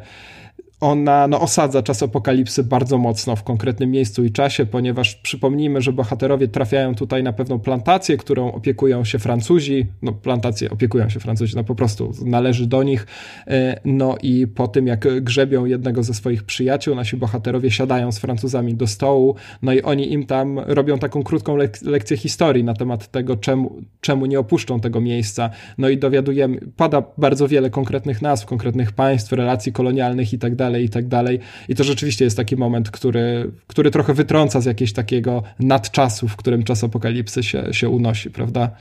[0.79, 5.93] ona no, osadza czas apokalipsy bardzo mocno w konkretnym miejscu i czasie, ponieważ przypomnijmy, że
[5.93, 9.85] bohaterowie trafiają tutaj na pewną plantację, którą opiekują się Francuzi.
[10.01, 13.07] No, plantację opiekują się Francuzi, no po prostu należy do nich.
[13.47, 18.19] E, no i po tym, jak grzebią jednego ze swoich przyjaciół, nasi bohaterowie siadają z
[18.19, 22.73] Francuzami do stołu, no i oni im tam robią taką krótką lek lekcję historii na
[22.73, 25.49] temat tego, czemu, czemu nie opuszczą tego miejsca.
[25.77, 30.66] No i dowiadujemy, pada bardzo wiele konkretnych nazw, konkretnych państw, relacji kolonialnych i tak dalej
[30.67, 31.39] dalej, i tak dalej.
[31.69, 36.35] I to rzeczywiście jest taki moment, który, który trochę wytrąca z jakiegoś takiego nadczasu, w
[36.35, 38.71] którym czas apokalipsy się, się unosi, prawda?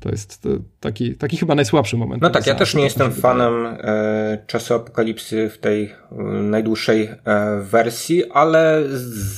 [0.00, 0.48] To jest
[0.80, 2.22] taki, taki chyba najsłabszy moment.
[2.22, 5.94] No tak, ja też nie jestem fanem e, czasu apokalipsy w tej e,
[6.24, 7.16] najdłuższej e,
[7.60, 8.82] wersji, ale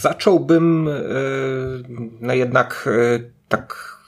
[0.03, 0.93] zacząłbym e,
[2.21, 3.99] no jednak e, tak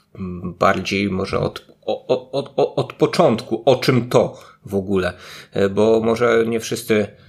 [0.43, 5.13] bardziej może od, od, od, od początku, o czym to w ogóle,
[5.53, 7.26] e, bo może nie wszyscy E,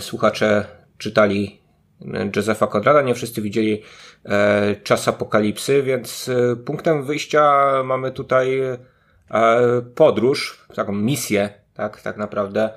[0.00, 0.64] słuchacze
[0.98, 1.60] czytali
[2.14, 3.82] e, Josepha Conrada, nie wszyscy widzieli
[4.24, 6.30] e, Czas Apokalipsy, więc
[6.66, 8.60] punktem wyjścia mamy tutaj
[9.94, 12.70] podróż, taką misję, tak, tak naprawdę,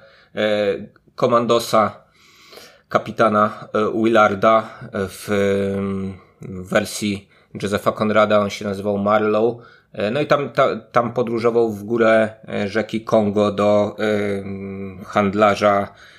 [1.16, 2.04] komandosa
[2.90, 3.68] kapitana
[4.04, 5.28] Willarda w
[6.42, 7.30] wersji
[7.62, 9.58] Josepha Conrada, on się nazywał Marlow,
[10.12, 12.30] no i tam, ta, tam podróżował w górę
[12.66, 13.96] rzeki Kongo do
[15.06, 16.17] handlarza E,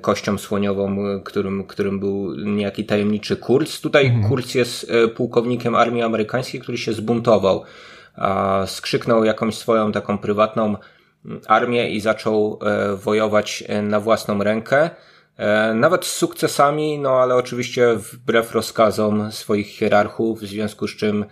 [0.00, 3.80] kością słoniową, którym, którym był niejaki tajemniczy Kurz.
[3.80, 4.28] Tutaj mhm.
[4.28, 7.62] Kurz jest e, pułkownikiem armii amerykańskiej, który się zbuntował.
[8.66, 10.76] Skrzyknął jakąś swoją taką prywatną
[11.46, 14.90] armię i zaczął e, wojować na własną rękę.
[15.74, 21.24] Nawet z sukcesami, no ale oczywiście wbrew rozkazom swoich hierarchów, w związku z czym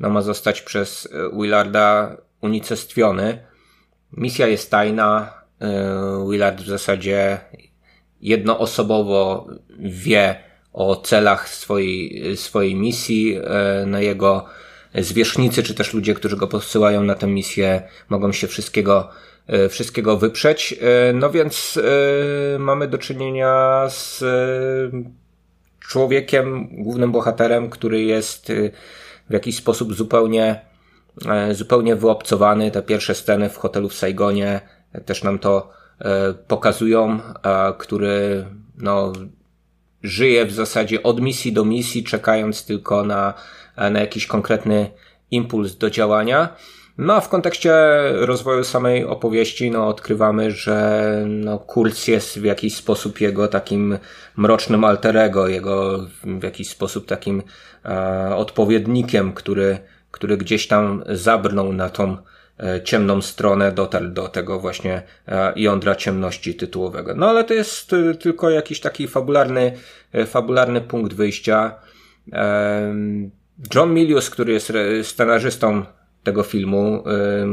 [0.00, 3.46] no, ma zostać przez Willarda unicestwiony.
[4.12, 5.38] Misja jest tajna.
[6.30, 7.40] Willard w zasadzie
[8.20, 9.46] jednoosobowo
[9.78, 14.44] wie o celach swojej, swojej misji, e, na jego
[14.94, 19.08] zwierzchnicy, czy też ludzie, którzy go posyłają na tę misję, mogą się wszystkiego,
[19.46, 20.74] e, wszystkiego wyprzeć.
[20.80, 21.78] E, no więc
[22.58, 24.24] mamy do czynienia z
[25.80, 28.52] człowiekiem, głównym bohaterem, który jest
[29.30, 30.60] w jakiś sposób zupełnie,
[31.52, 32.70] zupełnie wyobcowany.
[32.70, 34.60] Te pierwsze sceny w hotelu w Saigonie
[35.06, 35.77] też nam to
[36.48, 37.20] pokazują,
[37.78, 38.46] który
[38.78, 39.12] no,
[40.02, 43.34] żyje w zasadzie od misji do misji, czekając tylko na,
[43.76, 44.90] na jakiś konkretny
[45.30, 46.56] impuls do działania.
[46.98, 47.72] No a w kontekście
[48.12, 53.98] rozwoju samej opowieści, no odkrywamy, że no, Kurz jest w jakiś sposób jego takim
[54.36, 57.42] mrocznym alterego, jego w jakiś sposób takim
[57.84, 59.78] e, odpowiednikiem, który,
[60.10, 62.37] który gdzieś tam zabrnął na tą E,
[62.84, 67.14] ciemną stronę, dotarł do tego właśnie e, jądra ciemności tytułowego.
[67.14, 69.72] No ale to jest e, tylko jakiś taki fabularny,
[70.26, 71.74] fabularny punkt wyjścia.
[73.74, 74.72] John Milius, który jest
[75.02, 75.84] scenarzystą
[76.22, 77.04] tego filmu.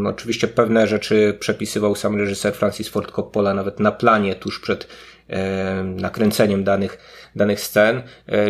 [0.05, 4.87] oczywiście pewne rzeczy przepisywał sam reżyser Francis Ford Coppola nawet na planie tuż przed
[5.83, 6.97] nakręceniem danych,
[7.35, 8.01] danych scen.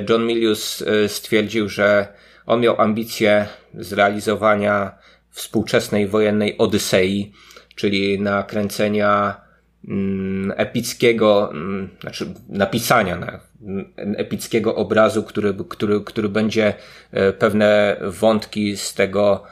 [0.09, 2.07] John Milius stwierdził, że
[2.45, 4.97] on miał ambicje zrealizowania
[5.35, 7.31] współczesnej wojennej Odysei,
[7.75, 9.41] czyli nakręcenia
[9.87, 16.73] mm, epickiego, mm, znaczy napisania na mm, epickiego obrazu, który, który, który będzie
[17.11, 19.43] e, pewne wątki z tego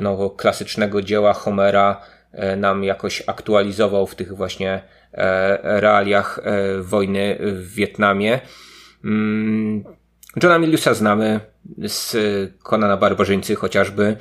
[0.00, 2.00] no, klasycznego dzieła Homera
[2.32, 4.82] e, nam jakoś aktualizował w tych właśnie
[5.62, 6.40] realiach
[6.80, 8.40] wojny w Wietnamie.
[10.42, 11.40] Johna Miliusa znamy
[11.86, 12.16] z
[12.62, 14.16] Konana Barbarzyńcy chociażby.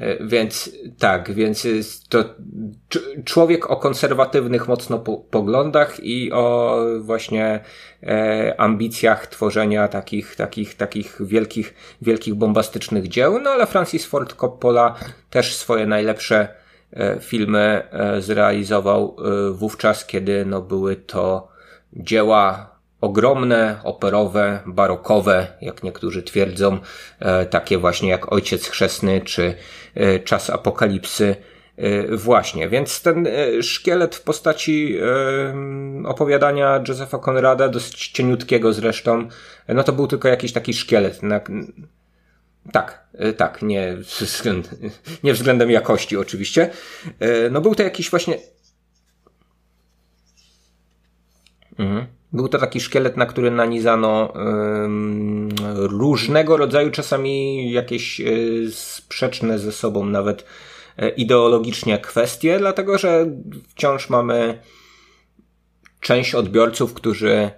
[0.00, 1.66] E, więc tak, więc
[2.08, 2.24] to
[3.24, 4.98] człowiek o konserwatywnych mocno
[5.30, 7.60] poglądach i o właśnie
[8.02, 13.40] e, ambicjach tworzenia takich, takich, takich wielkich, wielkich bombastycznych dzieł.
[13.40, 14.94] No ale Francis Ford Coppola
[15.30, 16.48] też swoje najlepsze
[16.92, 17.82] e, filmy
[18.18, 19.16] zrealizował
[19.52, 21.48] wówczas, kiedy no były to
[21.92, 22.69] dzieła
[23.00, 26.78] ogromne, operowe, barokowe, jak niektórzy twierdzą,
[27.20, 29.54] e, takie właśnie jak Ojciec Chrzestny czy
[29.94, 31.36] e, Czas Apokalipsy.
[31.76, 33.28] E, właśnie, więc ten
[33.62, 34.98] szkielet w postaci
[36.04, 39.28] opowiadania Josepha Conrada, dosyć cieniutkiego zresztą,
[39.68, 41.20] no to był tylko jakiś taki szkielet.
[42.72, 43.06] Tak,
[43.36, 43.96] tak, nie,
[45.24, 46.70] nie względem jakości oczywiście.
[47.50, 48.38] No był to jakiś właśnie.
[51.78, 52.19] Mhm.
[52.32, 54.32] Był to taki szkielet, na który nanizano
[55.74, 58.20] różnego rodzaju, czasami jakieś
[58.70, 60.44] sprzeczne ze sobą nawet
[61.16, 63.26] ideologicznie kwestie, dlatego że
[63.68, 64.60] wciąż mamy
[66.00, 67.50] część odbiorców, którzy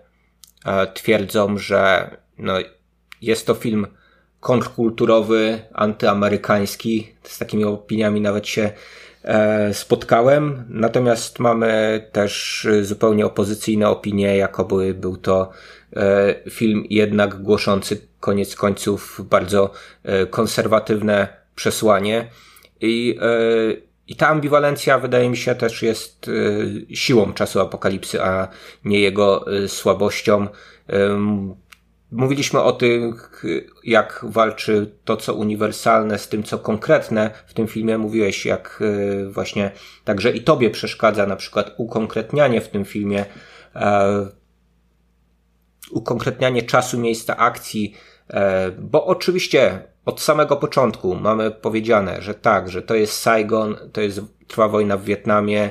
[0.95, 2.55] twierdzą, że no,
[3.23, 3.87] jest to film
[4.41, 7.15] kontrkulturowy, antyamerykański.
[7.23, 8.73] Z takimi opiniami nawet się e,
[9.73, 10.65] spotkałem.
[10.69, 15.51] Natomiast mamy też zupełnie opozycyjne opinie, jakoby był to
[15.97, 19.71] e, film jednak głoszący koniec końców bardzo
[20.03, 22.29] e, konserwatywne przesłanie.
[22.81, 23.19] I,
[24.09, 26.31] i ta ambiwalencja wydaje mi się też jest
[26.95, 28.49] siłą czasu apokalipsy, a
[28.85, 30.47] nie jego słabością.
[32.13, 33.17] Mówiliśmy o tym,
[33.85, 37.31] jak walczy to, co uniwersalne z tym, co konkretne.
[37.47, 39.71] W tym filmie mówiłeś, jak e, właśnie
[40.05, 43.25] także i tobie przeszkadza na przykład ukonkretnianie w tym filmie,
[43.75, 44.27] e,
[45.91, 47.95] ukonkretnianie czasu, miejsca akcji,
[48.31, 54.01] e, bo oczywiście od samego początku mamy powiedziane, że tak, że to jest Saigon, to
[54.01, 55.71] jest trwa wojna w Wietnamie,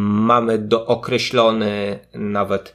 [0.00, 2.74] mamy dookreślony nawet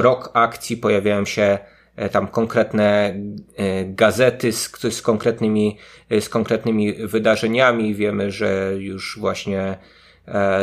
[0.00, 1.58] rok akcji pojawiają się
[1.96, 3.14] e, tam konkretne
[3.56, 5.78] e, gazety z, z, konkretnymi,
[6.10, 7.94] e, z konkretnymi wydarzeniami.
[7.94, 9.78] Wiemy, że już właśnie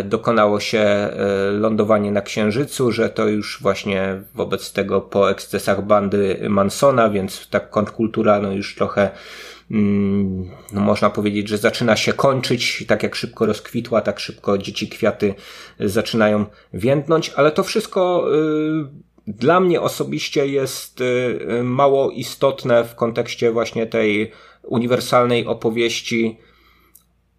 [0.03, 1.09] dokonało się
[1.51, 7.59] lądowanie na Księżycu, że to już właśnie wobec tego po ekscesach bandy Mansona, więc ta
[7.59, 9.09] kontrkultura no już trochę
[9.71, 14.89] mm, no można powiedzieć, że zaczyna się kończyć, tak jak szybko rozkwitła, tak szybko dzieci
[14.89, 15.33] kwiaty
[15.79, 18.27] zaczynają więdnąć, ale to wszystko
[19.27, 21.03] dla mnie osobiście jest y,
[21.59, 24.31] y, mało istotne w kontekście właśnie tej
[24.63, 26.37] uniwersalnej opowieści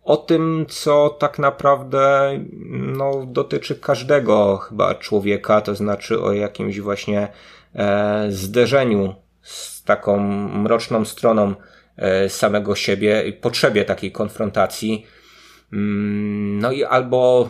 [0.06, 2.30] o tym, co tak naprawdę
[2.70, 7.28] no, dotyczy każdego chyba człowieka, to znaczy o jakimś właśnie
[7.74, 11.54] e, zderzeniu z taką mroczną stroną
[11.96, 15.06] e, samego siebie i potrzebie takiej konfrontacji.
[15.72, 17.48] Mm, no i albo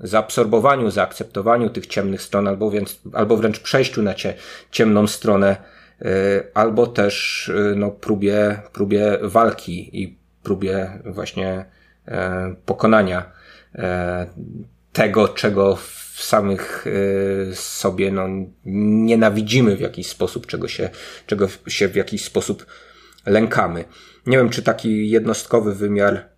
[0.00, 4.34] zaabsorbowaniu, zaakceptowaniu tych ciemnych stron, albo, więc, albo wręcz przejściu na cie,
[4.70, 5.56] ciemną stronę,
[6.02, 6.06] y,
[6.54, 11.64] albo też y, no, próbie, próbie walki i próbie właśnie
[12.08, 13.32] e, pokonania
[13.74, 14.26] e,
[14.92, 18.26] tego, czego w samych e, sobie no,
[18.64, 20.90] nienawidzimy w jakiś sposób, czego się,
[21.26, 22.66] czego się w jakiś sposób
[23.26, 23.84] lękamy.
[24.26, 26.28] Nie wiem, czy taki jednostkowy wymiar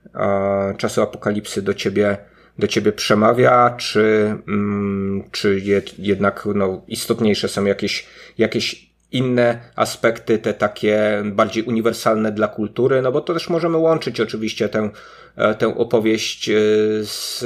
[0.77, 2.19] czasu apokalipsy do ciebie
[2.59, 5.61] do ciebie przemawia, czy, mm, czy
[5.99, 8.07] jednak no, istotniejsze są jakieś,
[8.39, 14.21] jakieś inne aspekty, te takie bardziej uniwersalne dla kultury, no bo to też możemy łączyć
[14.21, 14.91] oczywiście tę,
[15.37, 16.55] e, tę opowieść e,
[17.03, 17.43] z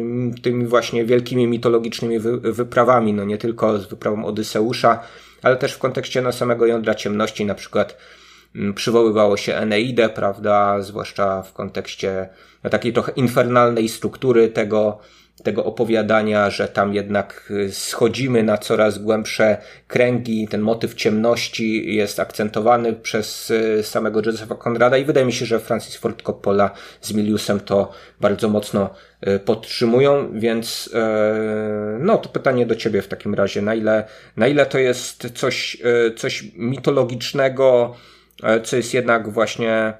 [0.00, 5.00] mm, tymi właśnie wielkimi mitologicznymi wyprawami, no nie tylko z wyprawą Odyseusza,
[5.42, 7.96] ale też w kontekście no, samego jądra ciemności, na przykład
[8.56, 12.28] mm, przywoływało się Eneidę, prawda, zwłaszcza w kontekście
[12.70, 14.98] takiej trochę infernalnej struktury tego,
[15.42, 19.56] tego opowiadania, że tam jednak y, schodzimy na coraz głębsze
[19.86, 25.46] kręgi, ten motyw ciemności jest akcentowany przez y, samego Josepha Conrada i wydaje mi się,
[25.46, 26.70] że Francis Ford Coppola
[27.00, 28.90] z Miliusem to bardzo mocno
[29.28, 30.90] y, podtrzymują, więc
[31.98, 34.04] no to pytanie do ciebie w takim razie, na ile,
[34.36, 35.76] na ile to jest coś,
[36.16, 37.96] coś mitologicznego,
[38.64, 39.94] co jest jednak właśnie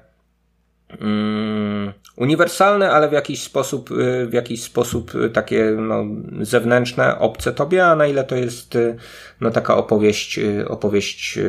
[2.15, 6.05] uniwersalne, ale w jakiś sposób, y, w jakiś sposób y, takie no,
[6.41, 8.95] zewnętrzne, obce tobie, a na ile to jest y,
[9.41, 11.39] no, taka opowieść, opowieść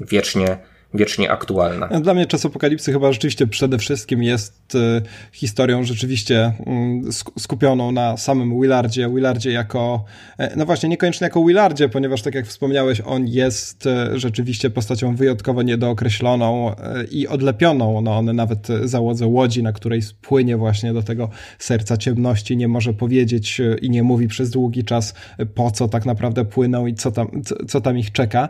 [0.00, 0.58] wiecznie
[0.94, 1.86] wiecznie aktualna.
[2.00, 5.02] Dla mnie czas apokalipsy chyba rzeczywiście przede wszystkim jest y,
[5.32, 6.52] historią rzeczywiście
[7.36, 9.08] y, skupioną na samym Willardzie.
[9.14, 10.04] Willardzie jako,
[10.40, 15.16] y, no właśnie, niekoniecznie jako Willardzie, ponieważ tak jak wspomniałeś, on jest e, rzeczywiście postacią
[15.16, 16.74] wyjątkowo niedookreśloną
[17.10, 18.00] i odlepioną.
[18.00, 22.92] No on nawet załodze łodzi, na której spłynie właśnie do tego serca ciemności, nie może
[22.92, 25.14] powiedzieć i nie mówi przez długi czas
[25.54, 28.48] po co tak naprawdę płyną i co tam, co, co tam ich czeka.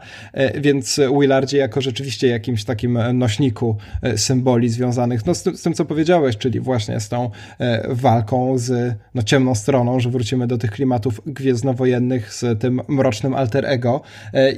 [0.54, 5.74] Więc Willardzie jako rzeczywiście jakimś takim e, nośniku e, symboli związanych no, z, z tym,
[5.74, 10.58] co powiedziałeś, czyli właśnie z tą e, walką z no, ciemną stroną, że wrócimy do
[10.58, 14.00] tych klimatów gwiezdnowojennych z tym mrocznym alter ego.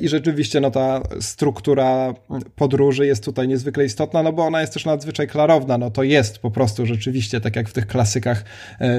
[0.00, 2.14] I rzeczywiście no, ta struktura
[2.56, 6.38] podróży jest tutaj niezwykle istotna, no bo ona jest też nadzwyczaj klarowna, no to jest
[6.38, 8.44] po prostu rzeczywiście, tak jak w tych klasykach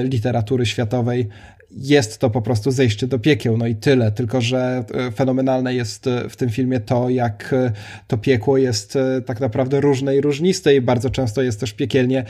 [0.04, 1.28] literatury światowej,
[1.70, 4.12] jest to po prostu zejście do piekieł, no i tyle.
[4.12, 7.72] Tylko, że e, fenomenalne jest e, w tym filmie to, jak e,
[8.06, 12.24] to piekło jest tak naprawdę różne i różniste i bardzo często jest też piekielnie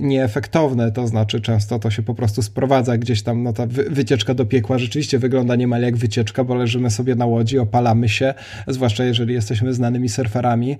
[0.00, 4.46] nieefektowne, to znaczy często to się po prostu sprowadza gdzieś tam, no ta wycieczka do
[4.46, 8.34] piekła rzeczywiście wygląda niemal jak wycieczka, bo leżymy sobie na łodzi, opalamy się,
[8.68, 10.76] zwłaszcza jeżeli jesteśmy znanymi surferami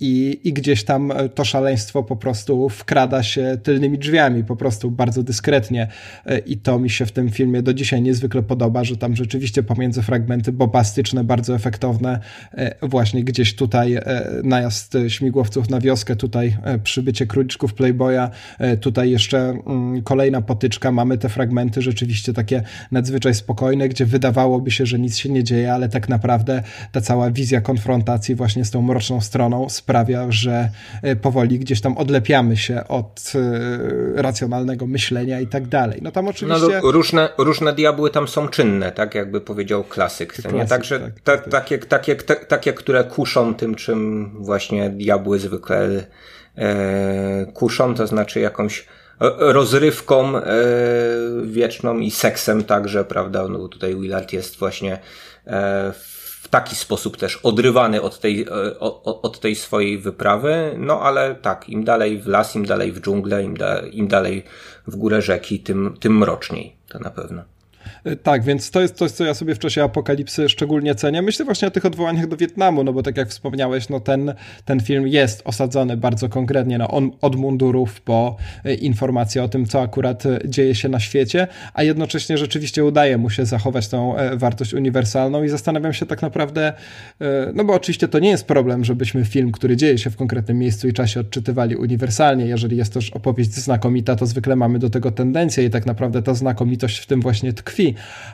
[0.00, 5.22] i, i gdzieś tam to szaleństwo po prostu wkrada się tylnymi drzwiami, po prostu bardzo
[5.22, 5.88] dyskretnie
[6.46, 10.02] i to mi się w tym filmie do dzisiaj niezwykle podoba, że tam rzeczywiście pomiędzy
[10.02, 12.20] fragmenty bombastyczne, bardzo efektowne,
[12.52, 14.02] e, właśnie gdzieś tutaj e,
[14.44, 18.30] najazd śmigłowców na wioskę, tutaj e, przybycie króliczków Playboya,
[18.80, 24.86] tutaj jeszcze mm, kolejna potyczka, mamy te fragmenty rzeczywiście takie nadzwyczaj spokojne, gdzie wydawałoby się,
[24.86, 28.82] że nic się nie dzieje, ale tak naprawdę ta cała wizja konfrontacji właśnie z tą
[28.82, 30.68] mroczną stroną sprawia, że
[31.22, 33.32] powoli gdzieś tam odlepiamy się od
[34.14, 35.98] racjonalnego myślenia i tak dalej.
[36.02, 36.80] No tam oczywiście...
[36.82, 40.32] No, różne, różne diabły tam są czynne, tak jakby powiedział klasyk.
[40.32, 40.68] klasyk?
[40.68, 41.50] Także tak, ta, tak.
[41.50, 42.16] Takie, takie,
[42.48, 45.88] takie, które kuszą tym, czym właśnie diabły zwykle
[46.56, 48.86] e, kuszą, to znaczy jakąś
[49.38, 50.42] rozrywką e,
[51.44, 53.48] wieczną i seksem także, prawda?
[53.48, 54.98] No tutaj Willard jest właśnie
[55.46, 55.92] e,
[56.42, 61.34] w taki sposób też odrywany od tej, e, od, od tej swojej wyprawy, no ale
[61.34, 64.44] tak, im dalej w las, im dalej w dżunglę, im, da, im dalej
[64.88, 67.42] w górę rzeki, tym, tym mroczniej, to na pewno.
[68.04, 71.22] E, tak, więc to jest coś, co ja sobie w czasie apokalipsy szczególnie cenię.
[71.22, 74.34] Myślę właśnie o tych odwołaniach do Wietnamu, no bo tak jak wspomniałeś, no ten,
[74.64, 79.66] ten film jest osadzony bardzo konkretnie no on, od mundurów po e, informacje o tym,
[79.66, 84.14] co akurat e, dzieje się na świecie, a jednocześnie rzeczywiście udaje mu się zachować tą
[84.34, 86.72] wartość uniwersalną i zastanawiam się tak naprawdę,
[87.54, 90.88] no bo oczywiście to nie jest problem, żebyśmy film, który dzieje się w konkretnym miejscu
[90.88, 92.46] i czasie odczytywali uniwersalnie.
[92.46, 96.34] Jeżeli jest też opowieść znakomita, to zwykle mamy do tego tendencję i tak naprawdę ta
[96.34, 97.77] znakomitość w tym właśnie tkwi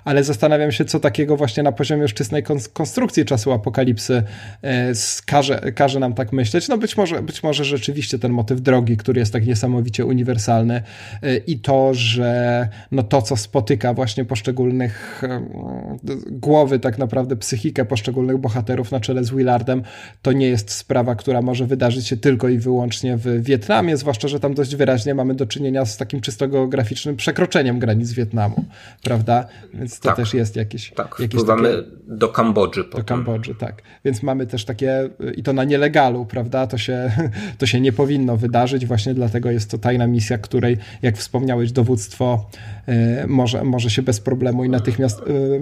[0.05, 2.43] ale zastanawiam się, co takiego właśnie na poziomie już czystej
[2.73, 4.23] konstrukcji czasu apokalipsy
[4.63, 4.93] e,
[5.27, 6.69] każe, każe nam tak myśleć.
[6.69, 10.83] No być może, być może rzeczywiście ten motyw drogi, który jest tak niesamowicie uniwersalny
[11.23, 15.23] e, i to, że no to, co spotyka właśnie poszczególnych
[16.31, 19.83] głowy, tak naprawdę psychikę poszczególnych bohaterów na czele z Willardem,
[20.23, 24.41] to nie jest sprawa, która może wydarzyć się tylko i wyłącznie w Wietnamie, zwłaszcza, że
[24.41, 28.65] tam dość wyraźnie mamy do czynienia z takim czysto geograficznym przekroczeniem granic Wietnamu,
[29.03, 29.24] prawda?
[29.75, 30.91] Więc to tak, też jest jakieś.
[30.91, 32.85] Tak, jakieś wpływamy takie, do Kambodży.
[32.85, 33.01] Potem.
[33.01, 33.83] Do Kambodży, tak.
[34.05, 36.67] Więc mamy też takie, i to na nielegalu, prawda?
[36.67, 37.13] To się,
[37.59, 42.47] to się nie powinno wydarzyć, właśnie dlatego jest to tajna misja, której, jak wspomniałeś, dowództwo
[42.89, 45.61] y, może, może się bez problemu i natychmiast y,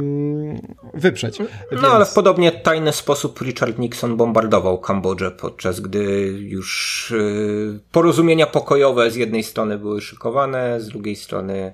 [0.94, 1.38] wyprzeć.
[1.38, 1.84] No Więc...
[1.84, 6.02] ale w podobnie tajny sposób Richard Nixon bombardował Kambodżę, podczas gdy
[6.40, 11.72] już y, porozumienia pokojowe z jednej strony były szykowane, z drugiej strony Y,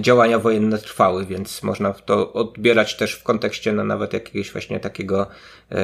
[0.00, 5.26] działania wojenne trwały, więc można to odbierać też w kontekście no, nawet jakiegoś właśnie takiego
[5.70, 5.76] e,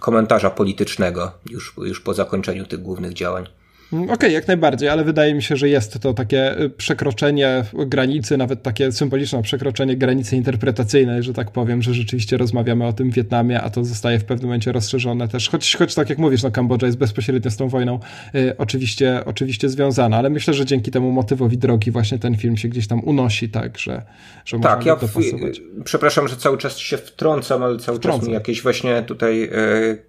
[0.00, 3.46] komentarza politycznego już, już po zakończeniu tych głównych działań.
[3.94, 7.64] Mm, okej, okay, jak najbardziej, ale wydaje mi się, że jest to takie y, przekroczenie
[7.86, 13.10] granicy, nawet takie symboliczne przekroczenie granicy interpretacyjnej, że tak powiem, że rzeczywiście rozmawiamy o tym
[13.10, 16.42] w Wietnamie, a to zostaje w pewnym momencie rozszerzone też, choć, choć tak jak mówisz,
[16.42, 18.00] no Kambodża jest bezpośrednio z tą wojną
[18.34, 22.68] y, oczywiście, oczywiście związana, ale myślę, że dzięki temu motywowi drogi właśnie ten film się
[22.68, 24.02] gdzieś tam unosi, tak, że,
[24.44, 25.60] że tak, ja dopasować.
[25.84, 28.20] przepraszam, że cały czas się wtrącam, ale cały Wtrącam.
[28.20, 29.50] czas mi jakieś właśnie tutaj e,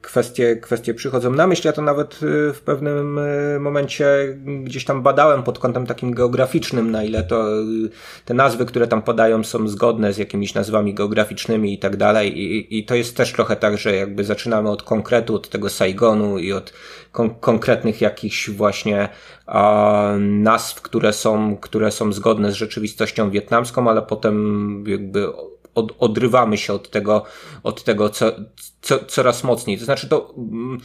[0.02, 5.02] kwestie, kwestie przychodzą na myśl, ja to nawet e, w pewnym e, momencie gdzieś tam
[5.02, 7.46] badałem pod kątem takim geograficznym, na ile to
[8.26, 12.40] te nazwy, które tam podają są zgodne z jakimiś nazwami geograficznymi i tak dalej.
[12.40, 16.38] I, i to jest też trochę tak, że jakby zaczynamy od konkretu, od tego Saigonu
[16.38, 16.74] i od
[17.12, 19.10] kon konkretnych jakichś właśnie
[19.46, 25.28] a, nazw, które są, które są zgodne z rzeczywistością wietnamską, ale potem jakby
[25.76, 27.24] od, odrywamy się od tego,
[27.64, 28.32] od tego co,
[28.82, 29.78] co, coraz mocniej.
[29.78, 30.80] To znaczy to, mm,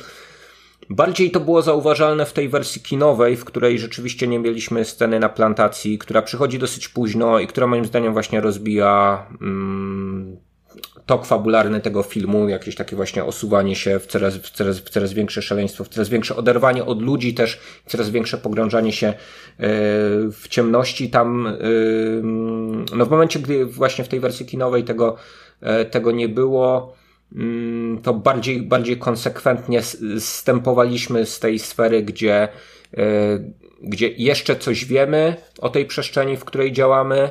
[0.91, 5.29] Bardziej to było zauważalne w tej wersji kinowej, w której rzeczywiście nie mieliśmy sceny na
[5.29, 10.37] plantacji, która przychodzi dosyć późno i która moim zdaniem właśnie rozbija mm,
[11.07, 15.13] tok fabularny tego filmu, jakieś takie właśnie osuwanie się w coraz, w coraz, w coraz
[15.13, 19.15] większe szaleństwo, w coraz większe oderwanie od ludzi też, coraz większe pogrążanie się e,
[20.33, 21.53] w ciemności tam, e,
[22.97, 25.17] no w momencie, gdy właśnie w tej wersji kinowej tego,
[25.61, 27.00] e, tego nie było, Mm,
[28.03, 29.83] to bardziej, bardziej konsekwentnie
[30.19, 32.49] stępowaliśmy z tej sfery, gdzie,
[32.97, 33.09] e,
[33.83, 37.31] gdzie jeszcze coś wiemy o tej przestrzeni, w której działamy,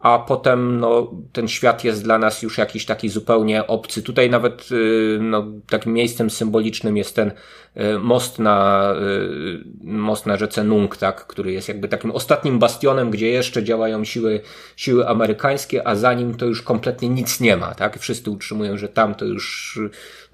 [0.00, 4.02] a potem no, ten świat jest dla nas już jakiś taki zupełnie obcy.
[4.02, 7.30] Tutaj nawet y, no, takim miejscem symbolicznym jest ten
[7.76, 13.10] y, most na, y, most na rzece Nung, tak, który jest jakby takim ostatnim bastionem,
[13.10, 14.40] gdzie jeszcze działają siły,
[14.76, 17.74] siły amerykańskie, a za nim to już kompletnie nic nie ma.
[17.74, 17.98] Tak?
[17.98, 19.78] Wszyscy utrzymują, że tam to już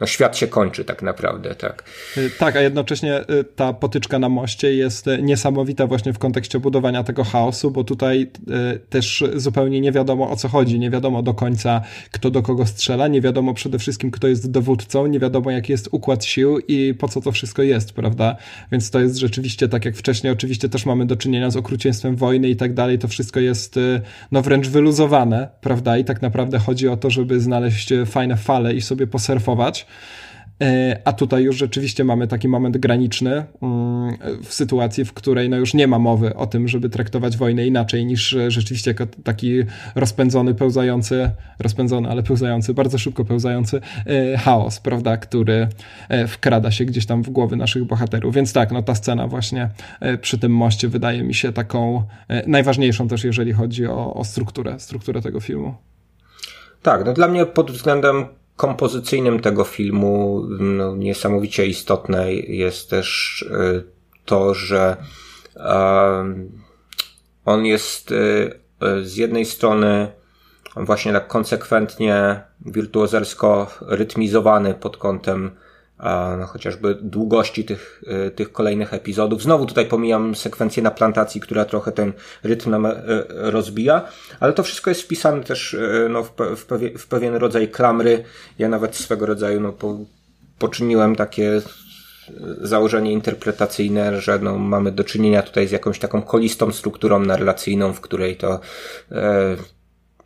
[0.01, 1.55] no, świat się kończy tak naprawdę.
[1.55, 1.85] Tak,
[2.39, 3.24] tak a jednocześnie
[3.56, 8.31] ta potyczka na moście jest niesamowita właśnie w kontekście budowania tego chaosu, bo tutaj
[8.90, 13.09] też zupełnie nie wiadomo o co chodzi, nie wiadomo do końca kto do kogo strzela,
[13.09, 17.09] nie wiadomo przede wszystkim kto jest dowódcą, nie wiadomo jaki jest układ sił i po
[17.09, 18.36] co to wszystko jest, prawda?
[18.73, 22.48] Więc to jest rzeczywiście tak jak wcześniej, oczywiście też mamy do czynienia z okrucieństwem wojny
[22.48, 24.01] i tak dalej, to wszystko jest y,
[24.32, 25.98] no wręcz wyluzowane, prawda?
[25.98, 29.85] I tak naprawdę chodzi o to, żeby znaleźć fajne fale i sobie posurfować.
[30.62, 35.56] E, a tutaj już rzeczywiście mamy taki moment graniczny mm, w sytuacji, w której no
[35.56, 39.62] już nie ma mowy o tym, żeby traktować wojnę inaczej niż rzeczywiście jako taki
[39.94, 45.68] rozpędzony, pełzający, rozpędzony, ale pełzający, bardzo szybko pełzający e, chaos, prawda, który
[46.08, 48.34] e, wkrada się gdzieś tam w głowy naszych bohaterów.
[48.34, 49.70] Więc tak, no ta scena właśnie
[50.20, 52.02] przy tym moście wydaje mi się taką
[52.46, 55.74] najważniejszą też, jeżeli chodzi o, o strukturę, strukturę tego filmu.
[56.82, 58.26] Tak, no dla mnie pod względem
[58.57, 63.85] kompozycyjnym tego filmu no, niesamowicie istotne jest też y,
[64.24, 64.97] to, że
[67.45, 70.12] on jest y, y, z jednej strony
[70.77, 75.51] właśnie tak konsekwentnie, wirtuozersko rytmizowany pod kątem
[76.39, 79.43] no, chociażby długości tych, e, tych kolejnych epizodów.
[79.43, 82.12] Znowu tutaj pomijam sekwencję na plantacji, która trochę ten
[82.43, 82.94] rytm nam e,
[83.28, 84.09] rozbija,
[84.40, 86.66] ale to wszystko jest wpisane też e, no, w, w,
[86.98, 88.24] w pewien rodzaj klamry.
[88.59, 89.98] Ja nawet swego rodzaju no, po,
[90.59, 91.62] poczyniłem takie
[92.60, 98.01] założenie interpretacyjne, że no, mamy do czynienia tutaj z jakąś taką kolistą strukturą narracyjną, w
[98.01, 98.60] której to
[99.12, 99.56] e,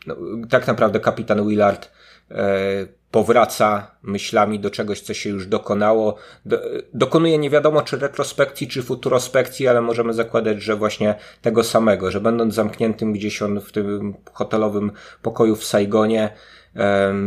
[0.07, 0.17] no,
[0.51, 1.91] tak naprawdę kapitan Willard
[2.31, 6.17] e, powraca myślami do czegoś, co się już dokonało.
[6.45, 6.59] Do,
[6.95, 12.21] dokonuje nie wiadomo czy retrospekcji, czy futurospekcji, ale możemy zakładać, że właśnie tego samego, że
[12.21, 14.93] będąc zamkniętym gdzieś on w tym hotelowym
[15.23, 16.31] pokoju w Saigonie,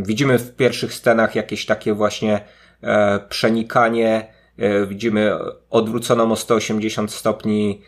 [0.02, 2.42] widzimy w pierwszych scenach jakieś takie właśnie
[2.84, 4.33] e, przenikanie,
[4.88, 5.32] widzimy
[5.70, 7.82] odwróconą o 180 stopni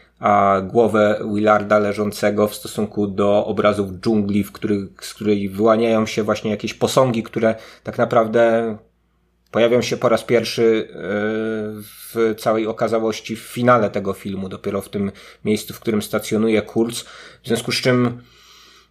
[0.64, 6.52] głowę Willarda leżącego w stosunku do obrazów dżungli, w których, z której wyłaniają się właśnie
[6.52, 8.78] jakieś posągi, które tak naprawdę
[9.56, 10.96] pojawią się po raz pierwszy e,
[11.84, 15.12] w całej okazałości w finale tego filmu, dopiero w tym
[15.46, 17.04] miejscu, w którym stacjonuje Kurz.
[17.44, 18.22] W związku z czym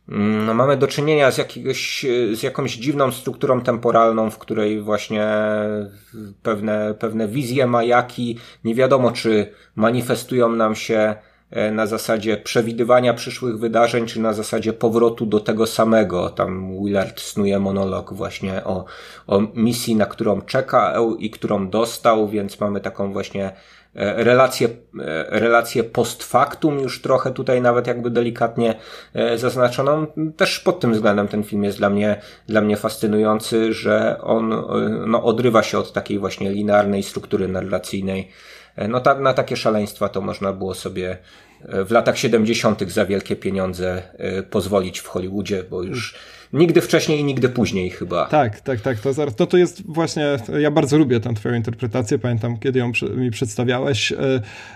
[0.09, 5.27] no, mamy do czynienia z, jakiegoś, z jakąś dziwną strukturą temporalną, w której właśnie
[6.43, 11.15] pewne, pewne wizje majaki, nie wiadomo czy manifestują nam się
[11.51, 16.31] e, na zasadzie przewidywania przyszłych wydarzeń, czy na zasadzie powrotu do tego samego.
[16.31, 18.85] Tam Willard snuje monolog właśnie o,
[19.27, 23.53] o misji, na którą czeka i którą dostał, więc mamy taką właśnie
[23.95, 28.75] e, relację, e, relację post factum już trochę tutaj nawet jakby delikatnie
[29.37, 30.07] zaznaczoną.
[30.37, 34.65] Też pod tym względem ten film jest dla mnie, dla mnie fascynujący, że on
[35.07, 38.31] no, odrywa się od takiej właśnie linearnej struktury narracyjnej,
[38.77, 41.19] E, no ta, na takie szaleństwa to można było sobie
[41.63, 42.93] e, w latach 70.
[42.93, 46.15] za wielkie pieniądze e, pozwolić w Hollywoodzie, bo już
[46.55, 48.27] Nigdy wcześniej i nigdy później chyba.
[48.27, 49.01] Tak, tak, tak.
[49.01, 50.27] To, zaraz, to, to jest właśnie,
[50.61, 54.13] ja bardzo lubię tę twoją interpretację, pamiętam kiedy ją mi przedstawiałeś.
[54.13, 54.17] E,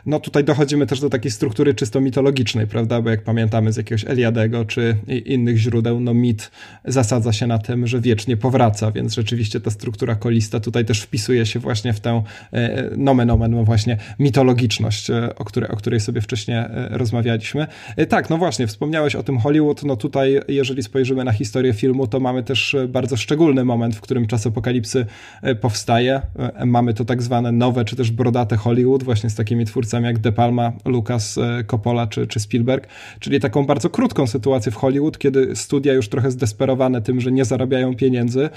[0.07, 4.05] no tutaj dochodzimy też do takiej struktury czysto mitologicznej, prawda, bo jak pamiętamy z jakiegoś
[4.07, 6.51] Eliadego czy innych źródeł, no mit
[6.85, 11.47] zasadza się na tym, że wiecznie powraca, więc rzeczywiście ta struktura kolista tutaj też wpisuje
[11.47, 12.23] się właśnie w tę
[12.53, 16.59] e, nomen omen, no właśnie mitologiczność, e, o której, o której sobie wcześniej
[16.91, 17.67] rozmawialiśmy.
[18.09, 22.07] Tak, no właśnie, wspomniałeś o tym Hollywood, no tutaj jeżeli spojrzymy na historię historię filmu,
[22.07, 25.07] to mamy też e, bardzo szczególny moment, w którym czas apokalipsy
[25.43, 26.23] e, powstaje.
[26.39, 30.19] E, mamy to tak zwane nowe, czy też brodate Hollywood, właśnie z takimi twórcami jak
[30.19, 32.89] De Palma, Lucas, Coppola czy, czy Spielberg,
[33.21, 37.45] czyli taką bardzo krótką sytuację w Hollywood, kiedy studia już trochę zdesperowane tym, że nie
[37.45, 38.51] zarabiają pieniędzy,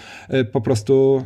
[0.51, 1.23] po prostu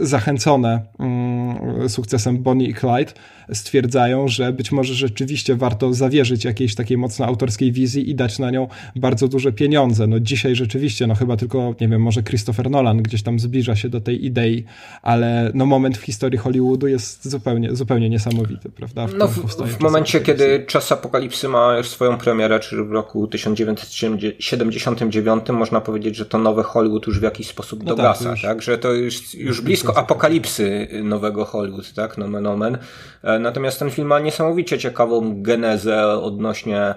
[0.00, 3.12] zachęcone mm, sukcesem Bonnie i Clyde,
[3.52, 8.50] stwierdzają, że być może rzeczywiście warto zawierzyć jakiejś takiej mocno autorskiej wizji i dać na
[8.50, 10.06] nią bardzo duże pieniądze.
[10.06, 13.88] No dzisiaj rzeczywiście, no chyba tylko, nie wiem, może Christopher Nolan gdzieś tam zbliża się
[13.88, 14.64] do tej idei,
[15.02, 19.06] ale no moment w historii Hollywoodu jest zupełnie, zupełnie niesamowity, prawda?
[19.06, 19.32] W no w,
[19.66, 26.16] w momencie, kiedy Czas Apokalipsy ma już swoją premierę, czyli w roku 1979, można powiedzieć,
[26.16, 28.62] że to nowe Hollywood już w jakiś sposób no dogasa, tak, tak?
[28.62, 32.18] Że to już, już blisko apokalipsy nowego Hollywood, tak?
[32.18, 32.78] Nomen omen.
[33.22, 36.94] E, natomiast ten film ma niesamowicie ciekawą genezę odnośnie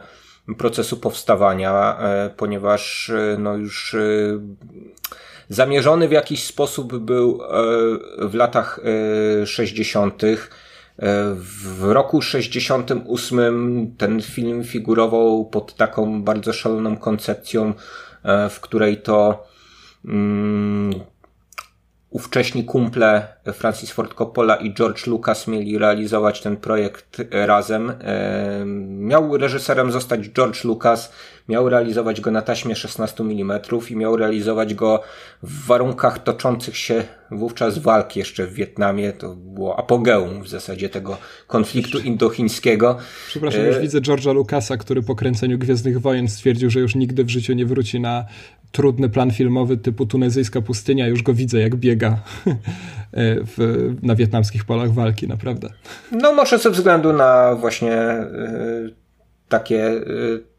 [0.57, 1.97] procesu powstawania,
[2.37, 3.95] ponieważ no już
[5.49, 7.41] zamierzony w jakiś sposób był
[8.19, 8.79] w latach
[9.45, 10.21] 60.
[11.35, 17.73] W roku 68 ten film figurował pod taką bardzo szaloną koncepcją,
[18.49, 19.47] w której to
[20.05, 20.93] mm,
[22.15, 27.93] ówcześni kumple Francis Ford Coppola i George Lucas mieli realizować ten projekt razem.
[28.85, 31.13] Miał reżyserem zostać George Lucas,
[31.49, 33.59] miał realizować go na taśmie 16 mm
[33.89, 35.01] i miał realizować go
[35.43, 39.13] w warunkach toczących się wówczas walk jeszcze w Wietnamie.
[39.13, 41.17] To było apogeum w zasadzie tego
[41.47, 42.97] konfliktu indochińskiego.
[43.27, 47.23] Przepraszam, już e, widzę George'a Lucasa, który po kręceniu Gwiezdnych Wojen stwierdził, że już nigdy
[47.23, 48.25] w życiu nie wróci na
[48.75, 51.07] trudny plan filmowy typu tunezyjska pustynia.
[51.07, 52.17] Już go widzę, jak biega
[53.57, 55.69] w, na wietnamskich polach walki, naprawdę.
[56.11, 58.27] No może ze względu na właśnie e,
[59.49, 60.01] takie e,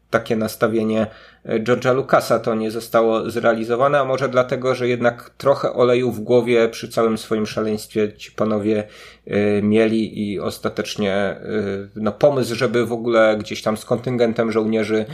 [0.09, 1.07] takie nastawienie
[1.45, 6.19] e, George'a Lucasa to nie zostało zrealizowane, a może dlatego, że jednak trochę oleju w
[6.19, 8.83] głowie przy całym swoim szaleństwie ci panowie
[9.27, 15.05] y, mieli i ostatecznie y, no, pomysł, żeby w ogóle gdzieś tam z kontyngentem żołnierzy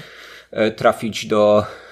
[0.54, 1.83] y, trafić do E,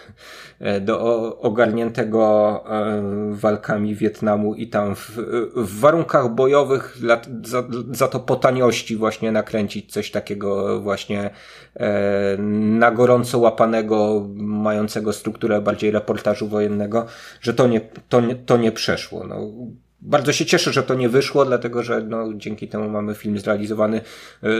[0.81, 0.99] do
[1.39, 3.01] ogarniętego e,
[3.31, 5.17] walkami Wietnamu i tam w,
[5.55, 6.97] w warunkach bojowych
[7.43, 11.29] za, za, to po taniości właśnie nakręcić coś takiego właśnie
[11.75, 12.37] e,
[12.77, 17.05] na gorąco łapanego, mającego strukturę bardziej reportażu wojennego,
[17.41, 19.27] że to nie, to nie, to nie przeszło.
[19.27, 19.35] No,
[20.01, 24.01] bardzo się cieszę, że to nie wyszło, dlatego że no, dzięki temu mamy film zrealizowany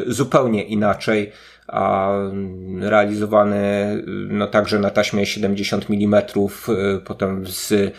[0.08, 1.32] zupełnie inaczej
[1.68, 2.12] a
[2.80, 3.64] realizowany
[4.30, 6.24] no także na taśmie 70 mm,
[6.70, 7.92] y, potem z y,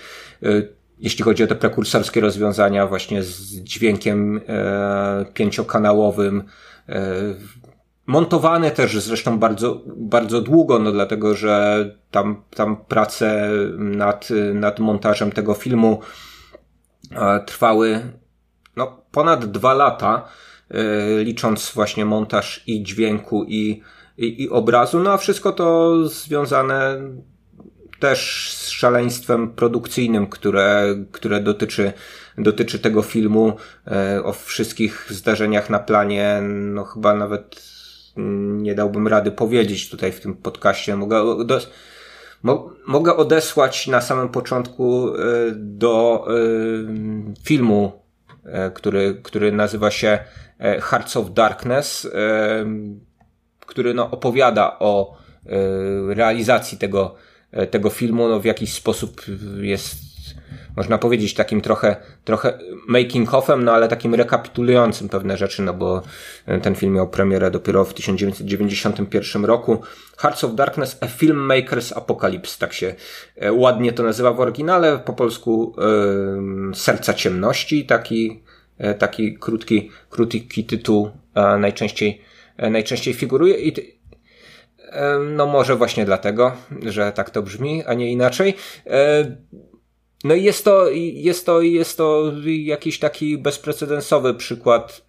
[1.03, 6.43] jeśli chodzi o te prekursorskie rozwiązania, właśnie z dźwiękiem e, pięciokanałowym,
[6.89, 7.13] e,
[8.07, 15.33] montowany też zresztą bardzo, bardzo długo, no dlatego, że tam, tam prace nad, nad montażem
[15.33, 16.01] tego filmu
[17.47, 18.01] trwały
[18.77, 20.29] no, ponad dwa lata.
[20.71, 23.83] E, licząc właśnie montaż i dźwięku i,
[24.19, 27.01] i, i obrazu, no a wszystko to związane
[27.99, 31.93] też z szaleństwem produkcyjnym, które, które dotyczy,
[32.39, 33.57] dotyczy tego filmu,
[33.87, 37.73] e, o wszystkich zdarzeniach na planie, no chyba nawet
[38.57, 40.97] nie dałbym rady powiedzieć tutaj w tym podcaście.
[40.97, 41.45] Mogę,
[42.87, 45.19] mogę odesłać na samym początku e,
[45.55, 46.27] do
[47.45, 47.93] filmu,
[48.75, 50.19] który, który nazywa się
[50.63, 52.65] E, Hearts of Darkness, e,
[53.61, 55.17] który no, opowiada o
[55.47, 57.15] e, realizacji tego,
[57.71, 59.23] tego filmu, no, w jakiś sposób
[59.61, 60.12] jest
[60.77, 62.59] można powiedzieć takim trochę, trochę
[62.89, 66.03] making offem, no ale takim rekapitulującym pewne rzeczy, no bo
[66.63, 69.83] ten film miał premierę dopiero w 1991 roku.
[70.19, 72.95] Hearts of Darkness, A Filmmaker's Apocalypse, tak się
[73.51, 75.75] ładnie to nazywa w oryginale, po polsku
[76.69, 78.43] yy, Serca Ciemności, taki
[78.83, 82.21] E, taki krótki, krótki tytuł e, najczęściej,
[82.57, 83.73] e, najczęściej figuruje i
[85.37, 86.53] no może właśnie dlatego,
[86.87, 88.55] że tak to brzmi, a nie inaczej.
[90.25, 95.05] No i jest to, jest to, jest to jakiś taki bezprecedensowy przykład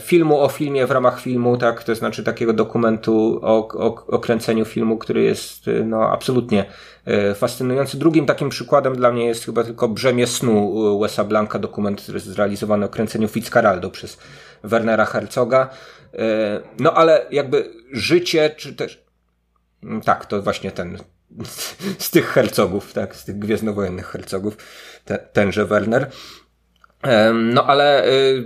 [0.00, 4.64] filmu o filmie w ramach filmu, tak, to znaczy takiego dokumentu o, o, o kręceniu
[4.64, 6.64] filmu, który jest no absolutnie
[7.06, 7.98] E, fascynujący.
[7.98, 12.88] Drugim takim przykładem dla mnie jest chyba tylko Brzemię snu Wesa Blanka, dokument zrealizowany o
[12.88, 14.18] kręceniu Fitzcarraldo przez
[14.62, 15.70] Wernera Herzoga.
[16.14, 19.04] E, no ale jakby życie, czy też
[20.04, 20.98] tak, to właśnie ten
[21.98, 24.56] z tych hercogów, tak, z tych gwiezdnowojennych hercogów,
[25.04, 26.10] te, tenże Werner.
[27.34, 28.44] No ale y,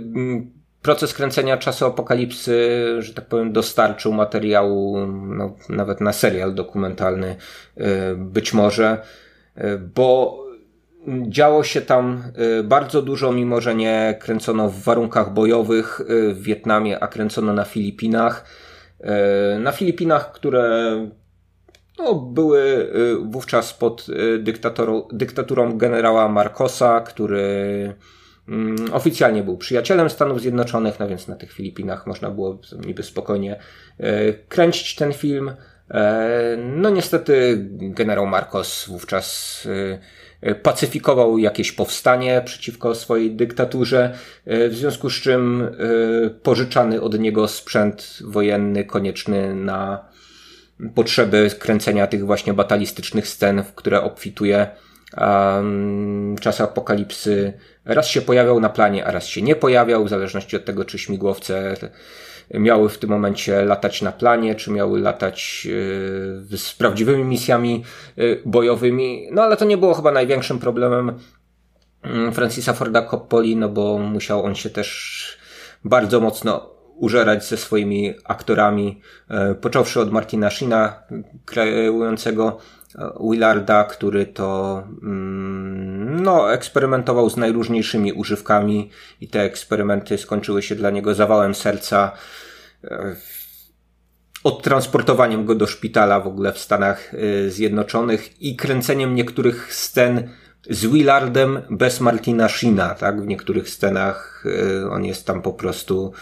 [0.81, 7.35] proces kręcenia czasu apokalipsy, że tak powiem, dostarczył materiału no, nawet na serial dokumentalny,
[7.77, 7.83] y,
[8.15, 8.97] być może,
[9.57, 10.39] y, bo
[11.27, 12.23] działo się tam
[12.63, 16.01] bardzo dużo, mimo że nie kręcono w warunkach bojowych
[16.33, 18.45] w Wietnamie, a kręcono na Filipinach.
[19.59, 20.95] Na Filipinach, które
[21.99, 22.91] no, były
[23.25, 24.07] wówczas pod
[24.39, 27.93] dyktaturą, dyktaturą generała Marcosa, który
[28.49, 33.59] Mm, oficjalnie był przyjacielem Stanów Zjednoczonych, no więc na tych Filipinach można było niby spokojnie
[33.97, 35.51] e, kręcić ten film.
[35.91, 39.67] E, no niestety generał Marcos wówczas
[40.63, 44.13] pacyfikował jakieś powstanie przeciwko swojej dyktaturze,
[44.45, 45.67] w związku z czym
[46.43, 50.08] pożyczany od niego sprzęt wojenny konieczny na
[50.95, 54.67] potrzeby kręcenia tych właśnie batalistycznych scen, w które obfituje
[55.17, 57.53] um, czas apokalipsy
[57.85, 60.99] raz się pojawiał na planie, a raz się nie pojawiał, w zależności od tego, czy
[60.99, 61.75] śmigłowce
[62.53, 65.67] miały w tym momencie latać na planie, czy miały latać
[66.49, 67.83] z prawdziwymi misjami
[68.45, 69.27] bojowymi.
[69.31, 71.19] No ale to nie było chyba największym problemem
[72.03, 75.37] mm, Francisa Forda Coppoli, no bo musiał on się też
[75.83, 79.01] bardzo mocno użerać ze swoimi aktorami,
[79.61, 81.03] począwszy od Martina Sheena,
[81.45, 82.57] kreującego
[83.19, 88.89] Willarda, który to mm, no, eksperymentował z najróżniejszymi używkami
[89.21, 92.11] i te eksperymenty skończyły się dla niego zawałem serca
[92.83, 93.15] e,
[94.43, 100.29] odtransportowaniem go do szpitala w ogóle w Stanach e, Zjednoczonych i kręceniem niektórych scen
[100.69, 103.21] z Willardem bez Martina Sheena, tak?
[103.21, 104.43] W niektórych scenach
[104.83, 106.13] e, on jest tam po prostu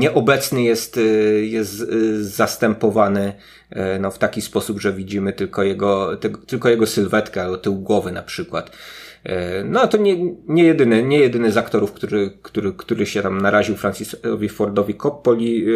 [0.00, 3.32] nieobecny jest, y, jest y, zastępowany
[3.72, 6.16] y, no, w taki sposób, że widzimy tylko jego,
[6.46, 8.70] tylko jego sylwetkę tył głowy na przykład.
[9.64, 10.16] No to nie,
[10.48, 15.66] nie, jedyny, nie jedyny z aktorów, który, który, który się tam naraził Francisowi Fordowi Coppoli.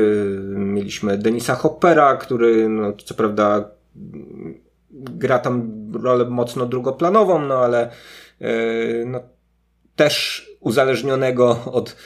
[0.57, 3.71] Mieliśmy Denisa Hoppera, który no, co prawda
[4.91, 5.73] gra tam
[6.03, 7.91] rolę mocno drugoplanową, no ale
[9.07, 9.21] no,
[9.97, 11.97] też uzależnionego od,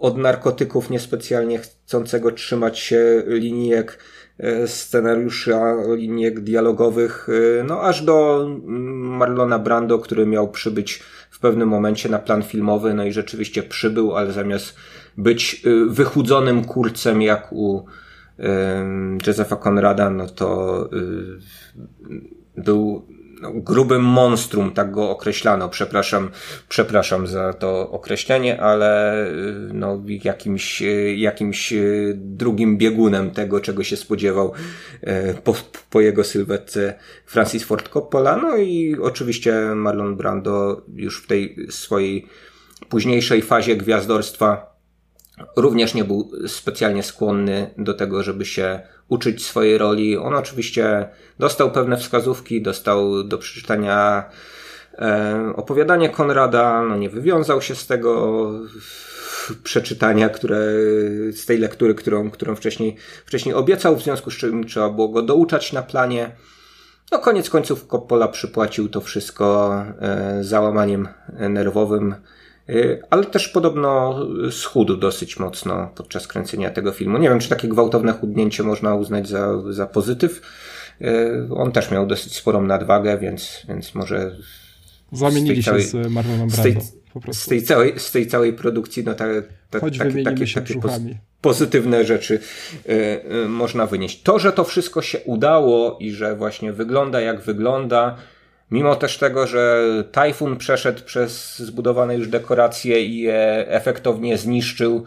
[0.00, 3.98] od narkotyków, niespecjalnie chcącego trzymać się linijek
[4.38, 7.28] e, scenariusza, linijek dialogowych,
[7.60, 12.42] e, no aż do mm, Marlona Brando, który miał przybyć w pewnym momencie na plan
[12.42, 14.76] filmowy, no i rzeczywiście przybył, ale zamiast
[15.18, 17.84] być e, wychudzonym kurcem jak u
[19.26, 20.88] Josepha Conrada, no to
[22.56, 23.06] był
[23.42, 25.68] no, grubym monstrum, tak go określano.
[25.68, 26.30] Przepraszam,
[26.68, 33.84] przepraszam za to określenie, ale y, no, jakimś, y, jakimś y, drugim biegunem tego, czego
[33.84, 34.52] się spodziewał
[35.44, 35.54] po,
[35.90, 36.94] po jego sylwetce
[37.26, 38.36] Francis Ford Coppola.
[38.36, 42.26] No i oczywiście Marlon Brando już w tej swojej
[42.88, 44.71] późniejszej fazie gwiazdorstwa
[45.56, 50.16] również nie był specjalnie skłonny do tego, żeby się uczyć swojej roli.
[50.16, 54.24] On oczywiście dostał pewne wskazówki, dostał do przeczytania
[54.98, 58.50] e, opowiadanie Konrada, no nie wywiązał się z tego
[59.64, 60.56] przeczytania, które,
[61.32, 62.96] z tej lektury, którą, którą wcześniej,
[63.26, 66.36] wcześniej obiecał, w związku z czym trzeba było go douczać na planie.
[67.12, 71.08] No koniec końców Coppola przypłacił to wszystko e, załamaniem
[71.48, 72.14] nerwowym,
[73.10, 74.20] ale też podobno
[74.50, 77.18] schudł dosyć mocno podczas kręcenia tego filmu.
[77.18, 80.42] Nie wiem, czy takie gwałtowne chudnięcie można uznać za, za pozytyw.
[81.00, 84.36] Y, on też miał dosyć sporą nadwagę, więc, więc może.
[85.12, 86.52] Zamienili się z Marlonem Brando.
[86.52, 86.76] Z tej,
[87.34, 89.24] z tej, całej, z tej całej produkcji, no ta,
[89.70, 90.80] ta, Choć takie, takie, się takie
[91.40, 92.40] pozytywne rzeczy
[92.88, 94.22] y, można wynieść.
[94.22, 98.16] To, że to wszystko się udało i że właśnie wygląda jak wygląda,
[98.72, 105.04] Mimo też tego, że Tajfun przeszedł przez zbudowane już dekoracje i je efektownie zniszczył,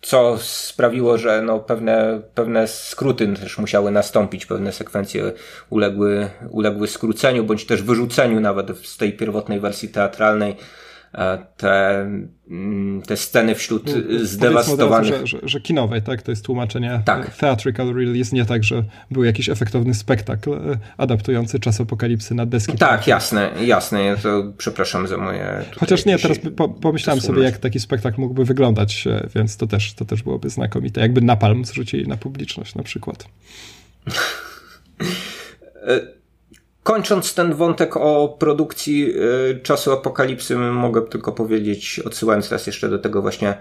[0.00, 5.32] co sprawiło, że no pewne, pewne skróty też musiały nastąpić, pewne sekwencje
[5.70, 10.56] uległy, uległy skróceniu, bądź też wyrzuceniu nawet z tej pierwotnej wersji teatralnej
[11.56, 12.00] te,
[12.50, 15.12] mm, te sceny wśród no, zdewastowanych.
[15.12, 16.22] Razu, że, że, że kinowej, tak?
[16.22, 17.36] To jest tłumaczenie tak.
[17.36, 22.78] theatrical release, nie tak, że był jakiś efektowny spektakl e, adaptujący czas apokalipsy na deski.
[22.78, 24.04] Tak, jasne, jasne.
[24.04, 25.64] Ja to przepraszam za moje.
[25.78, 29.94] Chociaż nie, teraz po, pomyślałem sobie, jak taki spektakl mógłby wyglądać, e, więc to też,
[29.94, 31.00] to też byłoby znakomite.
[31.00, 33.24] Jakby napalm zrzucili na publiczność na przykład.
[36.82, 39.12] Kończąc ten wątek o produkcji
[39.50, 43.54] y, czasu apokalipsy, mogę tylko powiedzieć, odsyłając raz jeszcze do tego właśnie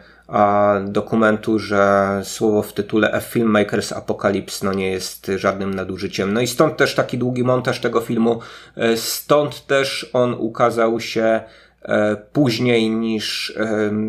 [0.86, 6.34] dokumentu, że słowo w tytule A Filmmakers Apocalypse no nie jest żadnym nadużyciem.
[6.34, 8.40] No i stąd też taki długi montaż tego filmu,
[8.78, 11.42] y, stąd też on ukazał się
[11.82, 11.88] y,
[12.34, 13.54] później niż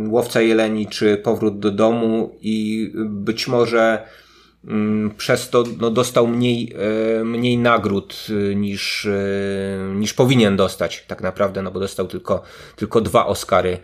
[0.09, 4.03] Łowca Jeleni czy Powrót do domu i być może
[5.17, 6.75] przez to no, dostał mniej,
[7.21, 12.43] e, mniej nagród e, niż, e, niż powinien dostać tak naprawdę, no bo dostał tylko,
[12.77, 13.79] tylko dwa Oscary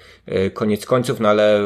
[0.54, 1.60] koniec końców, no ale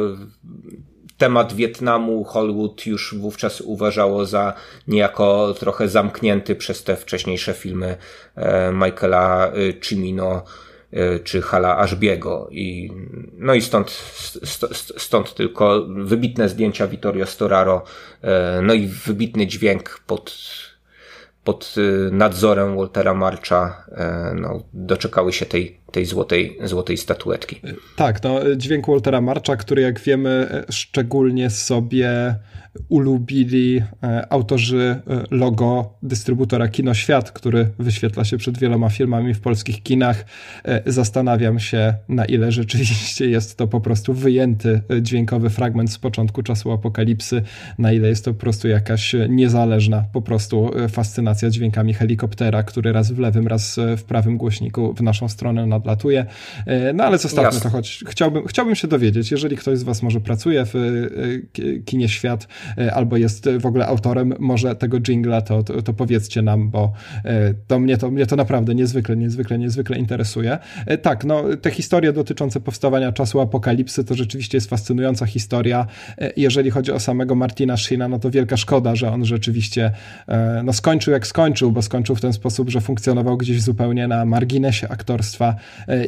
[1.19, 4.53] temat Wietnamu Hollywood już wówczas uważało za
[4.89, 7.97] niejako trochę zamknięty przez te wcześniejsze filmy
[8.73, 10.43] Michaela Cimino
[11.25, 12.93] czy Hala Ashbiego i
[13.39, 13.91] no i stąd,
[14.45, 17.85] st, stąd tylko wybitne zdjęcia Vittorio Storaro
[18.23, 20.39] E, no i wybitny dźwięk pod,
[21.45, 27.61] pod e, nadzorem Waltera Marcha e, no, doczekały się tej tej złotej, złotej statuetki.
[27.97, 32.35] Tak, no, dźwięk Waltera Marcha, który jak wiemy szczególnie sobie
[32.89, 39.83] ulubili e, autorzy e, logo dystrybutora Kinoświat, który wyświetla się przed wieloma filmami w polskich
[39.83, 40.25] kinach.
[40.65, 46.43] E, zastanawiam się, na ile rzeczywiście jest to po prostu wyjęty dźwiękowy fragment z początku
[46.43, 47.43] czasu apokalipsy,
[47.79, 53.13] na ile jest to po prostu jakaś niezależna po prostu fascynacja dźwiękami helikoptera, który raz
[53.13, 56.27] w lewym, raz w prawym głośniku w naszą stronę nadlatuje.
[56.95, 57.61] No ale zostawmy Jasne.
[57.61, 60.75] to, choć chciałbym, chciałbym się dowiedzieć, jeżeli ktoś z was może pracuje w
[61.85, 62.49] kinie Świat,
[62.93, 66.93] albo jest w ogóle autorem może tego jingla, to, to, to, powiedzcie nam, bo
[67.25, 70.59] e, to mnie, to mnie to naprawdę niezwykle, niezwykle, niezwykle interesuje.
[70.87, 75.87] E, tak, no te historie dotyczące powstawania czasu apokalipsy to rzeczywiście jest fascynująca historia.
[76.37, 79.91] Jeżeli chodzi o samego Martina Sheena, no to wielka szkoda, że on rzeczywiście
[80.65, 84.89] no skończył jak skończył, bo skończył w ten sposób, że funkcjonował gdzieś zupełnie na marginesie
[84.89, 85.55] aktorstwa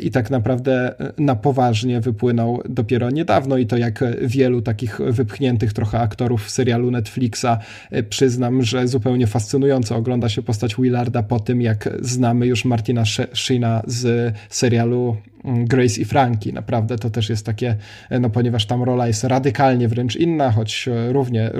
[0.02, 6.00] i tak naprawdę na poważnie wypłynął dopiero niedawno i to jak wielu takich wypchniętych trochę
[6.00, 7.46] aktorów w serialu Netflixa.
[7.90, 13.04] E, przyznam, że zupełnie fascynująco ogląda się postać Willarda po tym, jak znamy już Martina
[13.32, 16.52] Sheena z serialu Grace i Franki.
[16.52, 17.76] Naprawdę to też jest takie,
[18.10, 21.50] e, no ponieważ tam rola jest radykalnie wręcz inna, choć e, równie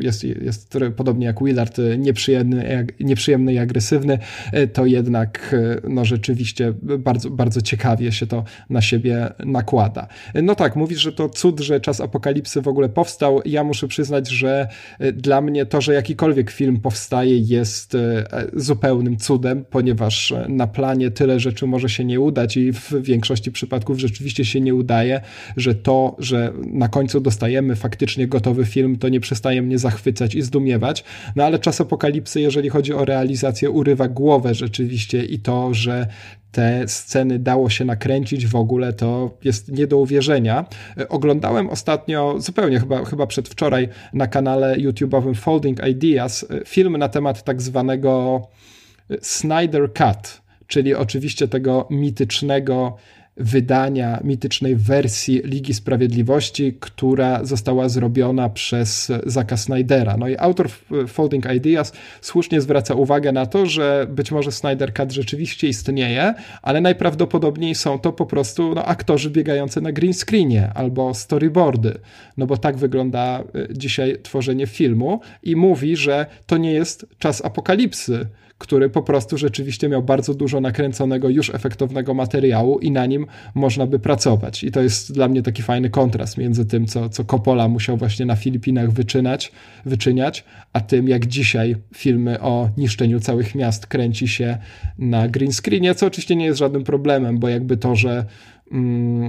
[0.00, 4.18] jest, jest podobnie jak Willard nieprzyjemny, nieprzyjemny i agresywny,
[4.72, 5.56] to jednak
[5.88, 10.08] no rzeczywiście bardzo, bardzo ciekawie się to na siebie nakłada.
[10.34, 13.40] No tak, mówisz, że to cud, że czas apokalipsy w ogóle powstał.
[13.44, 19.16] Ja muszę przyznać, że e, dla mnie to, że jakikolwiek film powstaje jest e, zupełnym
[19.16, 23.98] cudem, ponieważ e, na planie tyle rzeczy może się nie udać i w większości przypadków
[23.98, 25.20] rzeczywiście się nie udaje,
[25.56, 30.42] że to, że na końcu dostajemy faktycznie gotowy film, to nie przestaje mnie zachwycać i
[30.42, 31.04] zdumiewać.
[31.36, 36.06] No ale czas apokalipsy, jeżeli chodzi o realizację, urywa głowę rzeczywiście i to, że
[36.52, 40.66] te sceny dało się nakręcić w ogóle, to jest nie do uwierzenia.
[41.08, 47.62] Oglądałem ostatnio, zupełnie chyba, chyba przedwczoraj, na kanale YouTube'owym Folding Ideas film na temat tak
[47.62, 48.42] zwanego
[49.20, 52.96] Snyder Cut, czyli oczywiście tego mitycznego
[53.38, 60.16] wydania mitycznej wersji Ligi Sprawiedliwości, która została zrobiona przez Zaka Snydera.
[60.16, 60.68] No i autor
[61.08, 66.80] Folding Ideas słusznie zwraca uwagę na to, że być może Snyder Cut rzeczywiście istnieje, ale
[66.80, 71.98] najprawdopodobniej są to po prostu no, aktorzy biegający na green screenie albo storyboardy,
[72.36, 77.44] no bo tak wygląda y, dzisiaj tworzenie filmu i mówi, że to nie jest czas
[77.44, 78.26] apokalipsy,
[78.58, 83.86] który po prostu rzeczywiście miał bardzo dużo nakręconego już efektownego materiału i na nim można
[83.86, 84.64] by pracować.
[84.64, 88.26] I to jest dla mnie taki fajny kontrast między tym, co, co Coppola musiał właśnie
[88.26, 89.52] na Filipinach wyczynać,
[89.84, 94.58] wyczyniać, a tym, jak dzisiaj filmy o niszczeniu całych miast kręci się
[94.98, 98.24] na green screenie, co oczywiście nie jest żadnym problemem, bo jakby to, że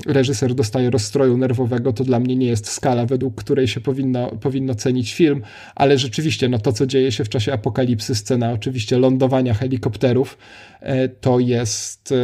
[0.05, 4.75] reżyser dostaje rozstroju nerwowego, to dla mnie nie jest skala, według której się powinno, powinno
[4.75, 5.41] cenić film,
[5.75, 10.37] ale rzeczywiście no to, co dzieje się w czasie apokalipsy, scena oczywiście lądowania helikopterów,
[10.79, 12.15] e, to jest e,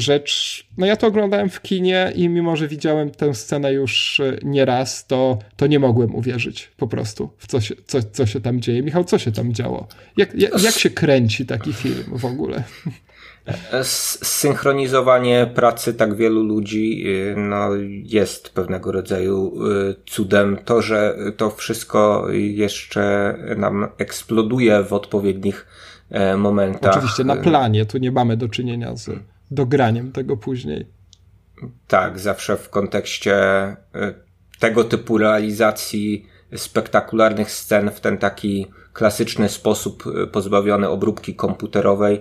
[0.00, 4.38] rzecz, no ja to oglądałem w kinie i mimo, że widziałem tę scenę już e,
[4.42, 8.60] nieraz, to, to nie mogłem uwierzyć po prostu w co się, co, co się tam
[8.60, 8.82] dzieje.
[8.82, 9.86] Michał, co się tam działo?
[10.16, 12.62] Jak, jak, jak się kręci taki film w ogóle?
[14.22, 17.68] Synchronizowanie pracy tak wielu ludzi y, no,
[18.04, 20.58] jest pewnego rodzaju y, cudem.
[20.64, 25.66] To, że to wszystko jeszcze nam eksploduje w odpowiednich
[26.10, 26.96] e, momentach.
[26.96, 29.10] Oczywiście na planie, tu nie mamy do czynienia z
[29.50, 30.86] dograniem tego później.
[31.88, 33.36] Tak, zawsze w kontekście
[33.70, 33.74] y,
[34.58, 42.20] tego typu realizacji spektakularnych scen w ten taki klasyczny sposób pozbawiony obróbki komputerowej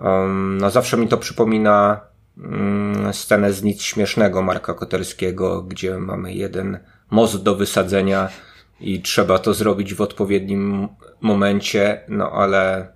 [0.00, 2.00] Um, no zawsze mi to przypomina
[2.36, 6.78] um, scenę z nic śmiesznego Marka Koterskiego, gdzie mamy jeden
[7.10, 8.28] most do wysadzenia
[8.80, 10.88] i trzeba to zrobić w odpowiednim
[11.20, 12.92] momencie, no ale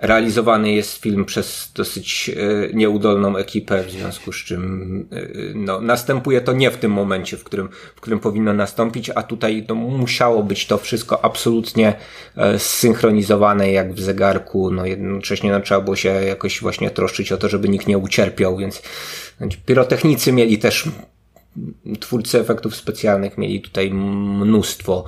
[0.00, 5.20] Realizowany jest film przez dosyć e, nieudolną ekipę, w związku z czym e,
[5.54, 9.64] no, następuje to nie w tym momencie, w którym, w którym powinno nastąpić, a tutaj
[9.68, 11.94] no, musiało być to wszystko absolutnie
[12.36, 14.70] e, zsynchronizowane jak w zegarku.
[14.70, 18.56] No, jednocześnie no, trzeba było się jakoś właśnie troszczyć o to, żeby nikt nie ucierpiał,
[18.56, 18.82] więc
[19.66, 20.88] pirotechnicy mieli też
[22.00, 25.04] twórcy efektów specjalnych mieli tutaj mnóstwo,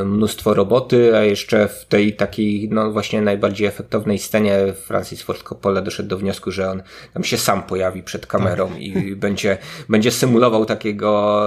[0.00, 5.42] y, mnóstwo roboty, a jeszcze w tej takiej, no właśnie najbardziej efektownej scenie Francis Ford
[5.42, 6.82] Coppola doszedł do wniosku, że on
[7.14, 8.80] tam się sam pojawi przed kamerą tak.
[8.80, 9.58] i będzie,
[9.88, 11.40] będzie symulował takiego,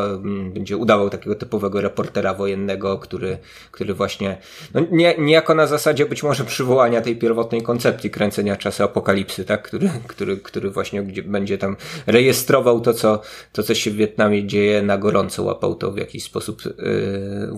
[0.54, 3.38] będzie udawał takiego typowego reportera wojennego, który,
[3.72, 4.38] który właśnie,
[4.74, 9.62] no nie, niejako na zasadzie być może przywołania tej pierwotnej koncepcji kręcenia czasu apokalipsy, tak,
[9.64, 11.76] który, który, który właśnie gdzie będzie tam
[12.08, 13.22] rejestrował to, co,
[13.52, 16.72] to, co się w Wietnamie dzieje na gorąco, łapał to w jakiś sposób, y,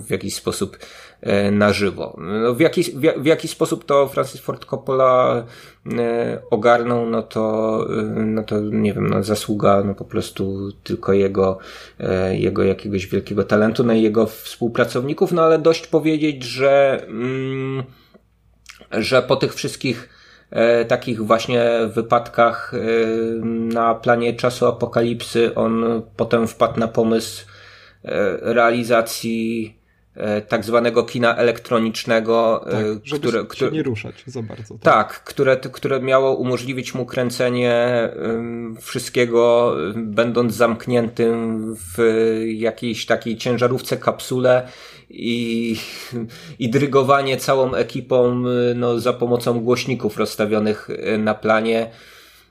[0.08, 0.78] w jakiś sposób
[1.48, 2.18] y, na żywo.
[2.18, 2.84] No, w, jaki,
[3.18, 5.44] w, jaki sposób to Francis Ford Coppola
[5.86, 5.92] y,
[6.50, 11.58] ogarnął, no to, no to nie wiem, no zasługa no po prostu tylko jego,
[12.32, 17.84] jego jakiegoś wielkiego talentu, no jego współpracowników, no ale dość powiedzieć, że, mm,
[18.92, 20.13] że po tych wszystkich E,
[20.88, 21.64] takich właśnie
[21.94, 22.78] wypadkach e,
[23.46, 27.46] na planie czasu apokalipsy on potem wpadł na pomysł
[28.06, 29.78] e, realizacji
[30.48, 34.74] tak zwanego kina elektronicznego, tak, które, które nie ruszać za bardzo.
[34.74, 38.10] Tak, tak które, które miało umożliwić mu kręcenie
[38.82, 41.98] wszystkiego, będąc zamkniętym w
[42.46, 44.68] jakiejś takiej ciężarówce kapsule
[45.14, 45.78] i,
[46.60, 48.44] i drygowanie całą ekipą
[48.76, 51.90] no, za pomocą głośników rozstawionych na planie.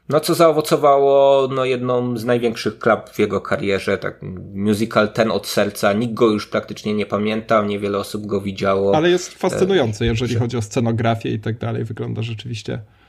[0.08, 4.20] No co zaowocowało no, jedną z największych klap w jego karierze, tak
[4.54, 5.92] musical Ten od serca.
[5.92, 8.96] Nikt go już praktycznie nie pamięta, niewiele osób go widziało.
[8.96, 11.84] Ale jest fascynujący, jeżeli chodzi o scenografię i tak dalej.
[11.84, 13.01] Wygląda rzeczywiście Y,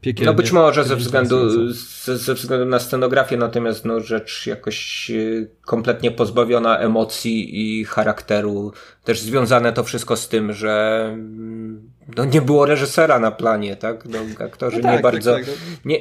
[0.00, 0.26] piekielnie.
[0.26, 5.50] No być może ze względu, ze, ze, względu na scenografię, natomiast no, rzecz jakoś y,
[5.66, 8.72] kompletnie pozbawiona emocji i charakteru.
[9.04, 14.04] Też związane to wszystko z tym, że mm, no, nie było reżysera na planie, tak?
[14.04, 15.54] No, aktorzy no tak, nie bardzo tak, tak.
[15.84, 16.00] Nie,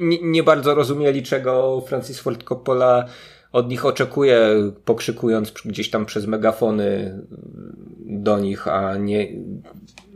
[0.00, 3.04] nie, nie bardzo rozumieli, czego Francis Ford Coppola
[3.52, 4.48] od nich oczekuje,
[4.84, 7.18] pokrzykując gdzieś tam przez megafony
[8.06, 9.28] do nich, a nie,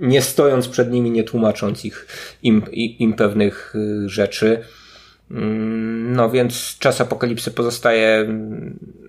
[0.01, 2.07] nie stojąc przed nimi, nie tłumacząc ich,
[2.43, 4.61] im, im pewnych y, rzeczy.
[5.31, 8.29] Mm, no więc czas apokalipsy pozostaje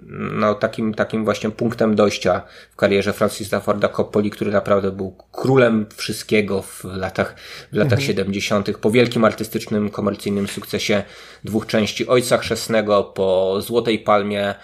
[0.10, 2.42] no, takim, takim właśnie punktem dojścia
[2.72, 7.36] w karierze Francisa Forda Coppoli, który naprawdę był królem wszystkiego w latach,
[7.72, 8.08] w latach mhm.
[8.08, 8.78] 70.
[8.78, 11.04] Po wielkim artystycznym, komercyjnym sukcesie
[11.44, 14.56] dwóch części Ojca Chrzestnego, po Złotej Palmie,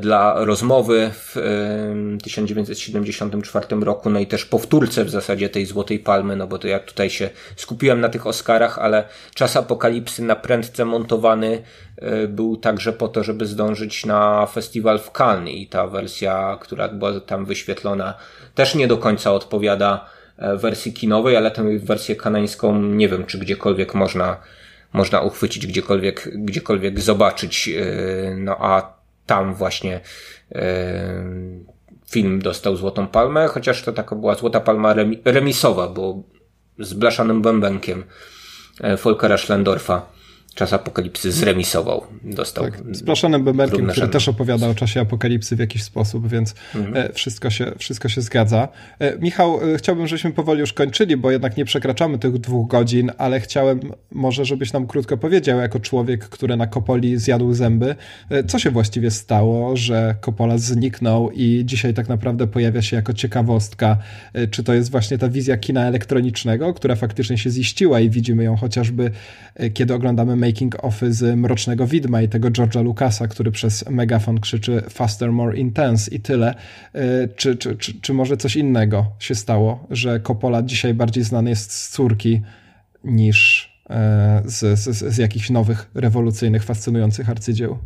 [0.00, 1.36] dla rozmowy w
[2.22, 6.78] 1974 roku, no i też powtórce w zasadzie tej Złotej Palmy, no bo to ja
[6.78, 9.04] tutaj się skupiłem na tych Oscarach, ale
[9.34, 11.62] Czas Apokalipsy na prędce montowany
[11.96, 16.88] e, był także po to, żeby zdążyć na festiwal w Cannes i ta wersja, która
[16.88, 18.14] była tam wyświetlona,
[18.54, 20.06] też nie do końca odpowiada
[20.38, 24.36] e, wersji kinowej, ale tę wersję kanańską nie wiem, czy gdziekolwiek można
[24.92, 27.68] można uchwycić, gdziekolwiek, gdziekolwiek zobaczyć.
[27.68, 30.00] E, no a tam właśnie
[30.54, 31.24] e,
[32.10, 34.94] film dostał Złotą Palmę, chociaż to taka była Złota Palma
[35.24, 36.22] remisowa, bo
[36.78, 38.04] z blaszanym bębenkiem
[38.80, 40.06] e, Volkera Schlendorfa
[40.54, 42.06] czas apokalipsy zremisował.
[42.24, 42.64] Dostał.
[42.64, 46.96] Tak, z Blaszanem Bemerkiem, który też opowiada o czasie apokalipsy w jakiś sposób, więc mhm.
[46.96, 48.68] E, wszystko, się, wszystko się zgadza.
[48.98, 53.10] E, Michał, e, chciałbym, żebyśmy powoli już kończyli, bo jednak nie przekraczamy tych dwóch godzin,
[53.18, 53.80] ale chciałem
[54.10, 57.94] może, żebyś nam krótko powiedział, jako człowiek, który na Kopoli zjadł zęby,
[58.46, 63.98] co się właściwie stało, że Kopola zniknął i dzisiaj tak naprawdę pojawia się jako ciekawostka.
[64.50, 68.56] Czy to jest właśnie ta wizja kina elektronicznego, która faktycznie się ziściła i widzimy ją
[68.56, 69.10] chociażby,
[69.74, 74.82] kiedy oglądamy making offy z Mrocznego Widma i tego George'a Lucasa, który przez megafon krzyczy
[74.90, 76.54] faster, more intense i tyle.
[76.94, 81.50] E, czy, czy, czy, czy może coś innego się stało, że Coppola dzisiaj bardziej znany
[81.50, 82.42] jest z córki
[83.04, 87.78] niż e, z, z, z jakichś nowych, rewolucyjnych, fascynujących arcydzieł?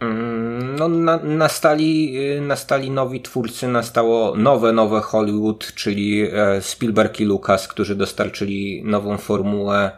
[0.00, 7.20] Mm, no, na, nastali, y, nastali nowi twórcy, nastało nowe, nowe Hollywood, czyli e, Spielberg
[7.20, 9.90] i Lucas, którzy dostarczyli nową formułę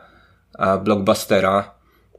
[0.85, 1.75] blockbustera,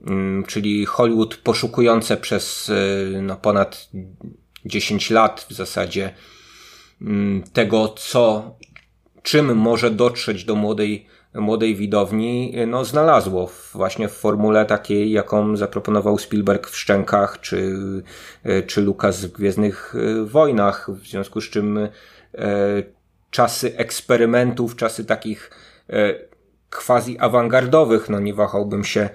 [0.08, 3.90] mm, czyli Hollywood poszukujące przez y, no, ponad
[4.66, 6.14] 10 lat w zasadzie
[7.02, 8.56] mm, tego, co,
[9.24, 16.18] czym może dotrzeć do młodej, młodej widowni, no, znalazło właśnie w formule takiej, jaką zaproponował
[16.18, 17.74] Spielberg w Szczękach, czy,
[18.68, 19.96] czy Lucas w Gwiezdnych
[20.26, 21.80] Wojnach, w związku z czym
[23.32, 25.50] czasy eksperymentów, czasy takich
[25.88, 26.33] quasi
[27.20, 29.10] awangardowych, no nie wahałbym się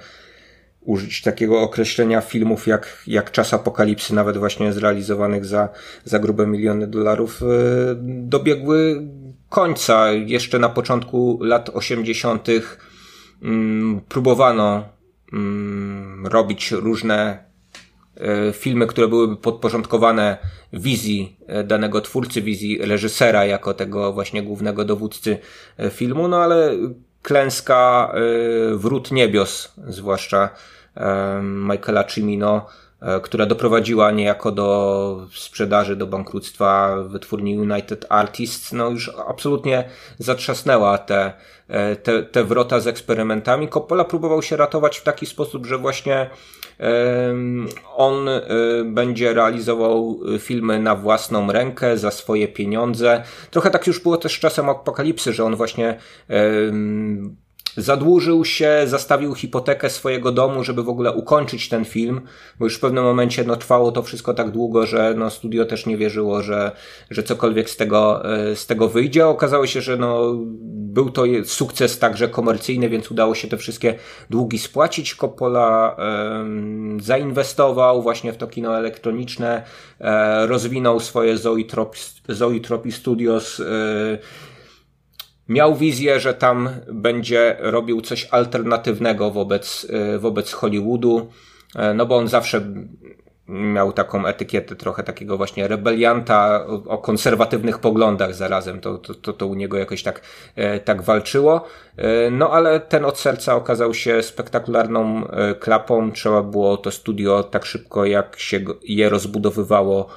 [0.80, 5.68] użyć takiego określenia filmów jak, jak Czas Apokalipsy, nawet właśnie zrealizowanych za,
[6.04, 7.46] za grube miliony dolarów, e,
[8.02, 9.02] dobiegły
[9.48, 10.12] końca.
[10.12, 12.48] Jeszcze na początku lat 80.
[13.42, 14.88] Mm, próbowano
[15.32, 17.48] mm, robić różne
[18.52, 20.38] filmy, które byłyby podporządkowane
[20.72, 25.38] wizji danego twórcy, wizji reżysera jako tego właśnie głównego dowódcy
[25.90, 26.72] filmu, no ale
[27.22, 28.12] klęska
[28.74, 30.50] Wrót Niebios, zwłaszcza
[31.42, 32.66] Michaela Cimino,
[33.00, 39.88] E, która doprowadziła niejako do sprzedaży, do bankructwa wytwórni United Artists, no już absolutnie
[40.18, 41.32] zatrzasnęła te,
[42.02, 43.68] te, te wrota z eksperymentami.
[43.68, 46.30] Coppola próbował się ratować w taki sposób, że właśnie
[47.96, 48.40] on e,
[48.84, 53.22] będzie realizował filmy na własną rękę, za swoje pieniądze.
[53.50, 55.98] Trochę tak już było też czasem apokalipsy, że on właśnie
[57.78, 62.20] zadłużył się, zastawił hipotekę swojego domu, żeby w ogóle ukończyć ten film,
[62.58, 65.86] bo już w pewnym momencie no, trwało to wszystko tak długo, że no, studio też
[65.86, 66.72] nie wierzyło, że,
[67.10, 69.26] że cokolwiek z tego, e, z tego wyjdzie.
[69.26, 70.34] Okazało się, że no,
[70.98, 73.94] był to sukces także komercyjny, więc udało się te wszystkie
[74.30, 75.14] długi spłacić.
[75.14, 76.44] Coppola e,
[77.00, 79.62] zainwestował właśnie w to kino elektroniczne,
[80.00, 81.38] e, rozwinął swoje
[82.28, 83.64] Zoetropi Studios, e,
[85.48, 91.30] miał wizję, że tam będzie robił coś alternatywnego wobec, e, wobec Hollywoodu,
[91.76, 92.60] e, no bo on zawsze
[93.48, 98.80] miał taką etykietę trochę takiego właśnie rebelianta o konserwatywnych poglądach zarazem.
[98.80, 100.20] To, to, to, u niego jakoś tak,
[100.56, 101.64] e, tak walczyło.
[102.30, 105.28] No ale ten od serca okazał się spektakularną
[105.60, 106.12] klapą.
[106.12, 110.08] Trzeba było to studio tak szybko, jak się je rozbudowywało,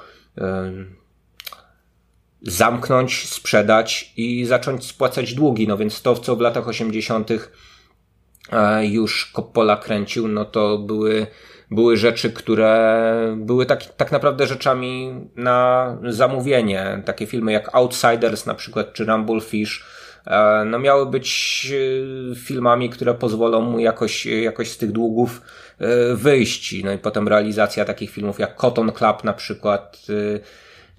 [2.42, 5.68] zamknąć, sprzedać i zacząć spłacać długi.
[5.68, 7.30] No więc to, co w latach 80.
[8.52, 11.28] E, już Coppola kręcił, no to były,
[11.72, 17.02] były rzeczy, które były tak, tak naprawdę rzeczami na zamówienie.
[17.06, 19.86] Takie filmy jak Outsiders na przykład, czy Rumblefish,
[20.28, 21.72] e, no miały być
[22.32, 25.42] e, filmami, które pozwolą mu jakoś, jakoś z tych długów
[26.14, 26.84] wyjść.
[26.84, 30.08] No i potem realizacja takich filmów jak Cotton Club na przykład,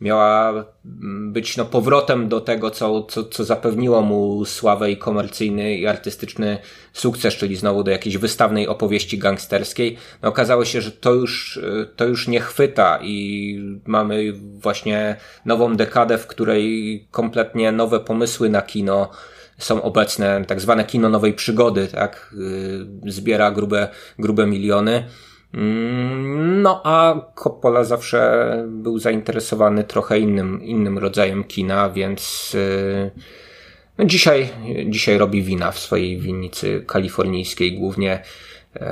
[0.02, 5.76] miała mm, być no, powrotem do tego, co, co, co zapewniło mu sławę i komercyjny
[5.76, 6.58] i artystyczny
[6.92, 9.96] sukces, czyli znowu do jakiejś wystawnej opowieści gangsterskiej.
[10.22, 11.60] No, okazało się, że to już,
[11.96, 18.62] to już nie chwyta i mamy właśnie nową dekadę, w której kompletnie nowe pomysły na
[18.62, 19.10] kino
[19.58, 22.34] są obecne, tak zwane kino nowej przygody, tak,
[23.06, 23.88] y, zbiera grube,
[24.18, 25.04] grube miliony.
[25.54, 33.10] Mm, no a Coppola zawsze był zainteresowany trochę innym, innym rodzajem kina, więc yy,
[33.98, 34.48] no dzisiaj,
[34.88, 38.22] dzisiaj robi wina w swojej winnicy kalifornijskiej głównie.
[38.74, 38.82] Yy,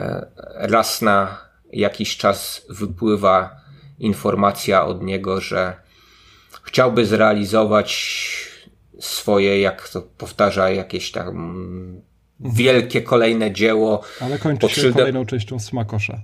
[0.55, 1.39] raz na
[1.73, 3.57] jakiś czas wypływa
[3.99, 5.75] informacja od niego, że
[6.63, 8.21] chciałby zrealizować
[8.99, 12.03] swoje, jak to powtarza, jakieś tam
[12.41, 14.03] wielkie kolejne dzieło.
[14.21, 16.21] Ale kończy się kolejną częścią Smakosza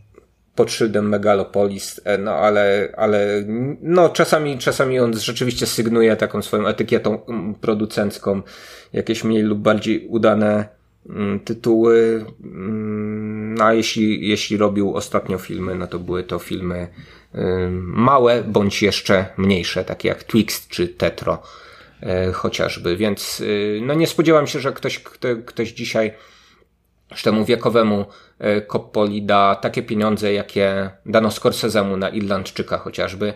[0.56, 3.44] pod szyldem Megalopolis, e, no ale, ale
[3.82, 8.42] no czasami, czasami on rzeczywiście sygnuje taką swoją etykietą mm, producencką
[8.92, 10.68] jakieś mniej lub bardziej udane
[11.08, 12.24] mm, tytuły.
[13.58, 16.88] No a jeśli, jeśli robił ostatnio filmy, no to były to filmy
[17.80, 21.42] małe bądź jeszcze mniejsze, takie jak Twixt czy Tetro
[22.02, 26.12] e, chociażby, więc y, no nie spodziewam się, że ktoś, kto, ktoś dzisiaj
[27.14, 28.04] że temu wiekowemu
[28.72, 33.34] Coppoli e, da takie pieniądze, jakie dano Scorsese'emu na Irlandczyka chociażby,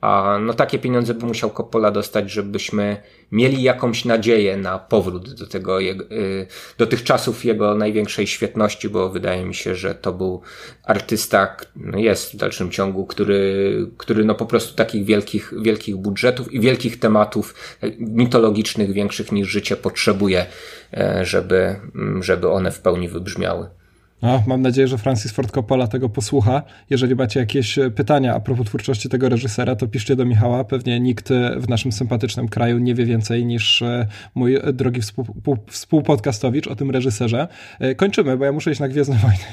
[0.00, 3.02] a no takie pieniądze by musiał Coppola dostać, żebyśmy
[3.32, 6.46] mieli jakąś nadzieję na powrót do tego, y,
[6.78, 10.40] do tych czasów jego największej świetności, bo wydaje mi się, że to był
[10.84, 16.52] artysta, no jest w dalszym ciągu, który, który no po prostu takich wielkich, wielkich budżetów
[16.52, 17.54] i wielkich tematów
[17.98, 20.46] mitologicznych, większych niż życie potrzebuje,
[20.94, 21.76] e, żeby,
[22.20, 23.79] żeby one w pełni wybrzmiały.
[24.22, 26.62] No, mam nadzieję, że Francis Ford Coppola tego posłucha.
[26.90, 30.64] Jeżeli macie jakieś e, pytania a propos twórczości tego reżysera, to piszcie do Michała.
[30.64, 35.26] Pewnie nikt e, w naszym sympatycznym kraju nie wie więcej niż e, mój drogi współ,
[35.66, 37.48] współpodcastowicz o tym reżyserze.
[37.96, 39.44] Kończymy, bo ja muszę iść na Gwiezdne Wojny.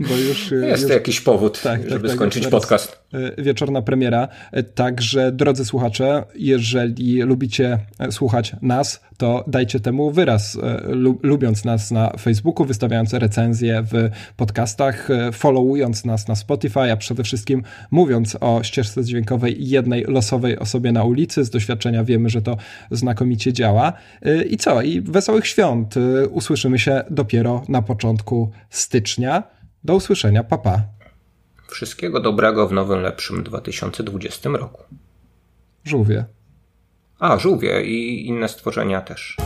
[0.00, 2.98] Bo już, Jest już, jakiś powód, tak, tak żeby tak, skończyć podcast.
[3.38, 4.28] Wieczorna premiera.
[4.74, 7.78] Także, drodzy słuchacze, jeżeli lubicie
[8.10, 10.82] słuchać nas, to dajcie temu wyraz, e,
[11.22, 17.24] lubiąc nas na Facebooku, wystawiając recenzje w podcastach, e, followując nas na Spotify, a przede
[17.24, 21.44] wszystkim mówiąc o ścieżce dźwiękowej jednej losowej osobie na ulicy.
[21.44, 22.56] Z doświadczenia wiemy, że to
[22.90, 23.92] znakomicie działa.
[24.22, 24.82] E, I co?
[24.82, 25.94] I wesołych świąt.
[26.30, 29.42] Usłyszymy się dopiero na początku stycznia.
[29.84, 30.82] Do usłyszenia, papa.
[31.68, 34.82] Wszystkiego dobrego w nowym, lepszym 2020 roku.
[35.84, 36.37] Żółwie.
[37.18, 39.36] A, żółwie i inne stworzenia też.